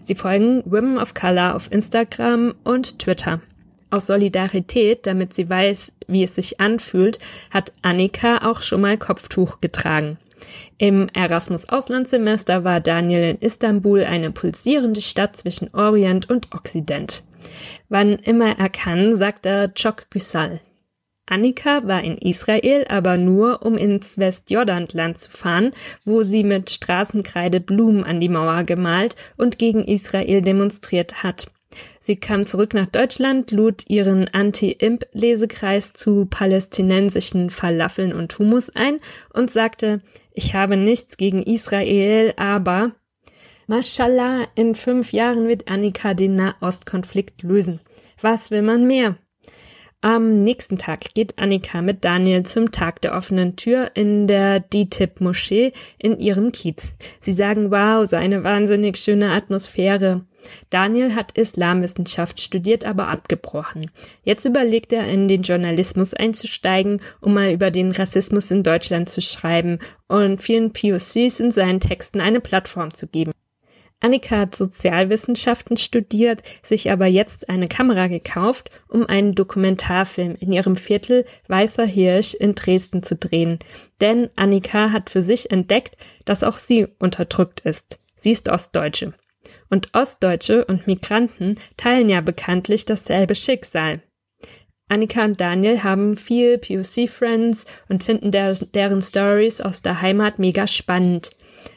Sie 0.00 0.14
folgen 0.14 0.62
Women 0.66 0.98
of 0.98 1.14
Color 1.14 1.54
auf 1.54 1.72
Instagram 1.72 2.54
und 2.64 2.98
Twitter. 2.98 3.40
Aus 3.90 4.06
Solidarität, 4.06 5.06
damit 5.06 5.34
sie 5.34 5.48
weiß, 5.48 5.92
wie 6.08 6.24
es 6.24 6.34
sich 6.34 6.60
anfühlt, 6.60 7.18
hat 7.50 7.72
Annika 7.82 8.50
auch 8.50 8.60
schon 8.60 8.80
mal 8.80 8.98
Kopftuch 8.98 9.60
getragen. 9.60 10.18
Im 10.78 11.08
Erasmus 11.14 11.68
Auslandssemester 11.68 12.64
war 12.64 12.80
Daniel 12.80 13.30
in 13.30 13.38
Istanbul 13.38 14.04
eine 14.04 14.30
pulsierende 14.30 15.00
Stadt 15.00 15.36
zwischen 15.36 15.72
Orient 15.72 16.28
und 16.28 16.52
Okzident. 16.52 17.22
Wann 17.88 18.16
immer 18.16 18.58
er 18.58 18.68
kann, 18.68 19.16
sagt 19.16 19.46
er 19.46 19.74
Çok 19.74 20.10
Güsal. 20.10 20.60
Annika 21.26 21.86
war 21.86 22.02
in 22.04 22.18
Israel, 22.18 22.84
aber 22.88 23.16
nur, 23.16 23.64
um 23.64 23.76
ins 23.76 24.18
Westjordanland 24.18 25.18
zu 25.18 25.30
fahren, 25.30 25.72
wo 26.04 26.22
sie 26.22 26.44
mit 26.44 26.70
Straßenkreide 26.70 27.60
Blumen 27.60 28.04
an 28.04 28.20
die 28.20 28.28
Mauer 28.28 28.64
gemalt 28.64 29.16
und 29.36 29.58
gegen 29.58 29.84
Israel 29.84 30.42
demonstriert 30.42 31.22
hat. 31.22 31.46
Sie 31.98 32.16
kam 32.16 32.46
zurück 32.46 32.74
nach 32.74 32.86
Deutschland, 32.86 33.50
lud 33.50 33.84
ihren 33.88 34.28
Anti-Imp-Lesekreis 34.28 35.92
zu 35.92 36.26
palästinensischen 36.26 37.50
Falafeln 37.50 38.12
und 38.12 38.38
Humus 38.38 38.70
ein 38.70 39.00
und 39.32 39.50
sagte, 39.50 40.02
ich 40.32 40.54
habe 40.54 40.76
nichts 40.76 41.16
gegen 41.16 41.42
Israel, 41.42 42.34
aber 42.36 42.92
Mashallah, 43.66 44.46
in 44.54 44.74
fünf 44.74 45.12
Jahren 45.12 45.48
wird 45.48 45.68
Annika 45.68 46.12
den 46.12 46.36
Nahostkonflikt 46.36 47.42
lösen. 47.42 47.80
Was 48.20 48.50
will 48.50 48.62
man 48.62 48.86
mehr? 48.86 49.16
Am 50.04 50.40
nächsten 50.40 50.76
Tag 50.76 51.14
geht 51.14 51.38
Annika 51.38 51.80
mit 51.80 52.04
Daniel 52.04 52.42
zum 52.42 52.72
Tag 52.72 53.00
der 53.00 53.14
offenen 53.14 53.56
Tür 53.56 53.92
in 53.94 54.26
der 54.26 54.60
DITIB-Moschee 54.60 55.72
in 55.96 56.18
ihrem 56.18 56.52
Kiez. 56.52 56.94
Sie 57.20 57.32
sagen, 57.32 57.70
wow, 57.70 58.06
so 58.06 58.16
eine 58.16 58.44
wahnsinnig 58.44 58.98
schöne 58.98 59.30
Atmosphäre. 59.30 60.26
Daniel 60.68 61.14
hat 61.14 61.38
Islamwissenschaft 61.38 62.38
studiert, 62.38 62.84
aber 62.84 63.08
abgebrochen. 63.08 63.90
Jetzt 64.24 64.44
überlegt 64.44 64.92
er, 64.92 65.08
in 65.08 65.26
den 65.26 65.40
Journalismus 65.40 66.12
einzusteigen, 66.12 67.00
um 67.22 67.32
mal 67.32 67.50
über 67.50 67.70
den 67.70 67.90
Rassismus 67.90 68.50
in 68.50 68.62
Deutschland 68.62 69.08
zu 69.08 69.22
schreiben 69.22 69.78
und 70.06 70.42
vielen 70.42 70.74
POCs 70.74 71.40
in 71.40 71.50
seinen 71.50 71.80
Texten 71.80 72.20
eine 72.20 72.40
Plattform 72.40 72.92
zu 72.92 73.06
geben. 73.06 73.32
Annika 74.04 74.36
hat 74.36 74.54
Sozialwissenschaften 74.54 75.78
studiert, 75.78 76.42
sich 76.62 76.90
aber 76.90 77.06
jetzt 77.06 77.48
eine 77.48 77.68
Kamera 77.68 78.08
gekauft, 78.08 78.70
um 78.86 79.06
einen 79.06 79.34
Dokumentarfilm 79.34 80.36
in 80.38 80.52
ihrem 80.52 80.76
Viertel 80.76 81.24
Weißer 81.48 81.86
Hirsch 81.86 82.34
in 82.34 82.54
Dresden 82.54 83.02
zu 83.02 83.16
drehen. 83.16 83.60
Denn 84.02 84.28
Annika 84.36 84.92
hat 84.92 85.08
für 85.08 85.22
sich 85.22 85.50
entdeckt, 85.50 85.96
dass 86.26 86.44
auch 86.44 86.58
sie 86.58 86.86
unterdrückt 86.98 87.60
ist. 87.60 87.98
Sie 88.14 88.32
ist 88.32 88.50
Ostdeutsche. 88.50 89.14
Und 89.70 89.88
Ostdeutsche 89.94 90.66
und 90.66 90.86
Migranten 90.86 91.58
teilen 91.78 92.10
ja 92.10 92.20
bekanntlich 92.20 92.84
dasselbe 92.84 93.34
Schicksal. 93.34 94.02
Annika 94.86 95.24
und 95.24 95.40
Daniel 95.40 95.82
haben 95.82 96.18
viel 96.18 96.58
POC-Friends 96.58 97.64
und 97.88 98.04
finden 98.04 98.32
der, 98.32 98.52
deren 98.52 99.00
Stories 99.00 99.62
aus 99.62 99.80
der 99.80 100.02
Heimat 100.02 100.38
mega 100.38 100.66
spannend. 100.66 101.30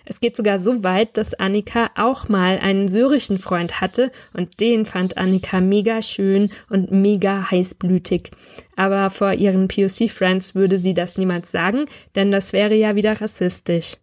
Es 0.05 0.19
geht 0.19 0.35
sogar 0.35 0.59
so 0.59 0.83
weit, 0.83 1.17
dass 1.17 1.33
Annika 1.33 1.89
auch 1.95 2.29
mal 2.29 2.59
einen 2.59 2.87
syrischen 2.87 3.39
Freund 3.39 3.81
hatte 3.81 4.11
und 4.33 4.59
den 4.59 4.85
fand 4.85 5.17
Annika 5.17 5.59
mega 5.59 6.01
schön 6.01 6.51
und 6.69 6.91
mega 6.91 7.49
heißblütig. 7.51 8.31
Aber 8.75 9.09
vor 9.09 9.33
ihren 9.33 9.67
POC-Friends 9.67 10.55
würde 10.55 10.77
sie 10.77 10.93
das 10.93 11.17
niemals 11.17 11.51
sagen, 11.51 11.85
denn 12.15 12.31
das 12.31 12.53
wäre 12.53 12.75
ja 12.75 12.95
wieder 12.95 13.19
rassistisch. 13.19 13.97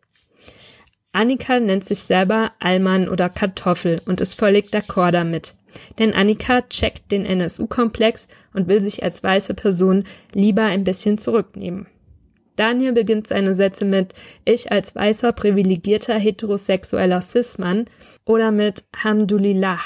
Annika 1.12 1.60
nennt 1.60 1.84
sich 1.84 2.02
selber 2.02 2.52
Allmann 2.58 3.08
oder 3.08 3.28
Kartoffel 3.28 4.00
und 4.04 4.20
ist 4.20 4.34
völlig 4.34 4.70
d'accord 4.72 5.12
damit. 5.12 5.54
Denn 5.98 6.12
Annika 6.12 6.62
checkt 6.62 7.10
den 7.12 7.24
NSU-Komplex 7.24 8.28
und 8.52 8.68
will 8.68 8.80
sich 8.80 9.02
als 9.02 9.22
weiße 9.22 9.54
Person 9.54 10.04
lieber 10.32 10.64
ein 10.64 10.84
bisschen 10.84 11.18
zurücknehmen. 11.18 11.86
Daniel 12.56 12.92
beginnt 12.92 13.26
seine 13.26 13.54
Sätze 13.54 13.84
mit 13.84 14.14
Ich 14.44 14.70
als 14.70 14.94
weißer, 14.94 15.32
privilegierter, 15.32 16.18
heterosexueller 16.18 17.20
Cis-Mann 17.20 17.86
oder 18.24 18.52
mit 18.52 18.84
Hamdulillah. 19.02 19.80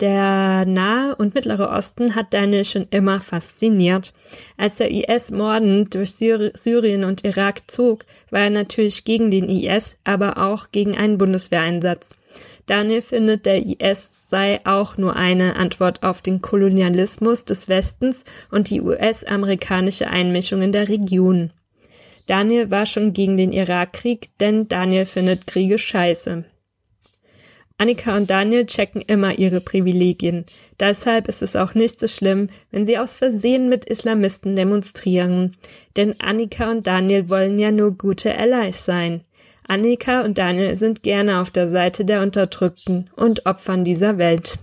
Der 0.00 0.66
Nahe 0.66 1.16
und 1.16 1.34
Mittlere 1.34 1.70
Osten 1.70 2.14
hat 2.14 2.34
Daniel 2.34 2.66
schon 2.66 2.86
immer 2.90 3.20
fasziniert. 3.20 4.12
Als 4.58 4.76
der 4.76 4.90
IS 4.90 5.30
mordend 5.30 5.94
durch 5.94 6.10
Syrien 6.10 7.04
und 7.04 7.24
Irak 7.24 7.62
zog, 7.70 8.04
war 8.30 8.40
er 8.40 8.50
natürlich 8.50 9.04
gegen 9.04 9.30
den 9.30 9.48
IS, 9.48 9.96
aber 10.04 10.36
auch 10.36 10.70
gegen 10.70 10.98
einen 10.98 11.16
Bundeswehreinsatz. 11.16 12.10
Daniel 12.66 13.00
findet, 13.00 13.46
der 13.46 13.64
IS 13.64 14.28
sei 14.28 14.60
auch 14.64 14.98
nur 14.98 15.16
eine 15.16 15.56
Antwort 15.56 16.02
auf 16.02 16.20
den 16.20 16.42
Kolonialismus 16.42 17.46
des 17.46 17.68
Westens 17.68 18.24
und 18.50 18.68
die 18.68 18.82
US-amerikanische 18.82 20.08
Einmischung 20.08 20.60
in 20.60 20.72
der 20.72 20.88
Region. 20.88 21.52
Daniel 22.26 22.70
war 22.70 22.86
schon 22.86 23.12
gegen 23.12 23.36
den 23.36 23.52
Irakkrieg, 23.52 24.30
denn 24.40 24.68
Daniel 24.68 25.06
findet 25.06 25.46
Kriege 25.46 25.78
scheiße. 25.78 26.44
Annika 27.78 28.16
und 28.16 28.30
Daniel 28.30 28.64
checken 28.64 29.02
immer 29.02 29.38
ihre 29.38 29.60
Privilegien. 29.60 30.46
Deshalb 30.80 31.28
ist 31.28 31.42
es 31.42 31.56
auch 31.56 31.74
nicht 31.74 32.00
so 32.00 32.08
schlimm, 32.08 32.48
wenn 32.70 32.86
sie 32.86 32.98
aus 32.98 33.16
Versehen 33.16 33.68
mit 33.68 33.84
Islamisten 33.84 34.56
demonstrieren. 34.56 35.56
Denn 35.94 36.18
Annika 36.18 36.70
und 36.70 36.86
Daniel 36.86 37.28
wollen 37.28 37.58
ja 37.58 37.70
nur 37.70 37.92
gute 37.92 38.36
Allies 38.36 38.86
sein. 38.86 39.20
Annika 39.68 40.22
und 40.22 40.38
Daniel 40.38 40.74
sind 40.76 41.02
gerne 41.02 41.40
auf 41.40 41.50
der 41.50 41.68
Seite 41.68 42.06
der 42.06 42.22
Unterdrückten 42.22 43.10
und 43.14 43.44
Opfern 43.44 43.84
dieser 43.84 44.16
Welt. 44.16 44.58